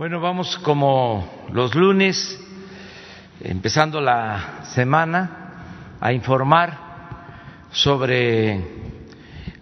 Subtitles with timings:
[0.00, 2.40] Bueno, vamos como los lunes,
[3.38, 8.64] empezando la semana, a informar sobre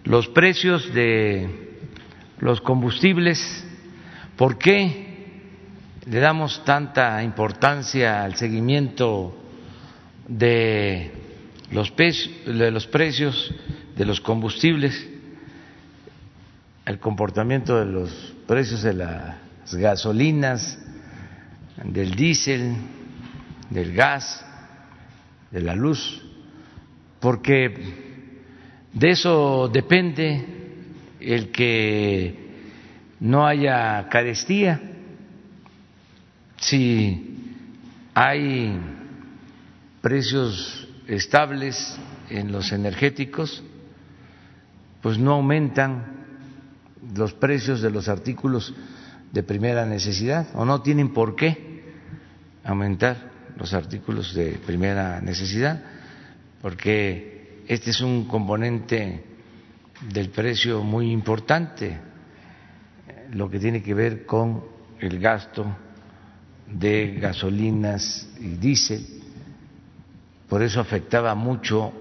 [0.05, 1.75] los precios de
[2.39, 3.67] los combustibles,
[4.37, 5.41] por qué
[6.05, 9.37] le damos tanta importancia al seguimiento
[10.25, 11.11] de
[11.69, 13.53] los, de los precios
[13.97, 15.05] de los combustibles,
[16.85, 18.93] el comportamiento de los precios de
[19.73, 20.77] gasolinas,
[21.83, 22.75] del diésel,
[23.69, 24.45] del gas,
[25.51, 26.21] de la luz,
[27.19, 27.73] porque
[28.93, 30.45] de eso depende
[31.19, 32.49] el que
[33.19, 34.81] no haya carestía,
[36.57, 37.37] si
[38.13, 38.79] hay
[40.01, 41.97] precios estables
[42.29, 43.63] en los energéticos,
[45.01, 46.19] pues no aumentan
[47.15, 48.73] los precios de los artículos
[49.31, 51.83] de primera necesidad o no tienen por qué
[52.63, 55.81] aumentar los artículos de primera necesidad,
[56.61, 59.23] porque este es un componente
[60.11, 61.99] del precio muy importante,
[63.31, 64.63] lo que tiene que ver con
[64.99, 65.65] el gasto
[66.67, 69.05] de gasolinas y diésel.
[70.47, 71.91] Por eso afectaba mucho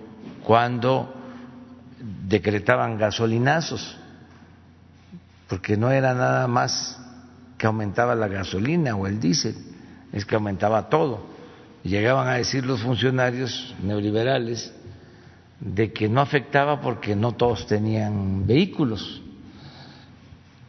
[0.45, 1.15] cuando
[2.27, 3.99] decretaban gasolinazos,
[5.49, 6.99] porque no era nada más
[7.59, 9.57] que aumentaba la gasolina o el diésel,
[10.13, 11.27] es que aumentaba todo.
[11.83, 14.73] Llegaban a decir los funcionarios neoliberales
[15.61, 19.23] de que no afectaba porque no todos tenían vehículos,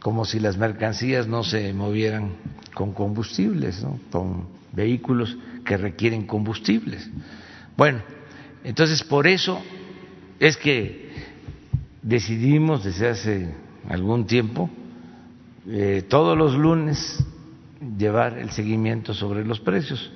[0.00, 2.32] como si las mercancías no se movieran
[2.74, 7.08] con combustibles, con vehículos que requieren combustibles.
[7.76, 8.00] Bueno,
[8.64, 9.60] entonces por eso
[10.40, 11.10] es que
[12.02, 13.54] decidimos desde hace
[13.88, 14.70] algún tiempo
[15.68, 17.24] eh, todos los lunes
[17.98, 20.10] llevar el seguimiento sobre los precios,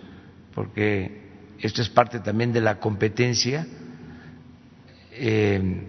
[0.54, 1.22] porque
[1.60, 3.66] esto es parte también de la competencia.
[5.12, 5.88] Eh,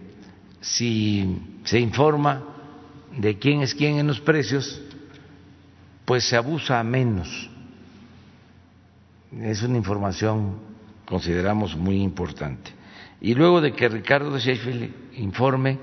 [0.62, 2.44] si se informa
[3.18, 4.82] de quién es quién en los precios,
[6.06, 7.50] pues se abusa menos.
[9.42, 10.60] Es una información,
[11.06, 12.72] consideramos, muy importante.
[13.22, 15.80] Y luego de que Ricardo Sheffield informe,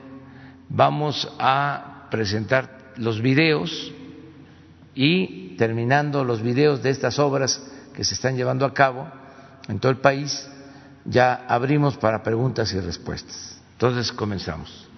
[0.68, 3.92] vamos a presentar los videos
[4.94, 7.62] y terminando los videos de estas obras
[7.94, 9.06] que se están llevando a cabo
[9.68, 10.48] en todo el país,
[11.04, 13.60] ya abrimos para preguntas y respuestas.
[13.72, 14.91] Entonces comenzamos.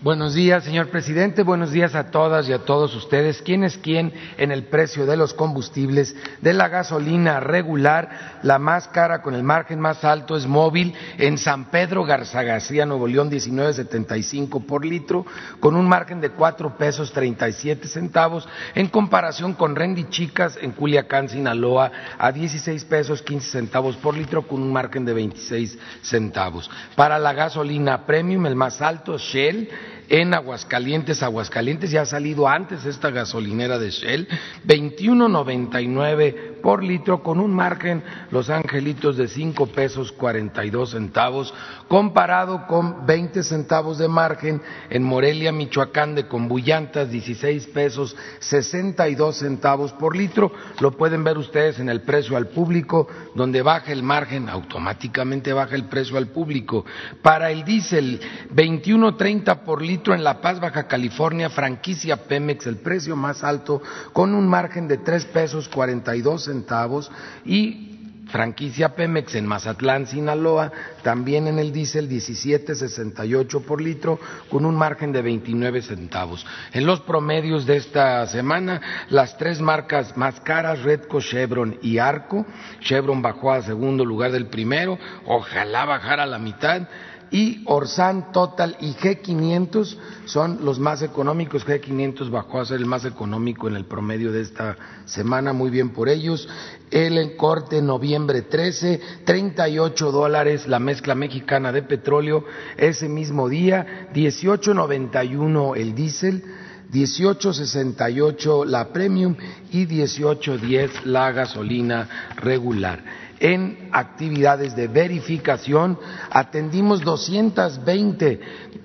[0.00, 1.42] Buenos días, señor presidente.
[1.42, 3.42] Buenos días a todas y a todos ustedes.
[3.42, 6.14] ¿Quién es quién en el precio de los combustibles?
[6.40, 11.36] De la gasolina regular, la más cara con el margen más alto es móvil en
[11.36, 15.26] San Pedro Garza García, Nuevo León, 19.75 por litro,
[15.58, 21.28] con un margen de cuatro pesos 37 centavos, en comparación con Rendy Chicas en Culiacán,
[21.28, 26.70] Sinaloa, a 16 pesos 15 centavos por litro, con un margen de 26 centavos.
[26.94, 29.68] Para la gasolina premium, el más alto, Shell,
[30.08, 31.22] en Aguascalientes.
[31.22, 34.28] Aguascalientes ya ha salido antes esta gasolinera de Shell,
[34.66, 41.54] 21.99 por litro con un margen Los Angelitos de cinco pesos 42 centavos,
[41.88, 44.60] comparado con 20 centavos de margen
[44.90, 50.52] en Morelia, Michoacán de Combullantas 16 pesos 62 centavos por litro.
[50.80, 55.74] Lo pueden ver ustedes en el precio al público, donde baja el margen, automáticamente baja
[55.74, 56.84] el precio al público.
[57.22, 58.20] Para el diésel,
[58.54, 63.82] 21.30 por litro en La Paz, Baja California, franquicia Pemex, el precio más alto,
[64.12, 67.10] con un margen de tres pesos cuarenta y dos centavos
[67.44, 67.98] y
[68.28, 70.70] franquicia Pemex en Mazatlán, Sinaloa,
[71.02, 74.18] también en el diésel 17.68 por litro,
[74.50, 76.46] con un margen de 29 centavos.
[76.72, 82.46] En los promedios de esta semana, las tres marcas más caras, Redco, Chevron y Arco,
[82.80, 86.82] Chevron bajó a segundo lugar del primero, ojalá bajara a la mitad,
[87.30, 91.66] y Orsan, Total y G500 son los más económicos.
[91.66, 95.90] G500 bajó a ser el más económico en el promedio de esta semana, muy bien
[95.90, 96.48] por ellos.
[96.90, 102.44] El corte noviembre 13, 38 dólares la mezcla mexicana de petróleo
[102.76, 106.44] ese mismo día, 18.91 el diésel.
[106.90, 109.36] 18.68 la premium
[109.70, 113.27] y 18.10 la gasolina regular.
[113.40, 115.98] En actividades de verificación,
[116.30, 118.40] atendimos 220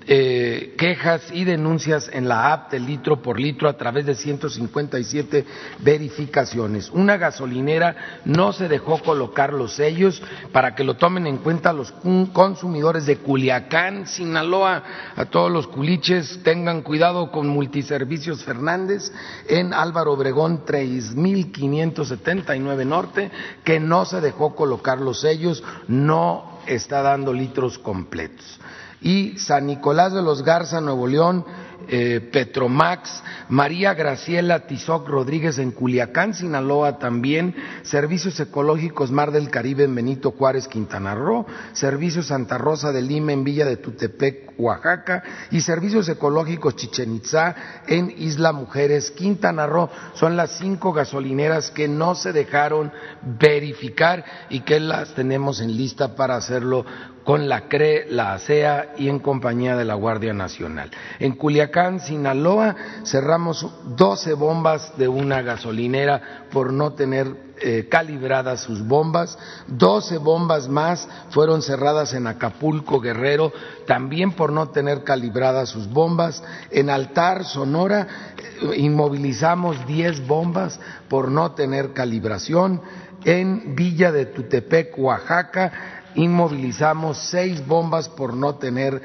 [0.06, 5.46] eh, quejas y denuncias en la app de litro por litro a través de 157
[5.80, 6.90] verificaciones.
[6.90, 10.22] Una gasolinera no se dejó colocar los sellos
[10.52, 11.94] para que lo tomen en cuenta los
[12.32, 14.82] consumidores de Culiacán, Sinaloa,
[15.16, 19.10] a todos los culiches, tengan cuidado con Multiservicios Fernández
[19.48, 23.30] en Álvaro Obregón 3579 Norte,
[23.64, 28.60] que no se dejó colocar los sellos, no está dando litros completos.
[29.00, 31.44] Y San Nicolás de los Garza, Nuevo León,
[31.88, 39.84] eh, Petromax, María Graciela Tizoc Rodríguez en Culiacán, Sinaloa también, Servicios Ecológicos Mar del Caribe
[39.84, 45.22] en Benito Juárez, Quintana Roo, Servicios Santa Rosa de Lima en Villa de Tutepec, Oaxaca
[45.50, 49.88] y Servicios Ecológicos Chichen Itzá en Isla Mujeres, Quintana Roo.
[50.14, 52.92] Son las cinco gasolineras que no se dejaron
[53.22, 56.84] verificar y que las tenemos en lista para hacerlo
[57.24, 60.90] con la CRE, la ASEA y en compañía de la Guardia Nacional.
[61.18, 63.66] En Culiacán, Sinaloa, cerramos
[63.96, 69.36] 12 bombas de una gasolinera por no tener eh, calibradas sus bombas.
[69.66, 73.52] 12 bombas más fueron cerradas en Acapulco, Guerrero,
[73.88, 76.44] también por no tener calibradas sus bombas.
[76.70, 78.06] En Altar, Sonora,
[78.38, 80.78] eh, inmovilizamos 10 bombas
[81.08, 82.82] por no tener calibración.
[83.24, 89.02] En Villa de Tutepec, Oaxaca, inmovilizamos seis bombas por no tener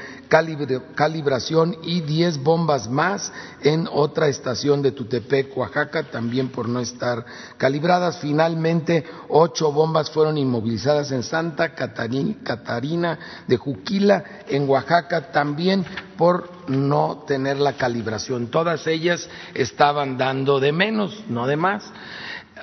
[0.96, 7.26] calibración y diez bombas más en otra estación de Tutepec, Oaxaca, también por no estar
[7.58, 8.20] calibradas.
[8.20, 15.86] Finalmente, ocho bombas fueron inmovilizadas en Santa Catarina de Juquila, en Oaxaca, también
[16.18, 18.48] por no tener la calibración.
[18.48, 21.92] Todas ellas estaban dando de menos, no de más.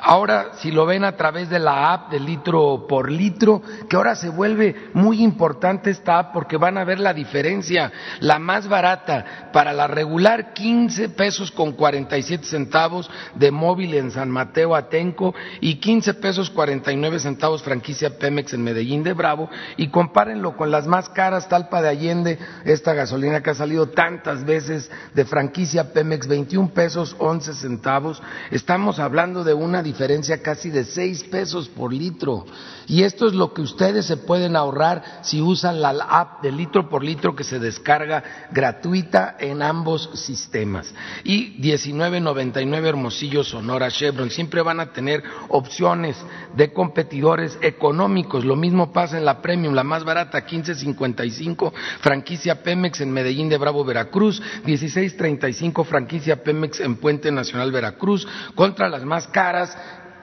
[0.00, 4.14] Ahora, si lo ven a través de la app de litro por litro, que ahora
[4.14, 7.92] se vuelve muy importante esta app porque van a ver la diferencia.
[8.20, 14.30] La más barata para la regular, 15 pesos con 47 centavos de móvil en San
[14.30, 19.48] Mateo Atenco y 15 pesos 49 centavos franquicia Pemex en Medellín de Bravo.
[19.76, 24.44] Y compárenlo con las más caras, Talpa de Allende, esta gasolina que ha salido tantas
[24.44, 28.22] veces de franquicia Pemex, 21 pesos 11 centavos.
[28.50, 32.44] Estamos hablando de una diferencia casi de seis pesos por litro.
[32.86, 36.88] Y esto es lo que ustedes se pueden ahorrar si usan la app de litro
[36.88, 40.94] por litro que se descarga gratuita en ambos sistemas.
[41.24, 44.30] Y 19.99 Hermosillo Sonora Chevron.
[44.30, 46.16] Siempre van a tener opciones
[46.54, 48.44] de competidores económicos.
[48.44, 53.58] Lo mismo pasa en la Premium, la más barata, 15.55 franquicia Pemex en Medellín de
[53.58, 54.40] Bravo, Veracruz.
[54.64, 58.26] 16.35 franquicia Pemex en Puente Nacional Veracruz.
[58.54, 59.76] Contra las más caras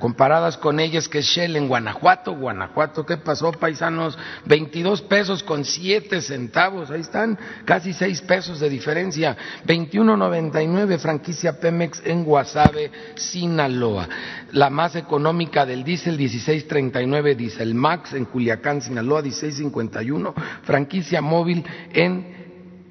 [0.03, 4.17] comparadas con ellas que es Shell en Guanajuato, Guanajuato, ¿qué pasó, paisanos?
[4.43, 12.01] 22 pesos con 7 centavos, ahí están, casi 6 pesos de diferencia, 21.99 franquicia Pemex
[12.03, 14.09] en Guasave, Sinaloa,
[14.51, 20.33] la más económica del diésel 16.39 Diesel Max en Culiacán, Sinaloa, 16.51
[20.63, 21.63] franquicia móvil
[21.93, 22.42] en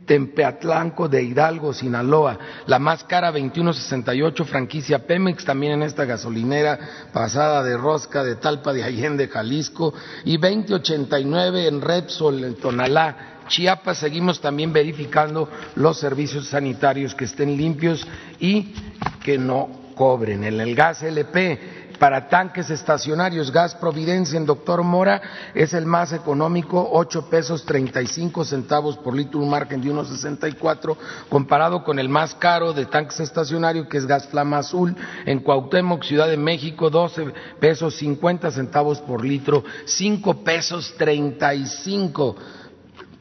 [0.07, 2.39] Tempeatlanco de Hidalgo, Sinaloa.
[2.67, 6.79] La más cara, 21.68, franquicia Pemex, también en esta gasolinera
[7.13, 9.95] pasada de rosca de Talpa de Allende, Jalisco.
[10.25, 13.29] Y 20.89 en Repsol, en Tonalá.
[13.49, 18.07] Chiapas seguimos también verificando los servicios sanitarios que estén limpios
[18.39, 18.75] y
[19.23, 20.45] que no cobren.
[20.45, 25.23] En el gas LP para tanques estacionarios, gas Providencia en Doctor Mora
[25.55, 29.89] es el más económico, ocho pesos treinta y cinco centavos por litro, un margen de
[29.89, 30.97] 1.64,
[31.29, 34.97] comparado con el más caro de tanques estacionarios, que es gas Flama Azul,
[35.27, 37.25] en Cuauhtémoc, Ciudad de México, doce
[37.61, 42.35] pesos cincuenta centavos por litro, cinco pesos treinta y cinco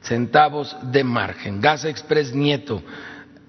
[0.02, 1.62] centavos de margen.
[1.62, 2.82] Gas Express Nieto,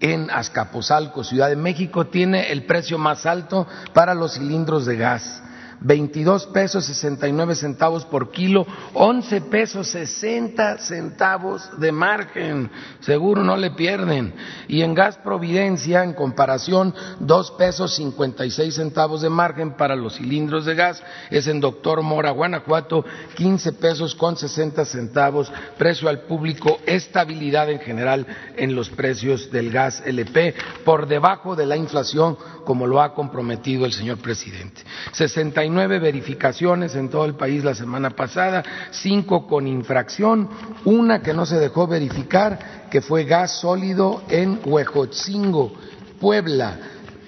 [0.02, 5.42] en Azcapotzalco, Ciudad de México, tiene el precio más alto para los cilindros de gas.
[5.85, 12.71] 22 pesos 69 centavos por kilo, 11 pesos 60 centavos de margen,
[13.01, 14.35] seguro no le pierden.
[14.69, 20.65] Y en gas Providencia, en comparación, 2 pesos 56 centavos de margen para los cilindros
[20.65, 26.79] de gas, es en Doctor Mora, Guanajuato, 15 pesos con 60 centavos, precio al público,
[26.87, 32.87] estabilidad en general en los precios del gas LP, por debajo de la inflación, como
[32.87, 34.83] lo ha comprometido el señor presidente.
[35.12, 40.49] 69 verificaciones en todo el país la semana pasada, cinco con infracción,
[40.85, 45.73] una que no se dejó verificar, que fue gas sólido en Huejotzingo,
[46.21, 46.79] Puebla.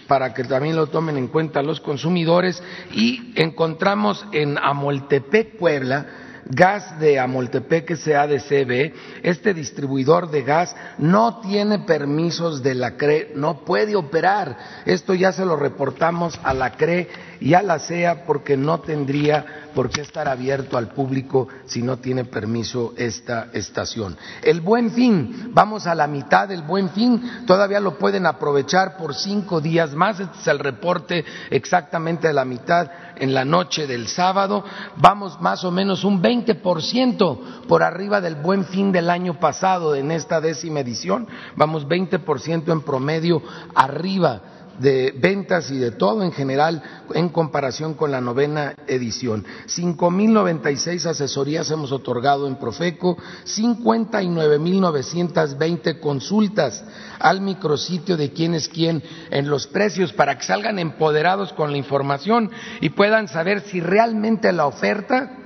[0.06, 6.98] para que también lo tomen en cuenta los consumidores y encontramos en Amoltepec, Puebla, gas
[6.98, 13.96] de Amoltepec SADCB, este distribuidor de gas no tiene permisos de la CRE, no puede
[13.96, 14.56] operar.
[14.84, 17.08] Esto ya se lo reportamos a la CRE
[17.40, 21.98] y a la CEA porque no tendría por qué estar abierto al público si no
[21.98, 24.16] tiene permiso esta estación.
[24.42, 29.14] El buen fin, vamos a la mitad del buen fin, todavía lo pueden aprovechar por
[29.14, 34.08] cinco días más, este es el reporte exactamente de la mitad en la noche del
[34.08, 34.64] sábado,
[34.96, 40.10] vamos más o menos un 20% por arriba del buen fin del año pasado en
[40.10, 41.26] esta décima edición,
[41.56, 43.42] vamos 20% en promedio
[43.74, 46.82] arriba de ventas y de todo en general
[47.14, 49.44] en comparación con la novena edición.
[49.66, 56.84] 5.096 asesorías hemos otorgado en Profeco, 59.920 consultas
[57.18, 61.78] al micrositio de quién es quién en los precios para que salgan empoderados con la
[61.78, 62.50] información
[62.80, 65.43] y puedan saber si realmente la oferta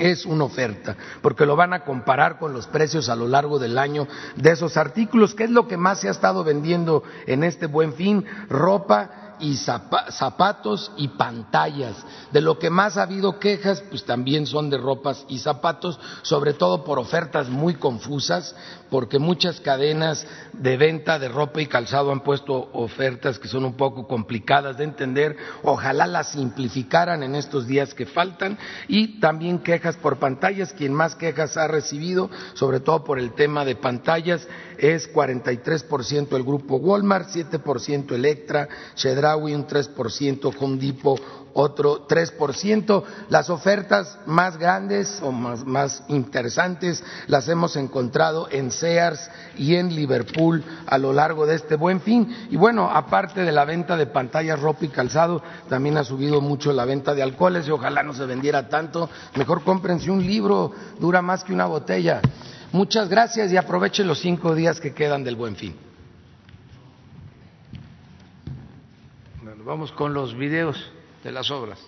[0.00, 3.78] es una oferta, porque lo van a comparar con los precios a lo largo del
[3.78, 7.66] año de esos artículos, que es lo que más se ha estado vendiendo en este
[7.66, 11.96] buen fin, ropa y zapatos y pantallas.
[12.32, 16.54] De lo que más ha habido quejas, pues también son de ropas y zapatos, sobre
[16.54, 18.54] todo por ofertas muy confusas,
[18.90, 23.74] porque muchas cadenas de venta de ropa y calzado han puesto ofertas que son un
[23.74, 25.36] poco complicadas de entender.
[25.62, 28.58] Ojalá las simplificaran en estos días que faltan.
[28.88, 30.72] Y también quejas por pantallas.
[30.72, 34.46] Quien más quejas ha recibido, sobre todo por el tema de pantallas,
[34.78, 40.78] es 43% el grupo Walmart, 7% Electra, Chedraui un 3%, Home
[41.54, 43.02] otro 3%.
[43.28, 49.94] Las ofertas más grandes o más, más, interesantes las hemos encontrado en Sears y en
[49.94, 52.48] Liverpool a lo largo de este buen fin.
[52.50, 56.72] Y bueno, aparte de la venta de pantallas, ropa y calzado, también ha subido mucho
[56.72, 59.08] la venta de alcoholes y ojalá no se vendiera tanto.
[59.36, 62.20] Mejor cómprense un libro, dura más que una botella.
[62.72, 65.74] Muchas gracias y aprovechen los cinco días que quedan del buen fin.
[69.42, 70.76] Bueno, vamos con los videos
[71.22, 71.78] de las obras.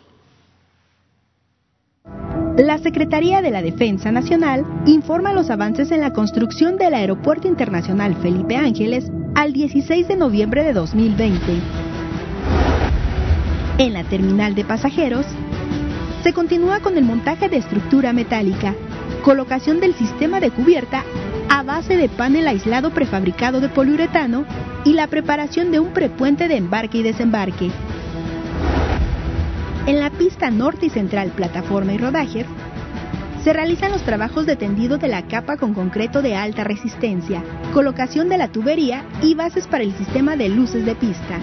[2.56, 8.14] La Secretaría de la Defensa Nacional informa los avances en la construcción del Aeropuerto Internacional
[8.16, 11.40] Felipe Ángeles al 16 de noviembre de 2020.
[13.78, 15.24] En la terminal de pasajeros,
[16.22, 18.74] se continúa con el montaje de estructura metálica
[19.22, 21.04] colocación del sistema de cubierta
[21.48, 24.44] a base de panel aislado prefabricado de poliuretano
[24.84, 27.70] y la preparación de un prepuente de embarque y desembarque.
[29.84, 32.46] En la pista norte y central plataforma y rodaje,
[33.42, 37.42] se realizan los trabajos de tendido de la capa con concreto de alta resistencia,
[37.74, 41.40] colocación de la tubería y bases para el sistema de luces de pista.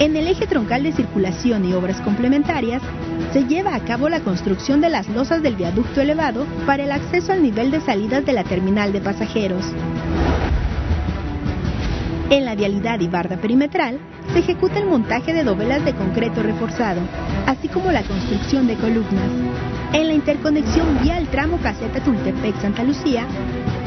[0.00, 2.82] En el eje troncal de circulación y obras complementarias,
[3.32, 7.32] se lleva a cabo la construcción de las losas del viaducto elevado para el acceso
[7.32, 9.64] al nivel de salidas de la terminal de pasajeros.
[12.30, 13.98] En la vialidad y barda perimetral
[14.34, 17.00] se ejecuta el montaje de dovelas de concreto reforzado,
[17.46, 19.30] así como la construcción de columnas.
[19.94, 23.26] En la interconexión vial tramo caseta Tultepec-Santa Lucía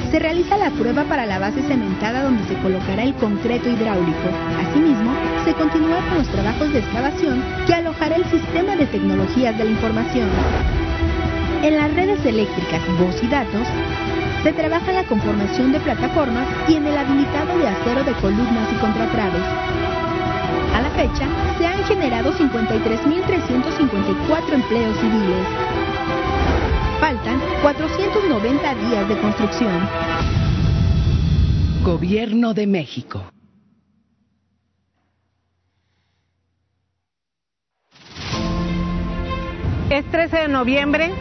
[0.10, 4.30] se realiza la prueba para la base cementada donde se colocará el concreto hidráulico.
[4.68, 5.14] Asimismo,
[5.46, 9.70] se continúa con los trabajos de excavación que alojará el sistema de tecnologías de la
[9.72, 10.28] información.
[11.62, 13.68] En las redes eléctricas, voz y datos,
[14.44, 18.68] se trabaja en la conformación de plataformas y en el habilitado de acero de columnas
[18.72, 19.44] y contratrados.
[20.74, 25.46] A la fecha, se han generado 53.354 empleos civiles.
[27.00, 29.90] Faltan 490 días de construcción.
[31.84, 33.24] Gobierno de México.
[39.90, 41.12] Es 13 de noviembre,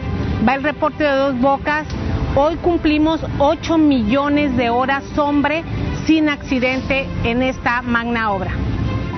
[0.47, 1.85] va el reporte de dos bocas.
[2.33, 5.65] Hoy cumplimos 8 millones de horas hombre
[6.05, 8.53] sin accidente en esta magna obra.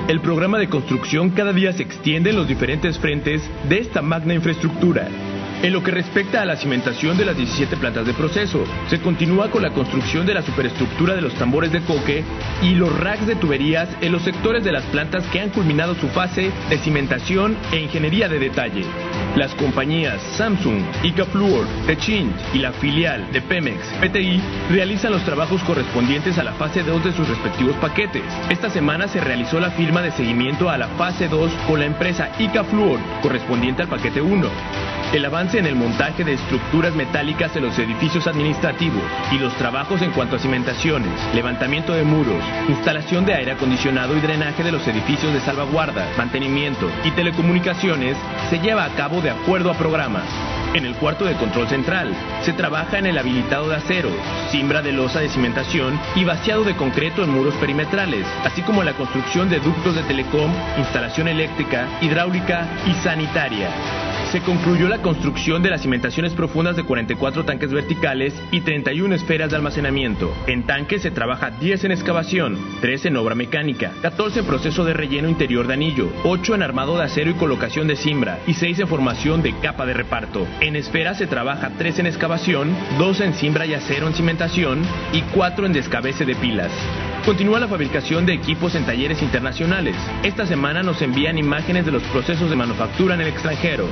[0.08, 4.34] El programa de construcción cada día se extiende en los diferentes frentes de esta magna
[4.34, 5.08] infraestructura
[5.64, 9.50] en lo que respecta a la cimentación de las 17 plantas de proceso, se continúa
[9.50, 12.24] con la construcción de la superestructura de los tambores de coque
[12.62, 16.10] y los racks de tuberías en los sectores de las plantas que han culminado su
[16.10, 18.84] fase de cimentación e ingeniería de detalle.
[19.38, 26.38] Las compañías Samsung, Icafluor, Techint y la filial de Pemex, PTI, realizan los trabajos correspondientes
[26.38, 28.24] a la fase 2 de sus respectivos paquetes.
[28.50, 32.32] Esta semana se realizó la firma de seguimiento a la fase 2 con la empresa
[32.38, 34.50] Icafluor, correspondiente al paquete 1.
[35.14, 40.02] el avance en el montaje de estructuras metálicas en los edificios administrativos y los trabajos
[40.02, 44.88] en cuanto a cimentaciones, levantamiento de muros, instalación de aire acondicionado y drenaje de los
[44.88, 48.18] edificios de salvaguarda, mantenimiento y telecomunicaciones
[48.50, 50.26] se lleva a cabo de acuerdo a programas.
[50.74, 54.10] En el cuarto de control central se trabaja en el habilitado de acero,
[54.50, 58.94] cimbra de losa de cimentación y vaciado de concreto en muros perimetrales, así como la
[58.94, 63.70] construcción de ductos de telecom, instalación eléctrica, hidráulica y sanitaria
[64.34, 69.52] se concluyó la construcción de las cimentaciones profundas de 44 tanques verticales y 31 esferas
[69.52, 70.34] de almacenamiento.
[70.48, 74.96] En tanques se trabaja 10 en excavación, 3 en obra mecánica, 14 en proceso de
[74.96, 78.80] relleno interior de anillo, 8 en armado de acero y colocación de cimbra y 6
[78.80, 80.48] en formación de capa de reparto.
[80.62, 84.82] En esferas se trabaja 3 en excavación, 2 en cimbra y acero en cimentación
[85.14, 86.72] y 4 en descabece de pilas.
[87.26, 89.96] Continúa la fabricación de equipos en talleres internacionales.
[90.24, 93.88] Esta semana nos envían imágenes de los procesos de manufactura en el extranjero.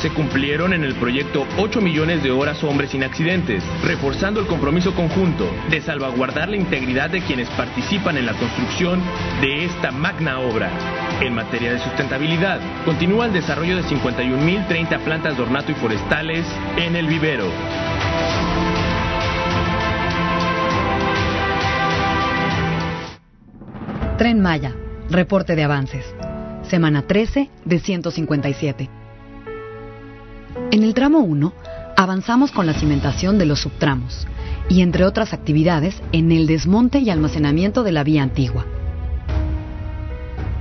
[0.00, 4.94] Se cumplieron en el proyecto 8 millones de horas hombres sin accidentes, reforzando el compromiso
[4.94, 9.02] conjunto de salvaguardar la integridad de quienes participan en la construcción
[9.42, 10.70] de esta magna obra.
[11.20, 16.46] En materia de sustentabilidad, continúa el desarrollo de 51.030 plantas de ornato y forestales
[16.78, 17.44] en el vivero.
[24.20, 24.76] Tren Maya,
[25.08, 26.04] reporte de avances.
[26.68, 28.90] Semana 13 de 157.
[30.72, 31.54] En el tramo 1
[31.96, 34.26] avanzamos con la cimentación de los subtramos
[34.68, 38.66] y entre otras actividades en el desmonte y almacenamiento de la vía antigua.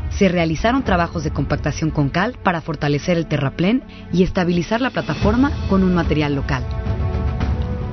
[0.10, 5.52] Se realizaron trabajos de compactación con cal para fortalecer el terraplén y estabilizar la plataforma
[5.68, 6.64] con un material local.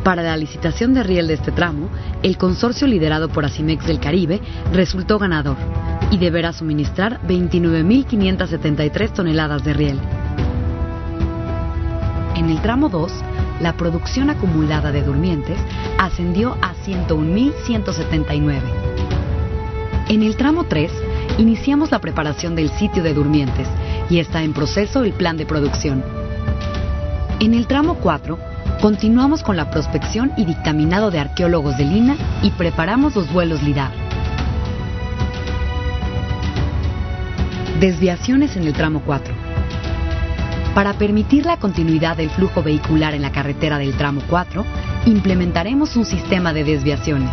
[0.06, 1.88] Para la licitación de riel de este tramo,
[2.22, 4.40] el consorcio liderado por Asimex del Caribe
[4.72, 5.56] resultó ganador
[6.12, 9.98] y deberá suministrar 29.573 toneladas de riel.
[12.36, 13.12] En el tramo 2,
[13.60, 15.58] la producción acumulada de durmientes
[15.98, 18.60] ascendió a 101.179.
[20.08, 20.92] En el tramo 3,
[21.38, 23.66] iniciamos la preparación del sitio de durmientes
[24.08, 26.04] y está en proceso el plan de producción.
[27.40, 28.38] En el tramo 4,
[28.80, 33.90] Continuamos con la prospección y dictaminado de arqueólogos de Lina y preparamos los vuelos LIDAR.
[37.80, 39.34] Desviaciones en el tramo 4.
[40.74, 44.64] Para permitir la continuidad del flujo vehicular en la carretera del tramo 4,
[45.06, 47.30] implementaremos un sistema de desviaciones.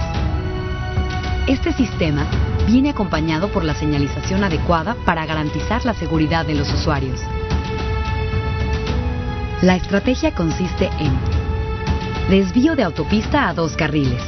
[1.48, 2.26] Este sistema
[2.68, 7.20] viene acompañado por la señalización adecuada para garantizar la seguridad de los usuarios.
[9.62, 11.32] La estrategia consiste en
[12.29, 14.22] desvío de autopista a dos carriles,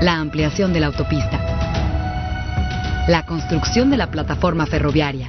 [0.00, 5.28] la ampliación de la autopista, la construcción de la plataforma ferroviaria.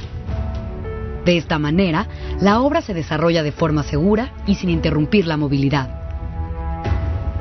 [1.25, 2.07] De esta manera,
[2.39, 5.89] la obra se desarrolla de forma segura y sin interrumpir la movilidad.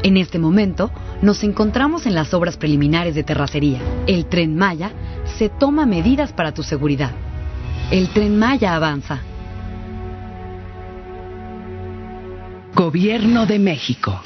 [0.02, 0.90] En este momento,
[1.22, 3.80] nos encontramos en las obras preliminares de terracería.
[4.06, 4.92] El tren Maya
[5.36, 7.10] se toma medidas para tu seguridad.
[7.90, 9.20] El tren Maya avanza.
[12.74, 14.20] Gobierno de México.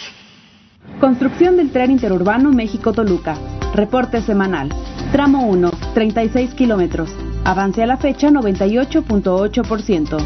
[1.00, 3.36] Construcción del tren interurbano México-Toluca.
[3.74, 4.68] Reporte semanal.
[5.10, 7.10] Tramo 1, 36 kilómetros.
[7.44, 10.18] Avance a la fecha 98.8%.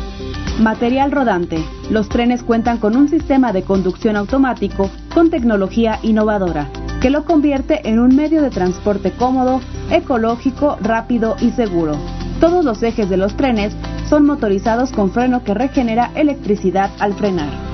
[0.61, 1.63] Material rodante.
[1.91, 6.69] Los trenes cuentan con un sistema de conducción automático con tecnología innovadora,
[7.01, 11.97] que lo convierte en un medio de transporte cómodo, ecológico, rápido y seguro.
[12.41, 13.77] Todos los ejes de los trenes
[14.09, 17.66] son motorizados con freno que regenera electricidad al frenar.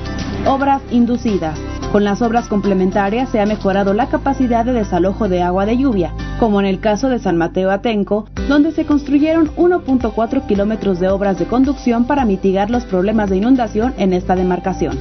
[0.46, 1.57] Obras inducidas.
[1.92, 6.12] Con las obras complementarias se ha mejorado la capacidad de desalojo de agua de lluvia,
[6.40, 11.38] como en el caso de San Mateo Atenco, donde se construyeron 1.4 kilómetros de obras
[11.38, 14.98] de conducción para mitigar los problemas de inundación en esta demarcación.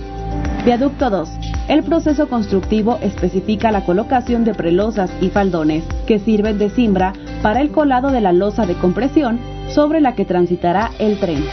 [0.63, 1.29] Viaducto 2.
[1.69, 7.61] El proceso constructivo especifica la colocación de prelosas y faldones que sirven de cimbra para
[7.61, 11.43] el colado de la losa de compresión sobre la que transitará el tren.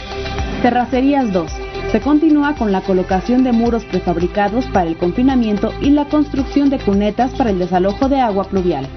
[0.61, 6.05] Terracerías 2 se continúa con la colocación de muros prefabricados para el confinamiento y la
[6.05, 8.87] construcción de cunetas para el desalojo de agua pluvial.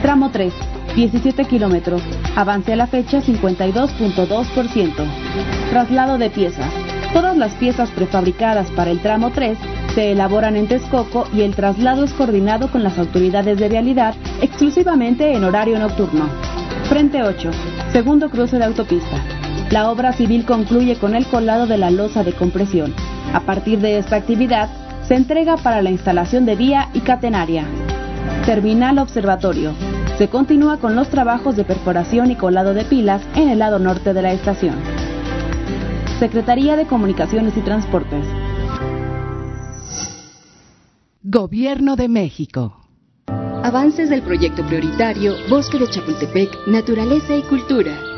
[0.00, 0.52] Tramo 3,
[0.94, 2.02] 17 kilómetros.
[2.36, 4.92] Avance a la fecha 52.2%.
[5.70, 6.72] Traslado de piezas.
[7.12, 9.58] Todas las piezas prefabricadas para el tramo 3
[9.94, 15.32] se elaboran en Texcoco y el traslado es coordinado con las autoridades de vialidad exclusivamente
[15.32, 16.28] en horario nocturno.
[16.88, 17.50] Frente 8,
[17.92, 19.39] segundo cruce de autopista.
[19.70, 22.92] La obra civil concluye con el colado de la losa de compresión.
[23.32, 24.68] A partir de esta actividad,
[25.06, 27.64] se entrega para la instalación de vía y catenaria.
[28.44, 29.72] Terminal Observatorio.
[30.18, 34.12] Se continúa con los trabajos de perforación y colado de pilas en el lado norte
[34.12, 34.74] de la estación.
[36.18, 38.26] Secretaría de Comunicaciones y Transportes.
[41.22, 42.76] Gobierno de México.
[43.62, 48.09] Avances del proyecto prioritario Bosque de Chapultepec, Naturaleza y Cultura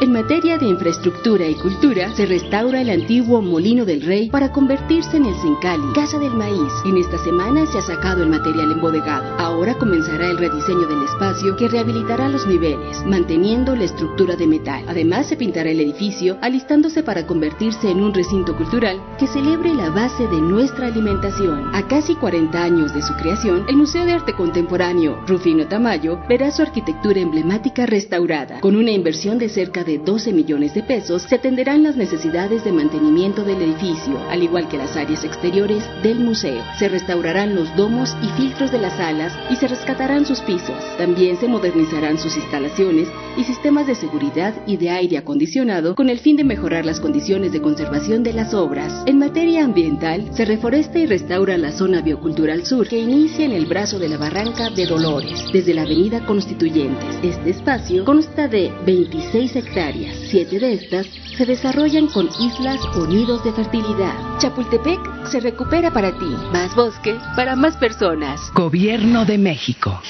[0.00, 5.16] en materia de infraestructura y cultura, se restaura el antiguo Molino del Rey para convertirse
[5.16, 6.72] en el Sencali, Casa del Maíz.
[6.84, 9.24] En esta semana se ha sacado el material embodegado.
[9.38, 14.84] Ahora comenzará el rediseño del espacio que rehabilitará los niveles, manteniendo la estructura de metal.
[14.86, 19.88] Además, se pintará el edificio, alistándose para convertirse en un recinto cultural que celebre la
[19.90, 21.74] base de nuestra alimentación.
[21.74, 26.50] A casi 40 años de su creación, el Museo de Arte Contemporáneo Rufino Tamayo verá
[26.50, 31.36] su arquitectura emblemática restaurada, con una inversión de cerca de 12 millones de pesos, se
[31.36, 36.62] atenderán las necesidades de mantenimiento del edificio, al igual que las áreas exteriores del museo.
[36.78, 40.76] Se restaurarán los domos y filtros de las salas y se rescatarán sus pisos.
[40.98, 46.18] También se modernizarán sus instalaciones y sistemas de seguridad y de aire acondicionado con el
[46.18, 49.04] fin de mejorar las condiciones de conservación de las obras.
[49.06, 53.66] En materia ambiental, se reforesta y restaura la zona biocultural sur que inicia en el
[53.66, 57.16] brazo de la barranca de Dolores, desde la avenida Constituyentes.
[57.22, 63.44] Este espacio consta de 26 hectáreas Siete de estas se desarrollan con islas o nidos
[63.44, 64.38] de fertilidad.
[64.38, 66.34] Chapultepec se recupera para ti.
[66.50, 68.40] Más bosque para más personas.
[68.54, 70.00] Gobierno de México.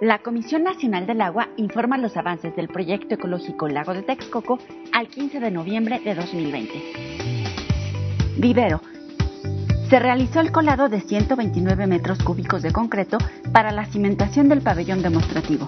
[0.00, 4.60] La Comisión Nacional del Agua informa los avances del proyecto ecológico Lago de Texcoco
[4.92, 6.72] al 15 de noviembre de 2020.
[8.36, 8.80] Vivero.
[9.90, 13.18] Se realizó el colado de 129 metros cúbicos de concreto
[13.52, 15.66] para la cimentación del pabellón demostrativo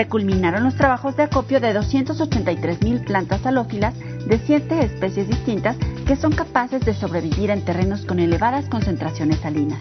[0.00, 6.16] se culminaron los trabajos de acopio de 283.000 plantas halófilas de siete especies distintas que
[6.16, 9.78] son capaces de sobrevivir en terrenos con elevadas concentraciones salinas.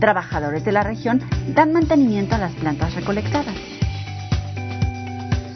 [0.00, 1.22] Trabajadores de la región
[1.54, 3.54] dan mantenimiento a las plantas recolectadas.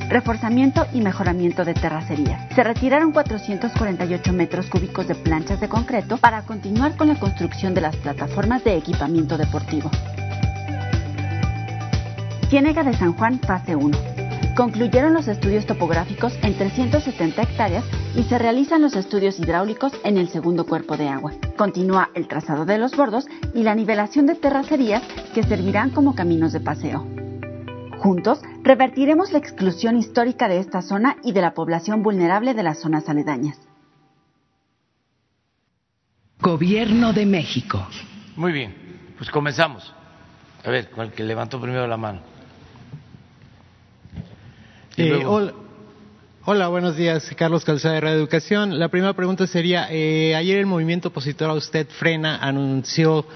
[0.08, 2.48] Reforzamiento y mejoramiento de terracería.
[2.54, 7.82] Se retiraron 448 metros cúbicos de planchas de concreto para continuar con la construcción de
[7.82, 9.90] las plataformas de equipamiento deportivo.
[12.48, 13.96] Ciénega de San Juan, fase 1.
[14.54, 20.28] Concluyeron los estudios topográficos en 370 hectáreas y se realizan los estudios hidráulicos en el
[20.28, 21.32] segundo cuerpo de agua.
[21.56, 25.02] Continúa el trazado de los bordos y la nivelación de terracerías
[25.34, 27.06] que servirán como caminos de paseo.
[27.98, 32.78] Juntos, revertiremos la exclusión histórica de esta zona y de la población vulnerable de las
[32.78, 33.58] zonas aledañas.
[36.40, 37.84] Gobierno de México.
[38.36, 38.74] Muy bien,
[39.16, 39.94] pues comenzamos.
[40.64, 42.33] A ver, cual que levantó primero la mano.
[44.96, 45.24] Eh,
[46.44, 47.28] hola, buenos días.
[47.36, 48.78] Carlos Calzada de Radio Educación.
[48.78, 53.26] La primera pregunta sería, eh, ayer el movimiento opositor a usted, Frena, anunció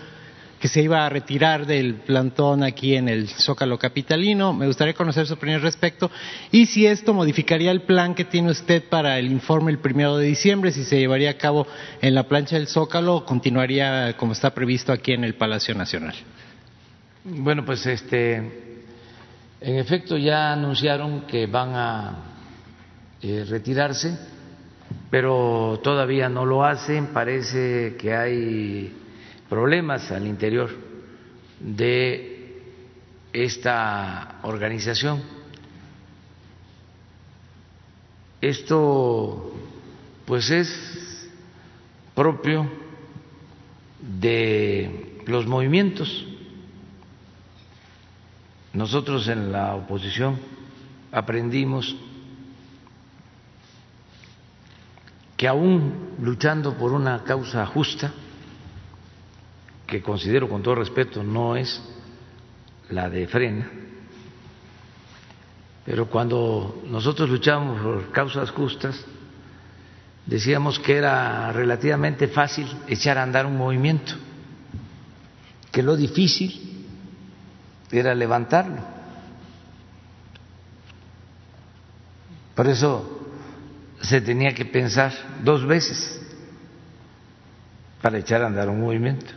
[0.61, 4.53] que se iba a retirar del plantón aquí en el Zócalo Capitalino.
[4.53, 6.13] Me gustaría conocer su opinión al respecto
[6.53, 10.27] y si esto modificaría el plan que tiene usted para el informe el primero de
[10.27, 11.67] diciembre, si se llevaría a cabo
[12.01, 16.15] en la plancha del Zócalo o continuaría como está previsto aquí en el Palacio Nacional.
[17.25, 18.68] Bueno, pues este
[19.61, 22.17] en efecto, ya anunciaron que van a
[23.21, 24.17] eh, retirarse,
[25.11, 27.09] pero todavía no lo hacen.
[27.09, 28.97] Parece que hay
[29.49, 30.71] problemas al interior
[31.59, 32.63] de
[33.33, 35.23] esta organización.
[38.41, 39.55] Esto,
[40.25, 41.29] pues, es
[42.15, 42.71] propio
[44.01, 46.28] de los movimientos
[48.73, 50.39] nosotros en la oposición
[51.11, 51.97] aprendimos
[55.37, 58.13] que aún luchando por una causa justa,
[59.87, 61.81] que considero con todo respeto no es
[62.91, 63.71] la de frena,
[65.87, 69.03] pero cuando nosotros luchamos por causas justas,
[70.27, 74.13] decíamos que era relativamente fácil echar a andar un movimiento,
[75.73, 76.68] que lo difícil
[77.91, 78.83] era levantarlo.
[82.55, 83.29] Por eso
[84.01, 85.13] se tenía que pensar
[85.45, 86.21] dos veces
[88.03, 89.33] para echar a andar un movimiento.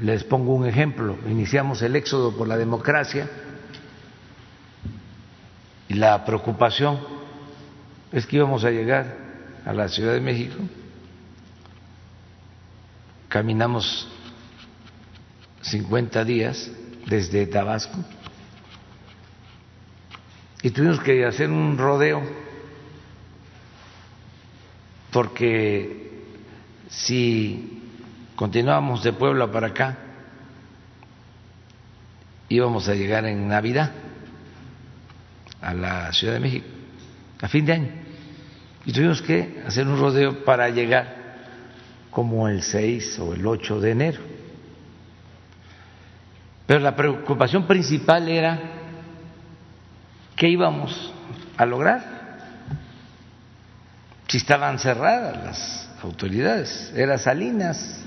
[0.00, 1.16] Les pongo un ejemplo.
[1.26, 3.28] Iniciamos el éxodo por la democracia
[5.88, 7.00] y la preocupación
[8.12, 9.16] es que íbamos a llegar
[9.64, 10.56] a la Ciudad de México.
[13.28, 14.08] Caminamos
[15.62, 16.70] 50 días
[17.06, 17.98] desde Tabasco
[20.62, 22.22] y tuvimos que hacer un rodeo
[25.10, 26.24] porque
[26.88, 27.82] si
[28.36, 29.98] continuábamos de Puebla para acá
[32.48, 33.92] íbamos a llegar en Navidad
[35.60, 36.66] a la Ciudad de México
[37.40, 37.88] a fin de año
[38.84, 41.20] y tuvimos que hacer un rodeo para llegar
[42.10, 44.29] como el 6 o el 8 de enero.
[46.70, 48.60] Pero la preocupación principal era
[50.36, 51.12] qué íbamos
[51.56, 52.38] a lograr
[54.28, 56.92] si estaban cerradas las autoridades.
[56.94, 58.04] Era Salinas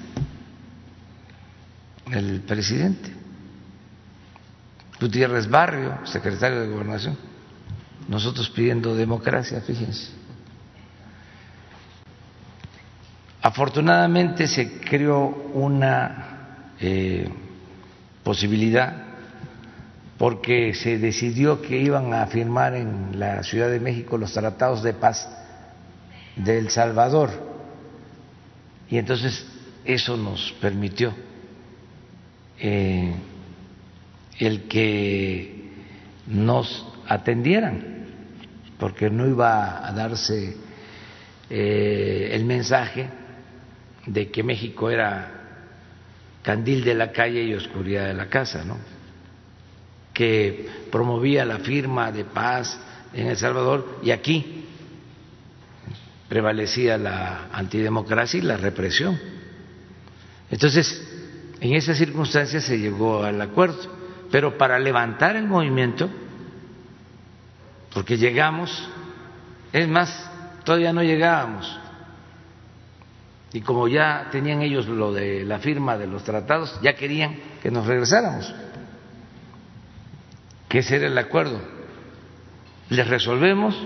[2.10, 3.14] el presidente,
[4.98, 7.18] Gutiérrez Barrio, secretario de Gobernación,
[8.08, 10.10] nosotros pidiendo democracia, fíjense.
[13.42, 17.30] Afortunadamente se creó una eh,
[18.24, 19.14] posibilidad
[20.18, 24.94] porque se decidió que iban a firmar en la Ciudad de México los tratados de
[24.94, 25.28] paz
[26.36, 27.30] de El Salvador.
[28.90, 29.46] Y entonces
[29.86, 31.14] eso nos permitió
[32.60, 33.14] eh,
[34.40, 35.72] el que
[36.28, 37.94] nos atendieran
[38.80, 40.58] porque no iba a darse
[41.50, 43.08] eh, el mensaje
[44.06, 45.33] de que México era
[46.44, 48.78] candil de la calle y oscuridad de la casa, ¿no?
[50.14, 52.80] que promovía la firma de paz
[53.14, 54.66] en El Salvador y aquí
[56.30, 59.20] prevalecía la antidemocracia y la represión.
[60.52, 61.02] Entonces,
[61.60, 63.78] en esas circunstancias se llegó al acuerdo,
[64.32, 66.10] pero para levantar el movimiento,
[67.94, 68.88] porque llegamos,
[69.72, 70.30] es más,
[70.64, 71.80] todavía no llegábamos,
[73.54, 77.70] y como ya tenían ellos lo de la firma de los tratados, ya querían que
[77.70, 78.54] nos regresáramos,
[80.68, 81.62] que ese era el acuerdo.
[82.90, 83.78] Les resolvemos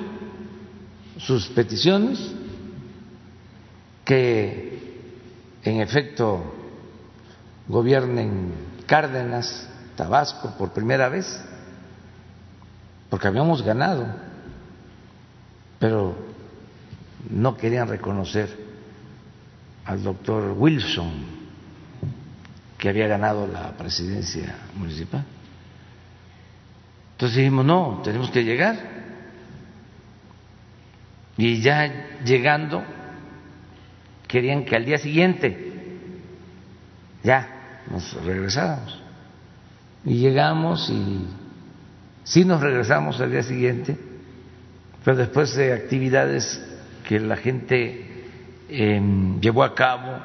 [1.17, 2.33] sus peticiones,
[4.05, 5.01] que
[5.63, 6.55] en efecto
[7.67, 8.53] gobiernen
[8.85, 11.43] Cárdenas, Tabasco por primera vez,
[13.09, 14.05] porque habíamos ganado,
[15.77, 16.15] pero
[17.29, 18.66] no querían reconocer
[19.87, 21.11] al doctor Wilson,
[22.77, 25.23] que había ganado la presidencia municipal.
[27.13, 28.77] Entonces dijimos, no, tenemos que llegar.
[31.37, 32.83] Y ya llegando,
[34.27, 35.71] querían que al día siguiente
[37.23, 39.01] ya nos regresáramos.
[40.03, 41.27] Y llegamos y
[42.25, 43.97] sí nos regresamos al día siguiente,
[45.05, 46.61] pero después de actividades
[47.07, 48.06] que la gente
[48.69, 50.19] llevó a cabo,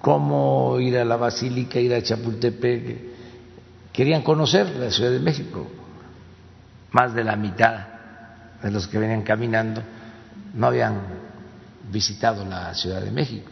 [0.00, 3.12] cómo ir a la Basílica, ir a Chapultepec.
[3.92, 5.66] Querían conocer la Ciudad de México.
[6.90, 7.86] Más de la mitad
[8.62, 9.82] de los que venían caminando
[10.54, 11.00] no habían
[11.90, 13.50] visitado la Ciudad de México.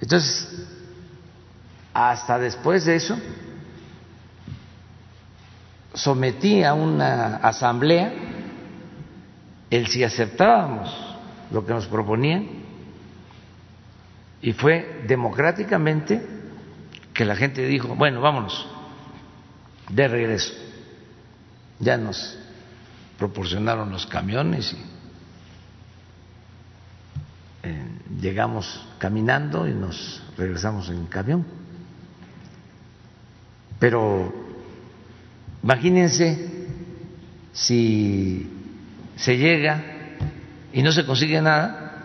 [0.00, 0.66] Entonces,
[1.94, 3.18] hasta después de eso,
[5.94, 8.12] sometí a una asamblea
[9.70, 11.07] el si aceptábamos
[11.50, 12.46] lo que nos proponían
[14.40, 16.24] y fue democráticamente
[17.12, 18.66] que la gente dijo, bueno, vámonos,
[19.88, 20.54] de regreso.
[21.80, 22.38] Ya nos
[23.18, 24.76] proporcionaron los camiones y
[27.64, 27.88] eh,
[28.20, 31.44] llegamos caminando y nos regresamos en camión.
[33.80, 34.32] Pero
[35.62, 36.66] imagínense
[37.52, 38.48] si
[39.16, 39.97] se llega
[40.72, 42.02] y no se consigue nada.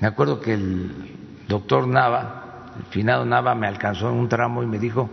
[0.00, 1.16] Me acuerdo que el
[1.48, 5.10] doctor Nava, el finado Nava, me alcanzó en un tramo y me dijo,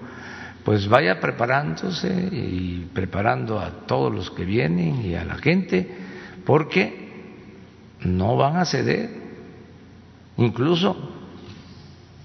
[0.64, 5.90] pues vaya preparándose y preparando a todos los que vienen y a la gente,
[6.46, 7.06] porque
[8.02, 9.10] no van a ceder,
[10.38, 11.12] incluso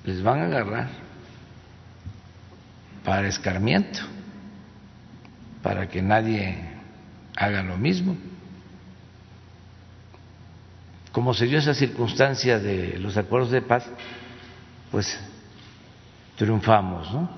[0.04, 0.88] les van a agarrar
[3.04, 4.00] para escarmiento,
[5.62, 6.58] para que nadie
[7.36, 8.16] haga lo mismo
[11.12, 13.84] como se dio esa circunstancia de los acuerdos de paz,
[14.90, 15.18] pues
[16.36, 17.28] triunfamos, ¿no?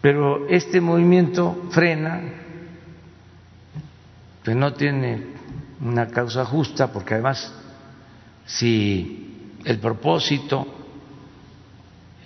[0.00, 2.20] Pero este movimiento frena,
[4.44, 5.28] pues no tiene
[5.80, 7.52] una causa justa, porque además,
[8.44, 10.66] si el propósito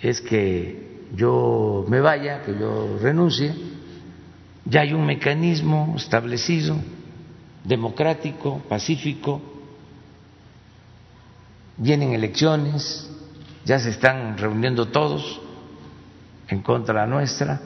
[0.01, 3.53] es que yo me vaya, que yo renuncie,
[4.65, 6.75] ya hay un mecanismo establecido,
[7.63, 9.41] democrático, pacífico,
[11.79, 13.09] vienen elecciones,
[13.65, 15.41] ya se están reuniendo todos
[16.47, 17.59] en contra nuestra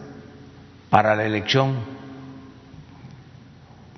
[0.89, 1.75] para la elección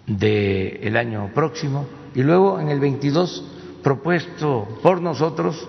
[0.08, 3.43] del año próximo y luego en el 22
[3.84, 5.67] propuesto por nosotros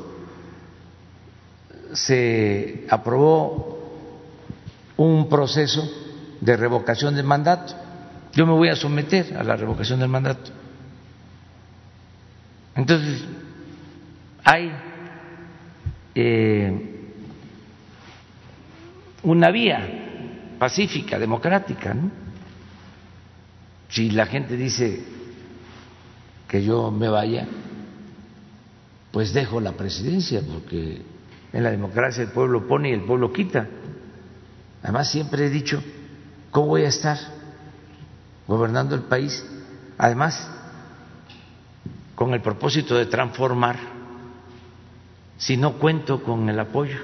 [1.92, 3.76] se aprobó
[4.96, 5.88] un proceso
[6.40, 7.74] de revocación del mandato.
[8.32, 10.50] Yo me voy a someter a la revocación del mandato.
[12.74, 13.24] Entonces,
[14.46, 14.70] hay
[16.14, 17.02] eh,
[19.24, 21.96] una vía pacífica, democrática.
[23.88, 25.02] Si la gente dice
[26.46, 27.48] que yo me vaya,
[29.11, 31.02] pues dejo la presidencia, porque
[31.52, 33.66] en la democracia el pueblo pone y el pueblo quita.
[34.85, 35.82] Además, siempre he dicho,
[36.52, 37.18] ¿cómo voy a estar
[38.46, 39.44] gobernando el país?
[39.98, 40.48] Además,
[42.14, 43.95] con el propósito de transformar,
[45.38, 46.99] si no cuento con el apoyo,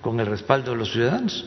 [0.00, 1.44] con el respaldo de los ciudadanos.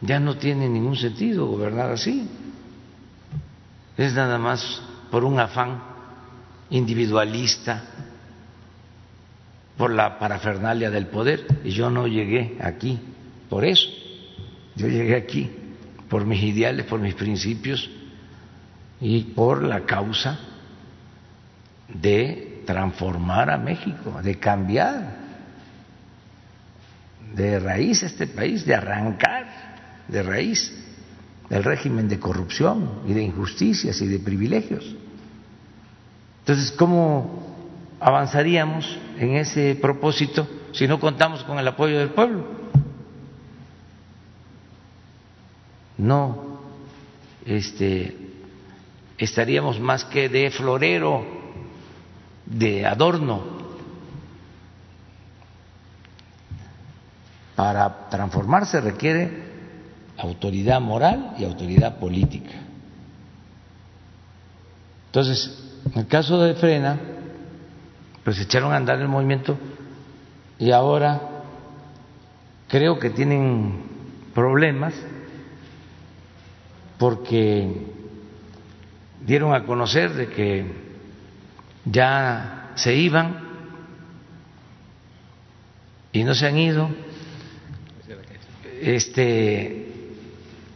[0.00, 2.26] Ya no tiene ningún sentido gobernar así.
[3.96, 5.82] Es nada más por un afán
[6.70, 7.82] individualista,
[9.76, 11.46] por la parafernalia del poder.
[11.64, 12.98] Y yo no llegué aquí
[13.50, 13.88] por eso.
[14.76, 15.50] Yo llegué aquí
[16.08, 17.90] por mis ideales, por mis principios
[19.00, 20.38] y por la causa
[21.88, 25.18] de transformar a México, de cambiar
[27.34, 29.46] de raíz este país, de arrancar
[30.08, 30.72] de raíz
[31.48, 34.96] el régimen de corrupción y de injusticias y de privilegios.
[36.40, 37.56] Entonces, ¿cómo
[38.00, 42.46] avanzaríamos en ese propósito si no contamos con el apoyo del pueblo?
[45.98, 46.60] No,
[47.44, 48.16] este,
[49.18, 51.39] estaríamos más que de florero,
[52.50, 53.40] de adorno.
[57.54, 59.50] Para transformarse requiere
[60.18, 62.52] autoridad moral y autoridad política.
[65.06, 65.58] Entonces,
[65.92, 66.98] en el caso de Frena,
[68.24, 69.58] pues echaron a andar el movimiento
[70.58, 71.20] y ahora
[72.68, 73.82] creo que tienen
[74.34, 74.94] problemas
[76.98, 77.86] porque
[79.24, 80.89] dieron a conocer de que
[81.84, 83.48] ya se iban
[86.12, 86.90] y no se han ido
[88.80, 89.90] este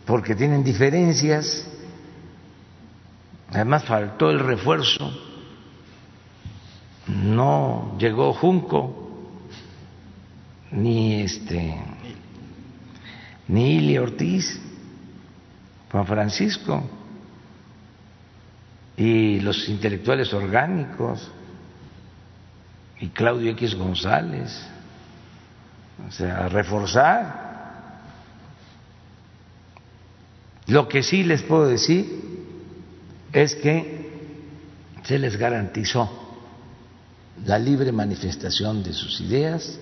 [0.04, 1.66] porque tienen diferencias.
[3.50, 5.12] Además faltó el refuerzo,
[7.06, 9.28] no llegó Junco,
[10.72, 11.80] ni este,
[13.46, 14.60] ni Ili Ortiz,
[15.90, 16.82] Juan Francisco,
[18.96, 21.30] y los intelectuales orgánicos,
[23.00, 24.50] y Claudio X González,
[26.06, 27.44] o sea, reforzar.
[30.66, 32.06] Lo que sí les puedo decir
[33.32, 34.04] es que
[35.02, 36.24] se les garantizó
[37.44, 39.78] la libre manifestación de sus ideas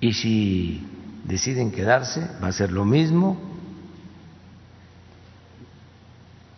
[0.00, 0.86] y si
[1.24, 3.49] deciden quedarse va a ser lo mismo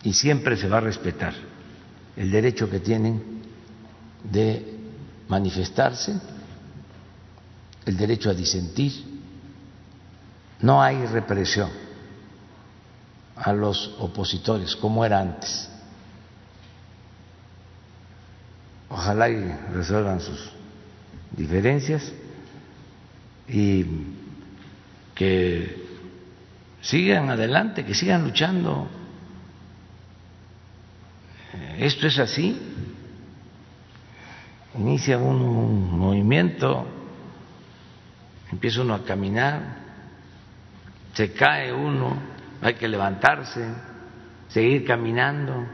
[0.03, 1.35] y siempre se va a respetar
[2.17, 3.43] el derecho que tienen
[4.25, 4.79] de
[5.29, 6.19] manifestarse,
[7.87, 8.93] el derecho a disentir,
[10.61, 11.71] no hay represión
[13.35, 15.69] a los opositores como era antes.
[18.89, 19.41] Ojalá y
[19.73, 20.53] resuelvan sus
[21.33, 22.13] diferencias
[23.49, 23.85] y
[25.15, 25.83] que
[26.83, 28.89] sigan adelante, que sigan luchando.
[31.79, 32.61] Esto es así.
[34.75, 36.87] Inicia un movimiento,
[38.51, 39.61] empieza uno a caminar,
[41.13, 42.17] se cae uno,
[42.63, 43.67] hay que levantarse,
[44.49, 45.67] seguir caminando.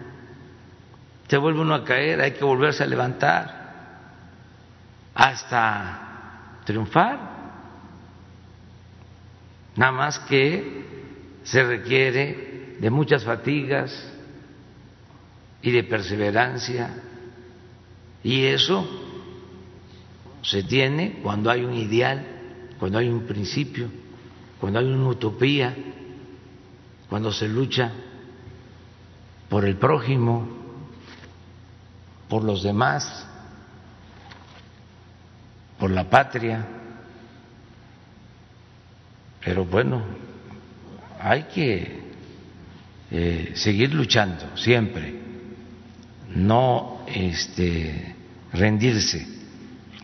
[1.29, 3.59] Se vuelve uno a caer, hay que volverse a levantar
[5.14, 7.18] hasta triunfar.
[9.77, 10.87] Nada más que
[11.44, 14.17] se requiere de muchas fatigas
[15.62, 17.03] y de perseverancia.
[18.23, 18.87] Y eso
[20.42, 22.25] se tiene cuando hay un ideal,
[22.79, 23.88] cuando hay un principio,
[24.61, 25.75] cuando hay una utopía
[27.09, 27.90] cuando se lucha
[29.49, 30.47] por el prójimo,
[32.29, 33.27] por los demás,
[35.79, 36.66] por la patria.
[39.42, 40.03] Pero bueno,
[41.18, 42.01] hay que
[43.11, 45.14] eh, seguir luchando siempre,
[46.38, 48.14] no este,
[48.53, 49.27] rendirse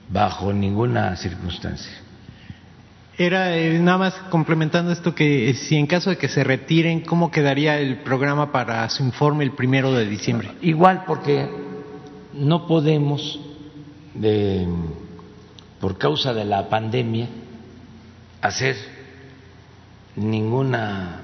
[0.09, 1.93] bajo ninguna circunstancia.
[3.17, 7.01] Era eh, nada más complementando esto que eh, si en caso de que se retiren,
[7.01, 10.51] ¿cómo quedaría el programa para su informe el primero de diciembre?
[10.63, 11.49] Igual porque
[12.33, 13.41] no podemos,
[15.81, 17.29] por causa de la pandemia,
[18.43, 18.77] hacer
[20.17, 21.21] ninguna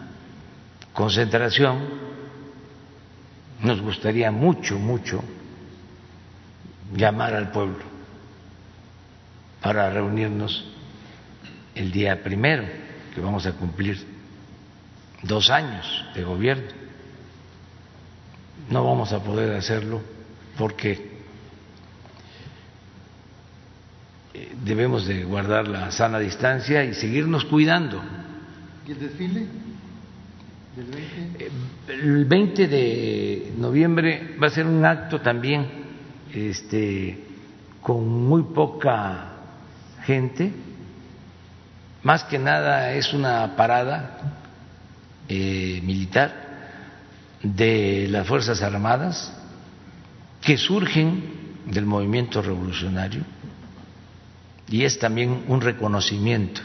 [0.92, 2.09] concentración.
[3.62, 5.22] Nos gustaría mucho, mucho
[6.94, 7.84] llamar al pueblo
[9.60, 10.64] para reunirnos
[11.74, 12.64] el día primero,
[13.14, 14.02] que vamos a cumplir
[15.22, 16.68] dos años de gobierno.
[18.70, 20.00] No vamos a poder hacerlo
[20.56, 21.10] porque
[24.32, 28.02] eh, debemos de guardar la sana distancia y seguirnos cuidando.
[28.86, 29.46] ¿Y el desfile?
[30.76, 31.50] Eh,
[31.88, 35.66] el 20 de noviembre va a ser un acto también
[36.32, 37.24] este,
[37.80, 39.32] con muy poca
[40.04, 40.52] gente,
[42.04, 44.38] más que nada es una parada
[45.28, 46.48] eh, militar
[47.42, 49.36] de las Fuerzas Armadas
[50.40, 53.24] que surgen del movimiento revolucionario
[54.68, 56.60] y es también un reconocimiento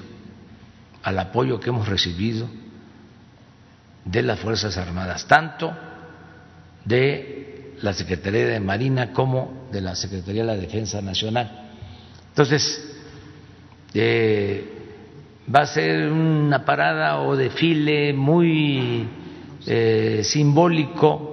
[1.01, 2.47] al apoyo que hemos recibido
[4.06, 5.76] de las Fuerzas Armadas, tanto
[6.86, 11.72] de la Secretaría de Marina como de la Secretaría de la Defensa Nacional.
[12.30, 12.95] Entonces,
[13.93, 14.64] eh,
[15.53, 19.08] va a ser una parada o desfile muy
[19.66, 21.32] eh, simbólico,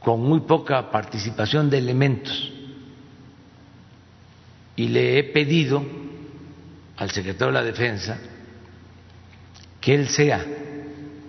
[0.00, 2.52] con muy poca participación de elementos.
[4.76, 5.84] Y le he pedido
[6.96, 8.18] al secretario de la Defensa
[9.86, 10.44] que él sea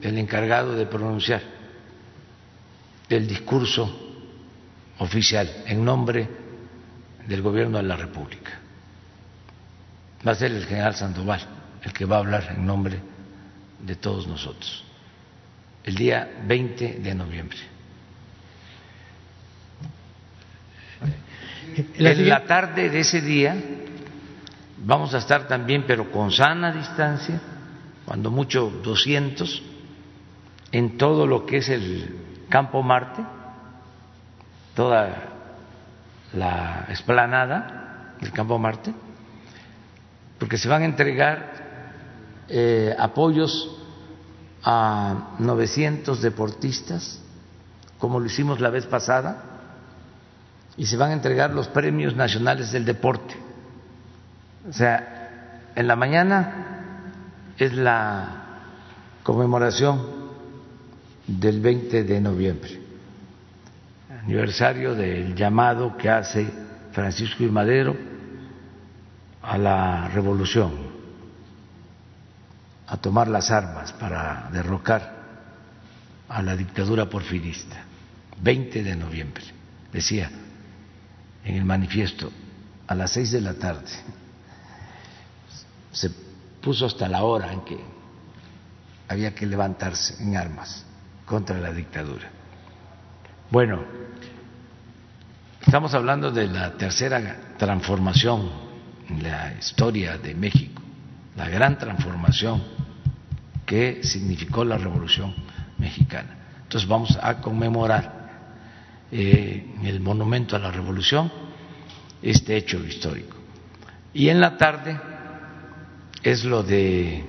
[0.02, 1.44] el encargado de pronunciar
[3.08, 3.88] el discurso
[4.98, 6.28] oficial en nombre
[7.28, 8.54] del gobierno de la República.
[10.28, 11.40] Va a ser el general Sandoval
[11.84, 13.00] el que va a hablar en nombre
[13.80, 14.84] de todos nosotros,
[15.84, 17.60] el día 20 de noviembre.
[21.94, 23.56] En la tarde de ese día
[24.84, 27.40] vamos a estar también, pero con sana distancia,
[28.08, 29.62] cuando mucho 200,
[30.72, 33.22] en todo lo que es el campo Marte,
[34.76, 35.10] toda
[36.32, 38.94] la esplanada del campo Marte,
[40.40, 41.52] porque se van a entregar
[42.48, 43.78] eh, apoyos
[44.64, 47.22] a 900 deportistas,
[47.98, 49.44] como lo hicimos la vez pasada,
[50.78, 53.36] y se van a entregar los premios nacionales del deporte.
[54.70, 56.77] O sea, en la mañana
[57.58, 58.44] es la
[59.24, 60.28] conmemoración
[61.26, 62.80] del 20 de noviembre,
[64.24, 66.48] aniversario del llamado que hace
[66.92, 67.96] Francisco y Madero
[69.42, 70.72] a la revolución,
[72.88, 75.18] a tomar las armas para derrocar
[76.30, 77.84] a la dictadura porfirista.
[78.40, 79.44] 20 de noviembre,
[79.92, 80.30] decía
[81.44, 82.32] en el manifiesto,
[82.88, 83.88] a las seis de la tarde.
[85.92, 86.27] Se
[86.68, 87.80] puso hasta la hora en que
[89.08, 90.86] había que levantarse en armas
[91.26, 92.28] contra la dictadura.
[93.50, 93.86] Bueno,
[95.66, 98.50] estamos hablando de la tercera transformación
[99.08, 100.82] en la historia de México,
[101.38, 102.62] la gran transformación
[103.66, 105.34] que significó la Revolución
[105.78, 106.36] Mexicana.
[106.64, 108.58] Entonces vamos a conmemorar
[109.10, 111.32] eh, el Monumento a la Revolución
[112.22, 113.38] este hecho histórico.
[114.14, 115.00] Y en la tarde
[116.32, 117.24] es lo de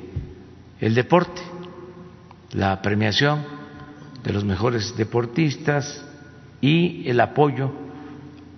[0.81, 1.41] el deporte,
[2.51, 3.45] la premiación
[4.25, 6.05] de los mejores deportistas
[6.61, 7.71] y el apoyo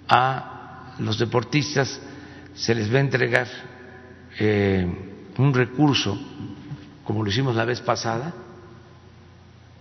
[0.09, 2.01] a los deportistas.
[2.55, 3.49] Se les va a entregar
[4.39, 4.91] eh,
[5.37, 6.19] un recurso
[7.05, 8.33] como lo hicimos la vez pasada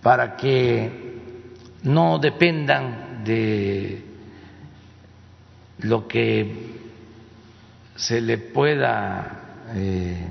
[0.02, 1.22] para que
[1.84, 4.04] no dependan de
[5.84, 6.76] lo que
[7.96, 9.40] se le pueda
[9.74, 10.28] eh,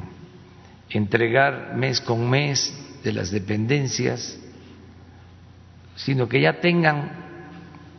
[0.91, 4.39] entregar mes con mes de las dependencias,
[5.97, 7.11] sino que ya tengan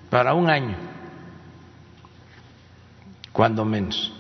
[0.10, 0.76] para un año,
[3.32, 4.14] cuando menos.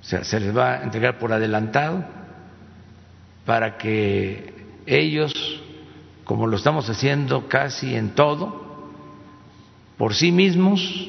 [0.00, 2.04] O sea, se les va a entregar por adelantado
[3.44, 4.52] para que
[4.86, 5.32] ellos,
[6.24, 8.90] como lo estamos haciendo casi en todo,
[9.96, 11.08] por sí mismos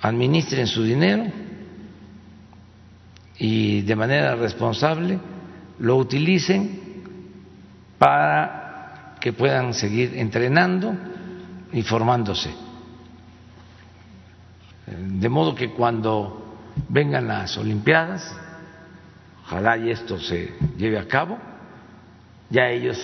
[0.00, 1.43] administren su dinero
[3.38, 5.18] y de manera responsable
[5.78, 6.80] lo utilicen
[7.98, 10.94] para que puedan seguir entrenando
[11.72, 12.50] y formándose.
[14.86, 16.58] De modo que cuando
[16.88, 18.36] vengan las Olimpiadas,
[19.46, 21.38] ojalá y esto se lleve a cabo,
[22.50, 22.98] ya ellos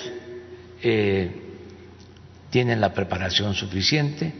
[0.83, 1.51] eh,
[2.51, 4.33] tienen la preparación suficiente,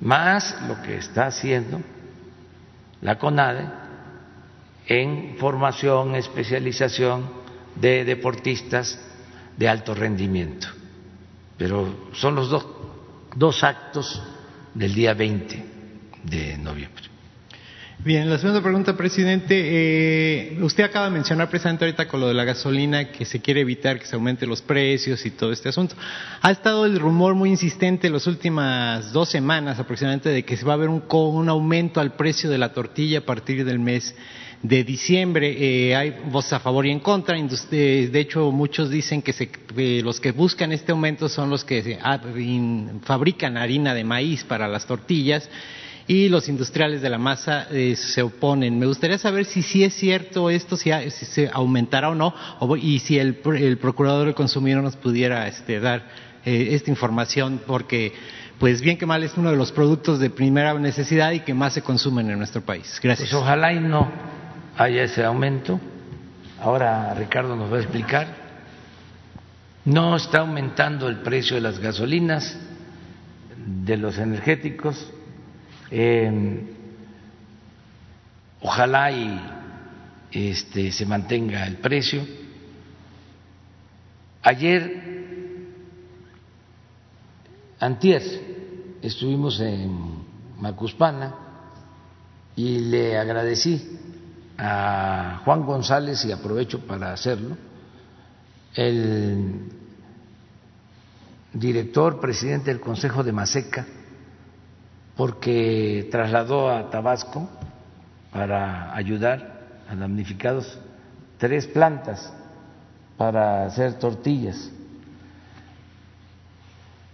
[0.00, 1.80] más lo que está haciendo
[3.00, 3.83] la CONADE
[4.86, 7.28] en formación, especialización
[7.76, 8.98] de deportistas
[9.56, 10.68] de alto rendimiento.
[11.56, 12.66] Pero son los dos,
[13.36, 14.22] dos actos
[14.74, 15.64] del día 20
[16.24, 17.04] de noviembre.
[18.04, 19.54] Bien, la segunda pregunta, presidente.
[19.56, 23.60] Eh, usted acaba de mencionar precisamente ahorita con lo de la gasolina que se quiere
[23.60, 25.94] evitar que se aumenten los precios y todo este asunto.
[26.42, 30.72] Ha estado el rumor muy insistente las últimas dos semanas aproximadamente de que se va
[30.72, 34.14] a haber un, un aumento al precio de la tortilla a partir del mes
[34.64, 35.54] de diciembre.
[35.58, 37.36] Eh, hay voces a favor y en contra.
[37.36, 41.98] De hecho, muchos dicen que se, eh, los que buscan este aumento son los que
[42.02, 42.18] ah,
[43.02, 45.48] fabrican harina de maíz para las tortillas
[46.06, 48.78] y los industriales de la masa eh, se oponen.
[48.78, 52.34] Me gustaría saber si sí es cierto esto, si, se aumentará o no,
[52.76, 56.06] y si el, procurador del consumidor nos pudiera este, dar
[56.44, 58.12] eh, esta información, porque
[58.58, 61.74] pues bien que mal es uno de los productos de primera necesidad y que más
[61.74, 62.98] se consumen en nuestro país.
[63.02, 63.30] Gracias.
[63.30, 64.43] Pues ojalá y no
[64.76, 65.80] haya ese aumento.
[66.60, 68.26] Ahora Ricardo nos va a explicar.
[69.84, 72.56] No está aumentando el precio de las gasolinas,
[73.56, 75.10] de los energéticos,
[75.90, 76.62] eh,
[78.62, 79.40] ojalá y
[80.32, 82.26] este, se mantenga el precio.
[84.42, 85.02] Ayer,
[87.78, 88.22] antier,
[89.02, 90.24] estuvimos en
[90.58, 91.34] Macuspana
[92.56, 94.00] y le agradecí
[94.58, 97.56] a Juan González, y aprovecho para hacerlo,
[98.74, 99.70] el
[101.52, 103.86] director, presidente del Consejo de Maseca,
[105.16, 107.48] porque trasladó a Tabasco
[108.32, 110.78] para ayudar a damnificados
[111.38, 112.32] tres plantas
[113.16, 114.70] para hacer tortillas.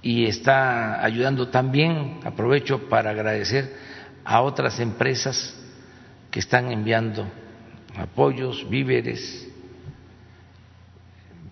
[0.03, 3.77] Y está ayudando también, aprovecho para agradecer
[4.25, 5.60] a otras empresas
[6.31, 7.27] que están enviando
[7.97, 9.49] apoyos, víveres,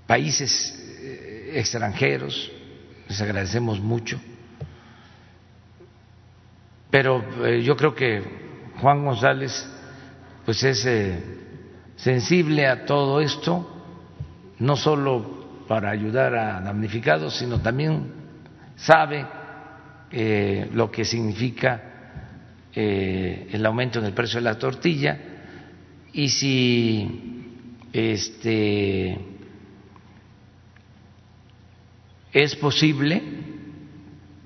[0.07, 2.51] países eh, extranjeros,
[3.09, 4.21] les agradecemos mucho.
[6.91, 8.23] Pero eh, yo creo que
[8.81, 9.69] Juan González
[10.45, 11.23] pues es eh,
[11.97, 13.69] sensible a todo esto,
[14.61, 18.13] no solo para ayudar a damnificados, sino también
[18.77, 19.27] sabe
[20.73, 21.88] lo que significa
[22.75, 25.19] el aumento en el precio de la tortilla
[26.13, 27.45] y si
[27.93, 29.19] este
[32.33, 33.23] es posible,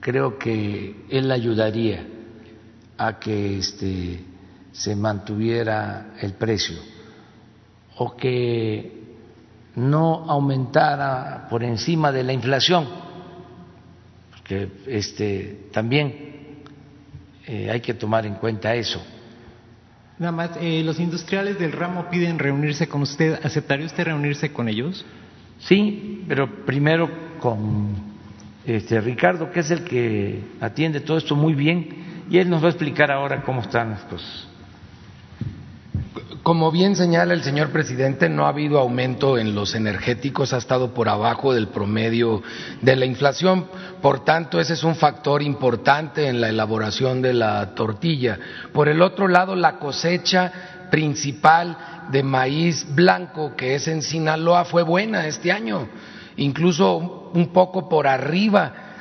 [0.01, 2.07] creo que él ayudaría
[2.97, 4.21] a que este,
[4.73, 6.77] se mantuviera el precio
[7.97, 9.03] o que
[9.77, 12.87] no aumentara por encima de la inflación,
[14.31, 16.32] porque este, también
[17.47, 19.03] eh, hay que tomar en cuenta eso.
[20.19, 23.41] Nada más, eh, los industriales del ramo piden reunirse con usted.
[23.43, 25.05] ¿Aceptaría usted reunirse con ellos?
[25.59, 27.95] Sí, pero primero con
[28.65, 32.67] este, Ricardo, que es el que atiende todo esto muy bien y él nos va
[32.67, 34.49] a explicar ahora cómo están las cosas.
[36.43, 40.93] Como bien señala el señor presidente, no ha habido aumento en los energéticos, ha estado
[40.93, 42.43] por abajo del promedio
[42.81, 43.67] de la inflación.
[44.01, 48.41] Por tanto, ese es un factor importante en la elaboración de la tortilla.
[48.73, 51.77] Por el otro lado, la cosecha principal
[52.11, 55.87] de maíz blanco, que es en Sinaloa, fue buena este año,
[56.37, 58.92] incluso un poco por arriba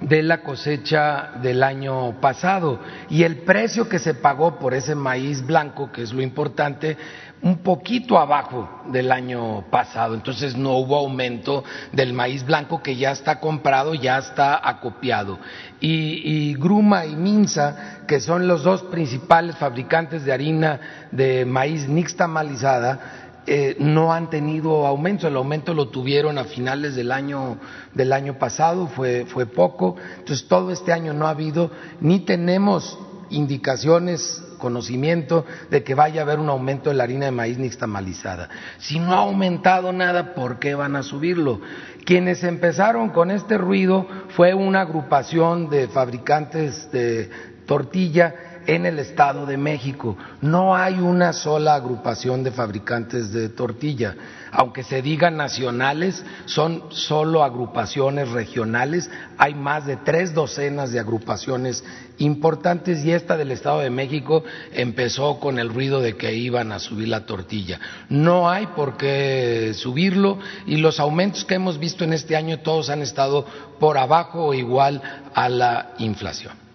[0.00, 2.80] de la cosecha del año pasado
[3.10, 6.96] y el precio que se pagó por ese maíz blanco, que es lo importante,
[7.40, 10.14] un poquito abajo del año pasado.
[10.14, 15.38] Entonces no hubo aumento del maíz blanco que ya está comprado, ya está acopiado.
[15.80, 20.80] Y, Gruma y Minza, que son los dos principales fabricantes de harina
[21.12, 25.26] de maíz nixtamalizada, eh, no han tenido aumento.
[25.26, 27.56] El aumento lo tuvieron a finales del año,
[27.94, 29.96] del año pasado, fue, fue poco.
[30.18, 31.70] Entonces, todo este año no ha habido,
[32.00, 32.98] ni tenemos
[33.30, 38.50] indicaciones, conocimiento de que vaya a haber un aumento de la harina de maíz nixtamalizada.
[38.78, 41.60] Si no ha aumentado nada, ¿por qué van a subirlo?
[42.04, 47.30] Quienes empezaron con este ruido fue una agrupación de fabricantes de
[47.66, 48.34] tortilla
[48.68, 50.16] en el Estado de México.
[50.42, 54.14] No hay una sola agrupación de fabricantes de tortilla.
[54.52, 59.10] Aunque se digan nacionales, son solo agrupaciones regionales.
[59.38, 61.82] Hay más de tres docenas de agrupaciones
[62.18, 66.78] importantes y esta del Estado de México empezó con el ruido de que iban a
[66.78, 67.80] subir la tortilla.
[68.10, 72.90] No hay por qué subirlo y los aumentos que hemos visto en este año todos
[72.90, 73.46] han estado
[73.80, 75.00] por abajo o igual
[75.34, 76.67] a la inflación.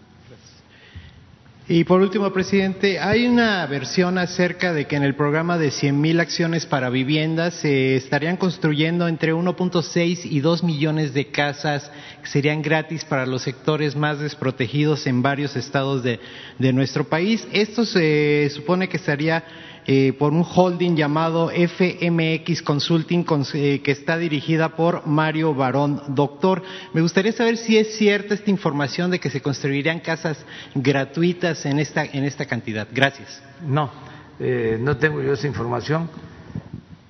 [1.66, 6.20] Y por último, presidente, hay una versión acerca de que en el programa de 100.000
[6.20, 11.89] acciones para viviendas se estarían construyendo entre 1.6 y 2 millones de casas
[12.22, 16.20] que serían gratis para los sectores más desprotegidos en varios estados de,
[16.59, 17.47] de nuestro país.
[17.53, 19.45] Esto se supone que estaría
[19.86, 26.64] eh, por un holding llamado FMX Consulting eh, que está dirigida por Mario Barón Doctor.
[26.94, 31.80] Me gustaría saber si es cierta esta información de que se construirían casas gratuitas en
[31.80, 32.88] esta, en esta cantidad.
[32.94, 33.44] Gracias.
[33.62, 33.92] No,
[34.40, 36.10] eh, no tengo yo esa información.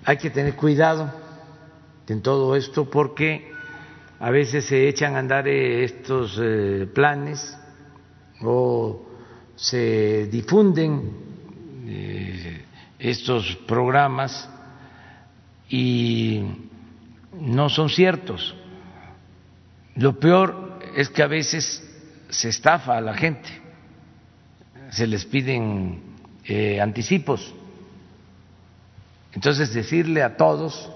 [0.03, 1.13] Hay que tener cuidado
[2.07, 3.51] en todo esto porque
[4.19, 6.41] a veces se echan a andar estos
[6.93, 7.55] planes
[8.41, 9.05] o
[9.55, 11.33] se difunden
[13.03, 14.49] estos programas
[15.69, 16.41] y
[17.37, 18.55] no son ciertos.
[19.95, 21.83] Lo peor es que a veces
[22.29, 23.49] se estafa a la gente,
[24.89, 26.01] se les piden
[26.45, 27.53] eh, anticipos.
[29.33, 30.89] Entonces decirle a todos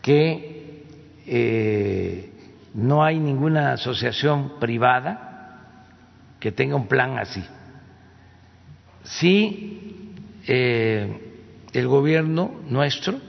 [0.00, 0.86] que
[1.26, 2.32] eh,
[2.72, 5.60] no hay ninguna asociación privada
[6.40, 7.44] que tenga un plan así.
[9.02, 9.97] Sí
[10.48, 11.20] eh,
[11.74, 13.20] el gobierno nuestro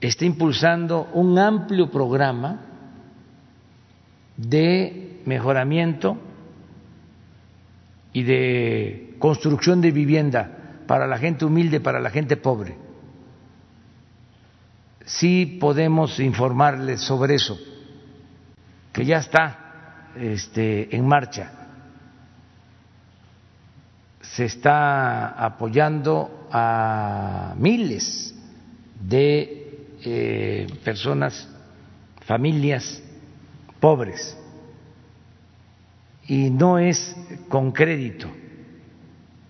[0.00, 2.60] está impulsando un amplio programa
[4.36, 6.16] de mejoramiento
[8.14, 12.76] y de construcción de vivienda para la gente humilde, para la gente pobre.
[15.04, 17.58] Sí podemos informarles sobre eso,
[18.90, 21.61] que ya está este, en marcha
[24.34, 28.34] se está apoyando a miles
[28.98, 31.48] de eh, personas,
[32.24, 33.02] familias
[33.78, 34.38] pobres,
[36.26, 37.14] y no es
[37.48, 38.28] con crédito,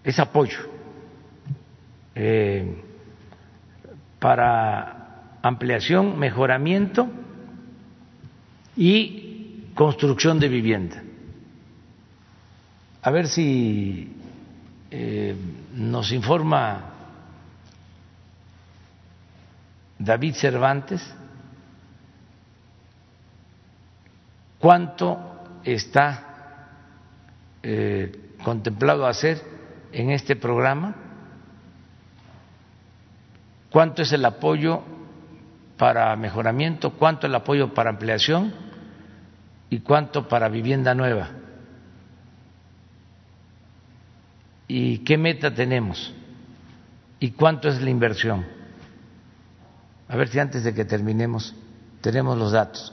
[0.03, 0.59] es apoyo
[2.16, 2.83] eh,
[4.18, 7.09] para ampliación, mejoramiento
[8.76, 11.05] y construcción de vivienda.
[13.03, 14.21] A ver si
[14.95, 15.34] eh,
[15.72, 16.84] nos informa
[19.99, 21.14] David Cervantes
[24.59, 25.18] cuánto
[25.64, 26.68] está
[27.62, 29.40] eh, contemplado hacer
[29.93, 30.95] en este programa,
[33.70, 34.82] cuánto es el apoyo
[35.78, 38.53] para mejoramiento, cuánto el apoyo para ampliación
[39.70, 41.41] y cuánto para vivienda nueva.
[44.68, 46.12] Y qué meta tenemos
[47.20, 48.44] y cuánto es la inversión.
[50.08, 51.54] A ver si antes de que terminemos
[52.00, 52.92] tenemos los datos.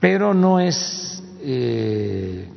[0.00, 2.48] Pero no es eh,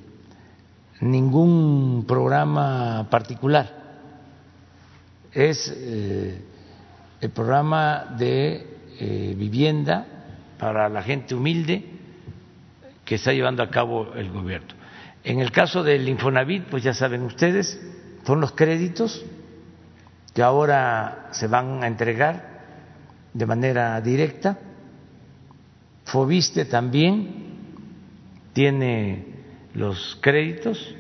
[1.01, 3.81] ningún programa particular,
[5.33, 6.41] es eh,
[7.19, 8.67] el programa de
[8.99, 10.05] eh, vivienda
[10.59, 11.85] para la gente humilde
[13.03, 14.80] que está llevando a cabo el gobierno.
[15.23, 17.79] En el caso del Infonavit, pues ya saben ustedes,
[18.25, 19.23] son los créditos
[20.33, 22.61] que ahora se van a entregar
[23.33, 24.57] de manera directa.
[26.05, 27.51] Fobiste también
[28.53, 29.25] tiene
[29.75, 30.95] los créditos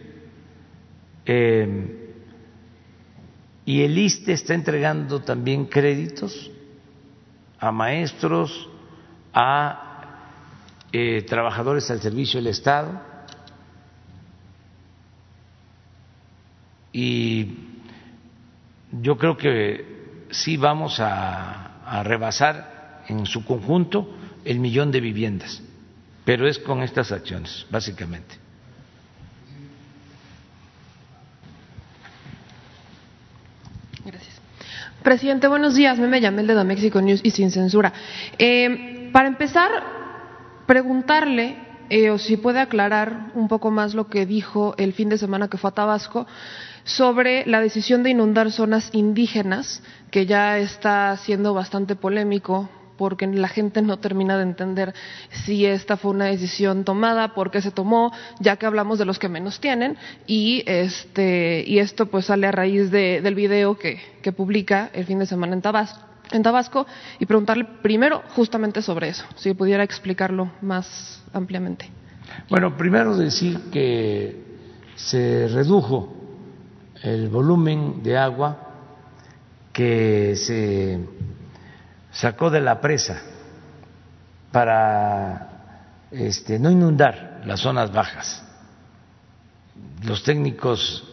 [1.25, 2.13] eh,
[3.65, 6.51] y el ISTE está entregando también créditos
[7.59, 8.69] a maestros,
[9.33, 10.27] a
[10.91, 13.10] eh, trabajadores al servicio del Estado
[16.93, 17.57] y
[18.91, 21.67] yo creo que sí vamos a,
[22.03, 24.15] rebasar en su conjunto
[24.45, 25.61] el millón de viviendas,
[26.23, 28.35] pero es con estas acciones, básicamente.
[34.05, 34.41] Gracias.
[35.03, 35.99] Presidente, buenos días.
[35.99, 37.91] Me, me llamé el de México News y sin censura.
[38.37, 39.69] Eh, para empezar,
[40.65, 41.57] preguntarle
[41.89, 45.49] eh, o si puede aclarar un poco más lo que dijo el fin de semana
[45.49, 46.25] que fue a Tabasco
[46.91, 49.81] sobre la decisión de inundar zonas indígenas,
[50.11, 54.93] que ya está siendo bastante polémico porque la gente no termina de entender
[55.31, 59.17] si esta fue una decisión tomada, por qué se tomó, ya que hablamos de los
[59.17, 64.31] que menos tienen, y este y esto pues sale a raíz del video que, que
[64.31, 65.99] publica el fin de semana en Tabasco,
[66.31, 66.85] en Tabasco,
[67.17, 71.89] y preguntarle primero justamente sobre eso, si pudiera explicarlo más ampliamente.
[72.49, 74.43] Bueno, primero decir que
[74.95, 76.20] se redujo
[77.03, 78.57] el volumen de agua
[79.73, 80.99] que se
[82.11, 83.21] sacó de la presa
[84.51, 88.43] para este, no inundar las zonas bajas.
[90.03, 91.07] Los técnicos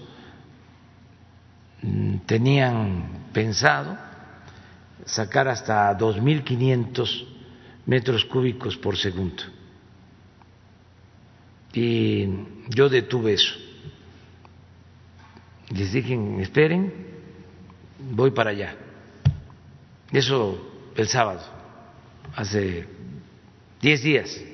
[2.27, 3.97] tenían pensado
[5.05, 7.27] sacar hasta 2.500
[7.87, 9.43] metros cúbicos por segundo.
[11.73, 12.29] Y
[12.69, 13.68] yo detuve eso.
[15.71, 16.93] Les dije, esperen,
[18.13, 18.75] voy para allá.
[20.11, 21.43] Eso el sábado,
[22.35, 22.87] hace
[23.81, 24.45] 10 días.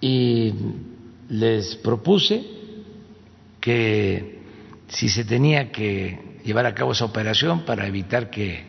[0.00, 0.54] Y
[1.28, 2.44] les propuse
[3.60, 4.38] que
[4.88, 8.64] si se tenía que llevar a cabo esa operación para evitar que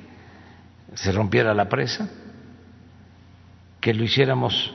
[0.94, 2.10] se rompiera la presa,
[3.82, 4.72] que lo hiciéramos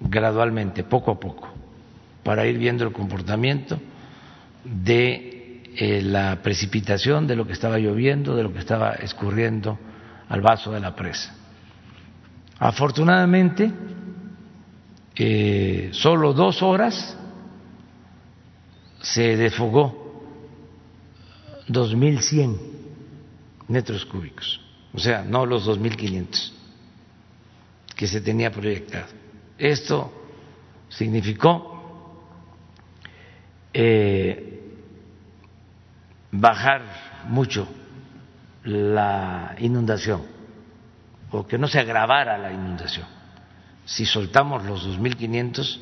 [0.00, 1.48] gradualmente, poco a poco,
[2.30, 3.76] para ir viendo el comportamiento
[4.62, 9.76] de eh, la precipitación, de lo que estaba lloviendo, de lo que estaba escurriendo
[10.28, 11.34] al vaso de la presa.
[12.56, 13.68] Afortunadamente,
[15.16, 17.18] eh, solo dos horas
[19.02, 20.22] se desfogó
[21.66, 22.56] 2.100
[23.66, 24.60] metros cúbicos,
[24.94, 26.52] o sea, no los 2.500
[27.96, 29.08] que se tenía proyectado.
[29.58, 30.12] Esto
[30.88, 31.79] significó
[33.72, 34.60] eh,
[36.32, 36.82] bajar
[37.28, 37.68] mucho
[38.64, 40.22] la inundación
[41.30, 43.06] o que no se agravara la inundación.
[43.84, 45.80] Si soltamos los 2.500,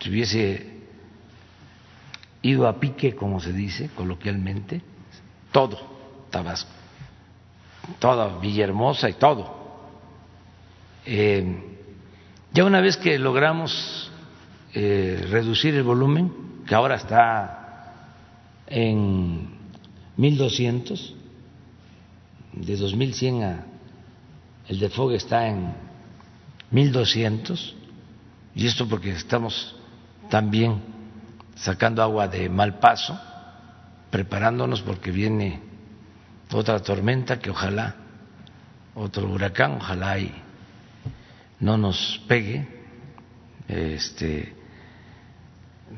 [0.00, 0.72] si hubiese
[2.42, 4.82] ido a pique, como se dice coloquialmente,
[5.52, 5.92] todo
[6.30, 6.70] Tabasco,
[7.98, 9.62] toda Villahermosa y todo.
[11.04, 11.78] Eh,
[12.52, 14.11] ya una vez que logramos
[14.74, 16.32] eh, reducir el volumen,
[16.66, 17.94] que ahora está
[18.66, 19.48] en
[20.16, 21.14] 1200,
[22.52, 23.66] de 2100 a
[24.68, 25.74] el de Fog está en
[26.70, 27.74] 1200,
[28.54, 29.74] y esto porque estamos
[30.30, 30.80] también
[31.56, 33.18] sacando agua de mal paso,
[34.10, 35.60] preparándonos porque viene
[36.52, 37.96] otra tormenta que ojalá,
[38.94, 40.32] otro huracán, ojalá y
[41.60, 42.66] no nos pegue,
[43.68, 44.54] este,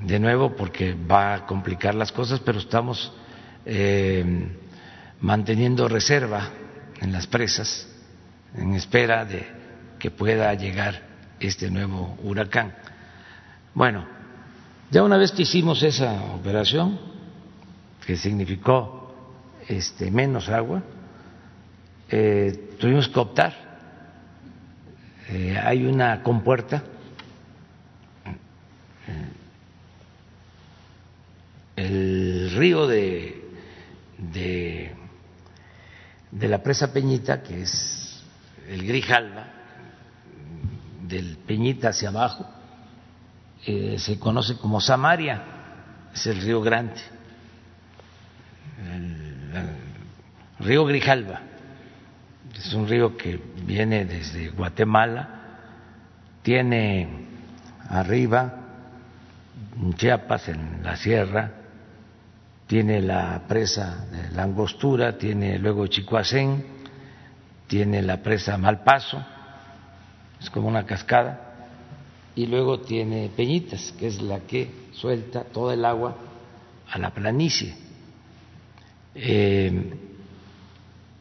[0.03, 3.13] de nuevo porque va a complicar las cosas, pero estamos
[3.65, 4.25] eh,
[5.21, 6.51] manteniendo reserva
[7.01, 7.89] en las presas
[8.55, 9.47] en espera de
[9.99, 11.03] que pueda llegar
[11.41, 12.75] este nuevo huracán.
[13.75, 14.07] Bueno,
[14.91, 16.99] ya una vez que hicimos esa operación,
[18.07, 19.15] que significó
[19.67, 20.83] este, menos agua,
[22.09, 23.55] eh, tuvimos que optar.
[25.29, 26.85] Eh, hay una compuerta
[31.77, 33.45] el río de,
[34.19, 34.97] de,
[36.49, 38.23] la presa Peñita, que es
[38.69, 39.47] el Grijalba,
[41.03, 42.47] del Peñita hacia abajo,
[43.67, 45.43] eh, se conoce como Samaria,
[46.15, 47.01] es el río Grande,
[48.93, 49.53] el,
[50.61, 51.41] río Grijalba,
[52.57, 55.29] es un río que viene desde Guatemala,
[56.43, 57.09] tiene
[57.89, 58.61] arriba
[59.97, 61.64] Chiapas en la sierra,
[62.67, 66.65] tiene la presa de la Angostura, tiene luego Chicoacén,
[67.67, 69.25] tiene la presa Malpaso,
[70.41, 71.41] es como una cascada,
[72.35, 76.17] y luego tiene Peñitas, que es la que suelta todo el agua
[76.91, 77.75] a la planicie.
[79.15, 79.93] Eh,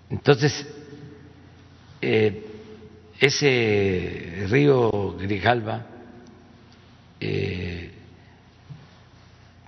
[0.10, 0.68] entonces,
[2.02, 2.46] eh,
[3.20, 5.86] ese río Grijalba
[7.20, 7.92] eh,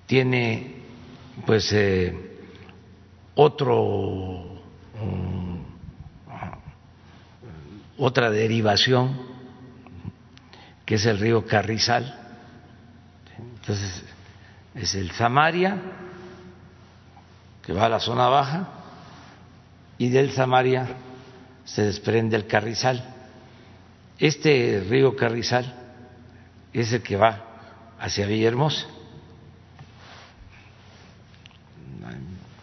[0.06, 0.75] tiene
[1.46, 1.76] pues
[3.36, 3.74] otro
[5.02, 5.66] um,
[7.98, 9.18] otra derivación
[10.86, 12.14] que es el río Carrizal.
[13.38, 14.04] Entonces,
[14.76, 15.82] es el Samaria,
[17.64, 18.70] que va a la zona baja,
[19.98, 20.88] y del Samaria
[21.64, 23.04] se desprende el Carrizal.
[24.20, 25.74] Este río Carrizal
[26.74, 27.42] es el que va
[28.00, 28.88] hacia Villahermosa,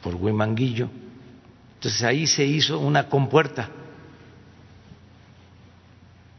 [0.03, 0.88] por Huemanguillo.
[1.74, 3.68] Entonces ahí se hizo una compuerta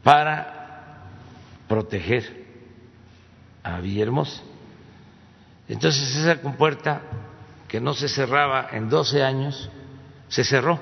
[0.02, 1.02] para
[1.68, 2.44] proteger
[3.62, 4.42] a Villahermosa.
[5.68, 7.02] Entonces esa compuerta
[7.68, 9.70] que no se cerraba en 12 años,
[10.28, 10.80] se cerró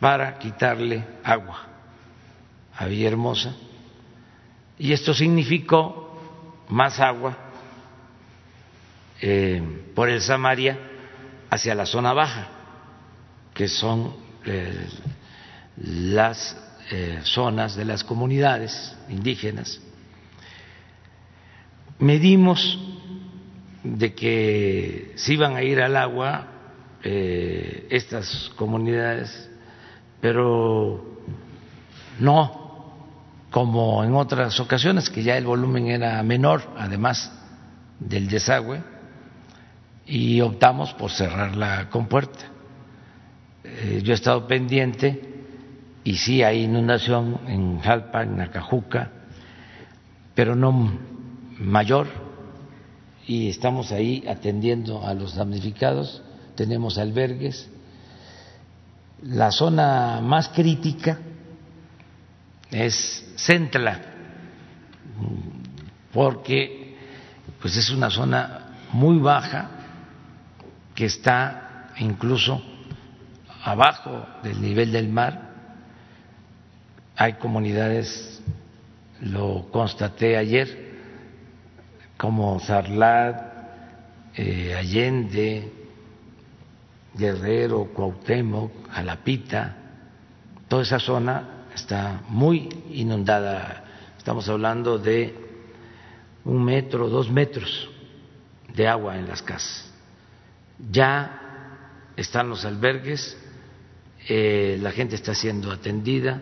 [0.00, 1.66] para quitarle agua
[2.76, 3.54] a Villahermosa
[4.78, 6.18] y esto significó
[6.68, 7.36] más agua
[9.20, 9.62] eh,
[9.94, 10.78] por el Samaria
[11.50, 12.48] hacia la zona baja,
[13.54, 14.14] que son
[14.44, 14.86] eh,
[15.76, 16.56] las
[16.90, 19.80] eh, zonas de las comunidades indígenas,
[21.98, 22.78] medimos
[23.82, 26.52] de que se iban a ir al agua
[27.02, 29.48] estas comunidades,
[30.20, 31.18] pero
[32.18, 32.66] no
[33.50, 37.32] como en otras ocasiones, que ya el volumen era menor, además
[37.98, 38.82] del desagüe,
[40.06, 42.44] y optamos por cerrar la compuerta.
[43.64, 45.20] Eh, yo he estado pendiente
[46.04, 49.10] y sí hay inundación en Jalpa, en Acajuca,
[50.34, 50.92] pero no
[51.58, 52.06] mayor,
[53.26, 56.22] y estamos ahí atendiendo a los damnificados,
[56.54, 57.68] tenemos albergues.
[59.22, 61.18] La zona más crítica
[62.70, 64.00] es Centla,
[66.12, 66.96] porque
[67.60, 69.75] pues es una zona muy baja
[70.96, 72.60] que está incluso
[73.62, 75.46] abajo del nivel del mar
[77.16, 78.42] hay comunidades,
[79.22, 80.94] lo constaté ayer,
[82.18, 83.40] como Sarlat,
[84.34, 85.72] eh, Allende,
[87.14, 89.76] Guerrero, Cuauhtémoc, Jalapita,
[90.68, 93.84] toda esa zona está muy inundada.
[94.18, 95.34] Estamos hablando de
[96.44, 97.88] un metro, dos metros
[98.74, 99.85] de agua en las casas.
[100.90, 101.40] Ya
[102.16, 103.36] están los albergues,
[104.28, 106.40] eh, la gente está siendo atendida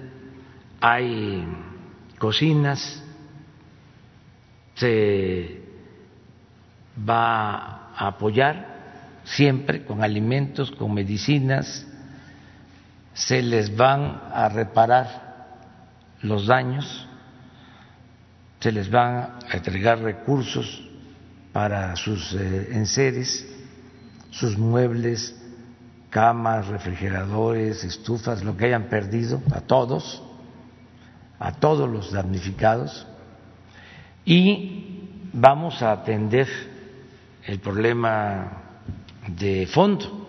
[0.87, 1.47] hay
[2.19, 3.03] cocinas,
[4.75, 5.63] se
[7.09, 11.87] va a apoyar siempre con alimentos, con medicinas,
[13.15, 15.47] se les van a reparar
[16.21, 17.09] los daños,
[18.61, 20.87] se les van a entregar recursos
[21.51, 23.54] para sus eh, enseres,
[24.39, 25.35] sus muebles,
[26.11, 30.23] camas, refrigeradores, estufas, lo que hayan perdido, a todos
[31.39, 33.07] a todos los damnificados
[34.25, 35.01] y
[35.33, 36.49] vamos a atender
[37.45, 38.63] el problema
[39.29, 40.27] de fondo.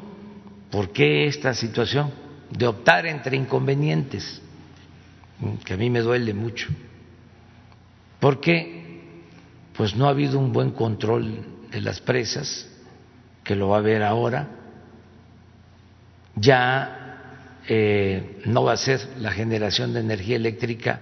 [0.69, 2.11] ¿Por qué esta situación
[2.49, 4.41] de optar entre inconvenientes?
[5.63, 6.67] Que a mí me duele mucho.
[8.19, 9.03] Porque
[9.77, 12.69] pues no ha habido un buen control de las presas,
[13.45, 14.47] que lo va a haber ahora.
[16.35, 20.99] Ya eh, no va a ser la generación de energía eléctrica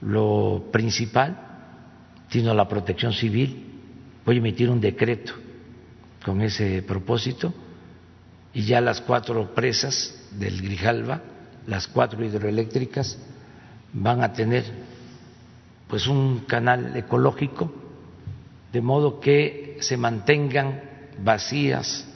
[0.00, 1.36] lo principal,
[2.28, 3.68] sino la protección civil.
[4.24, 5.34] Voy a emitir un decreto
[6.24, 7.54] con ese propósito
[8.54, 11.20] y ya las cuatro presas del Grijalva,
[11.66, 13.18] las cuatro hidroeléctricas,
[13.92, 14.64] van a tener
[15.86, 17.72] pues un canal ecológico
[18.72, 22.06] de modo que se mantengan vacías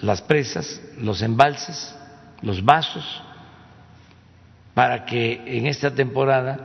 [0.00, 1.94] las presas, los embalses
[2.42, 3.22] los vasos
[4.74, 6.58] para que en esta temporada,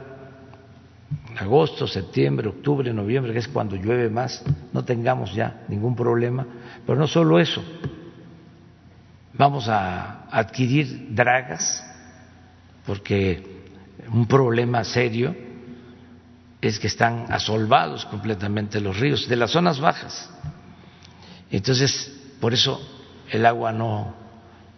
[1.38, 6.46] agosto, septiembre, octubre, noviembre, que es cuando llueve más, no tengamos ya ningún problema.
[6.86, 7.64] Pero no solo eso,
[9.34, 11.84] vamos a adquirir dragas,
[12.86, 13.64] porque
[14.14, 15.36] un problema serio
[16.62, 20.30] es que están asolvados completamente los ríos de las zonas bajas.
[21.52, 22.80] Entonces, por eso
[23.30, 24.14] el agua no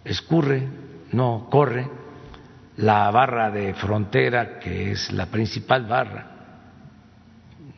[0.04, 0.68] escurre,
[1.12, 1.90] no corre,
[2.78, 6.32] la barra de frontera, que es la principal barra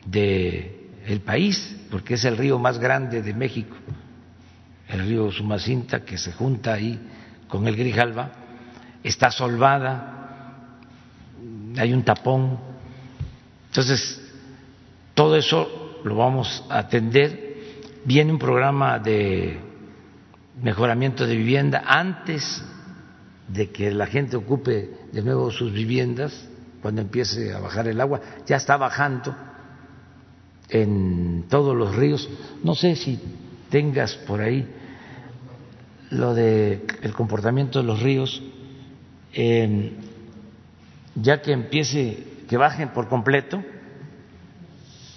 [0.05, 3.75] del país, porque es el río más grande de México,
[4.87, 6.99] el río Sumacinta, que se junta ahí
[7.47, 8.31] con el Grijalva,
[9.03, 10.19] está solvada,
[11.77, 12.59] hay un tapón.
[13.67, 14.21] Entonces,
[15.13, 17.48] todo eso lo vamos a atender.
[18.09, 19.59] Viene un programa de
[20.63, 22.63] mejoramiento de vivienda antes
[23.47, 26.49] de que la gente ocupe de nuevo sus viviendas
[26.81, 28.19] cuando empiece a bajar el agua.
[28.47, 29.35] Ya está bajando
[30.69, 32.27] en todos los ríos.
[32.63, 33.19] No sé si
[33.69, 34.67] tengas por ahí
[36.09, 38.41] lo de el comportamiento de los ríos,
[41.13, 43.63] ya que empiece, que bajen por completo,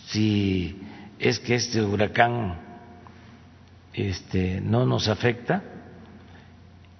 [0.09, 0.79] si
[1.19, 2.62] es que este huracán
[3.95, 5.63] este, no nos afecta,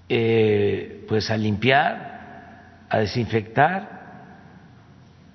[0.09, 4.03] eh, pues a limpiar, a desinfectar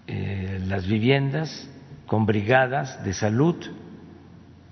[0.05, 1.67] eh, las viviendas
[2.05, 3.55] con brigadas de salud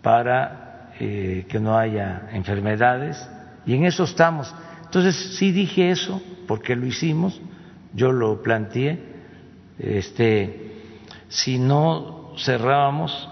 [0.02, 3.28] para eh, que no haya enfermedades
[3.66, 4.54] y en eso estamos.
[4.84, 7.42] Entonces sí dije eso porque lo hicimos,
[7.94, 9.00] yo lo planteé,
[9.80, 10.76] este,
[11.28, 13.28] si no cerrábamos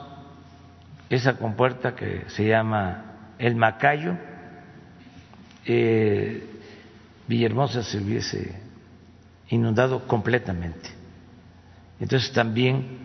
[1.09, 3.12] esa compuerta que se llama
[3.43, 4.17] el Macayo,
[5.65, 6.47] eh,
[7.27, 8.55] Villahermosa se hubiese
[9.49, 10.89] inundado completamente.
[11.99, 12.99] Entonces también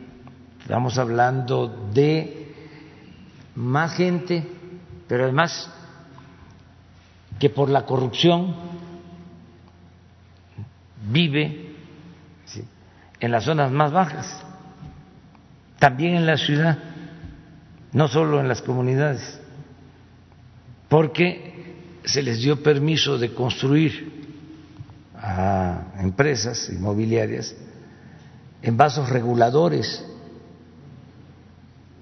[0.60, 2.54] estamos hablando de
[3.56, 4.46] más gente,
[5.08, 5.68] pero además
[7.40, 8.54] que por la corrupción
[11.10, 11.74] vive
[13.18, 14.40] en las zonas más bajas,
[15.80, 16.78] también en la ciudad,
[17.90, 19.37] no solo en las comunidades,
[20.88, 21.74] porque
[22.04, 24.18] se les dio permiso de construir
[25.14, 27.54] a empresas inmobiliarias
[28.62, 30.04] en vasos reguladores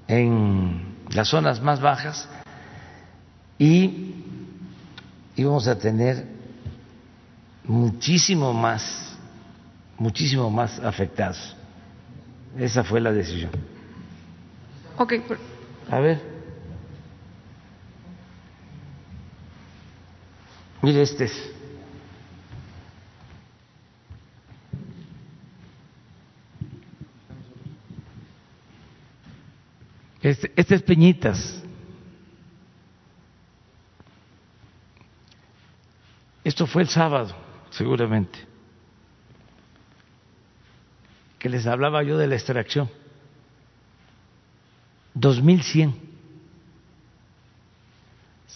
[0.07, 2.29] en las zonas más bajas
[3.59, 4.15] y
[5.35, 6.27] íbamos a tener
[7.65, 9.17] muchísimo más,
[9.99, 11.57] muchísimo más afectados.
[12.57, 13.51] Esa fue la decisión.
[14.99, 15.15] Ok.
[15.91, 16.36] A ver.
[20.87, 21.53] Mire, este es.
[30.23, 31.61] Este, este es Peñitas.
[36.45, 37.35] Esto fue el sábado,
[37.71, 38.39] seguramente,
[41.41, 42.89] que les hablaba yo de la extracción.
[45.15, 46.06] 2100.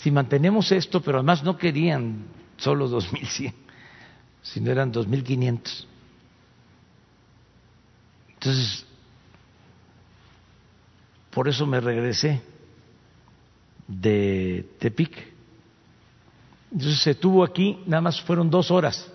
[0.03, 2.25] Si mantenemos esto, pero además no querían
[2.57, 3.55] solo 2100,
[4.43, 5.87] sino eran 2500.
[8.35, 8.87] Entonces,
[11.31, 12.41] por eso me regresé
[13.87, 15.13] de Tepic.
[16.73, 19.07] Entonces se tuvo aquí, nada más fueron dos horas,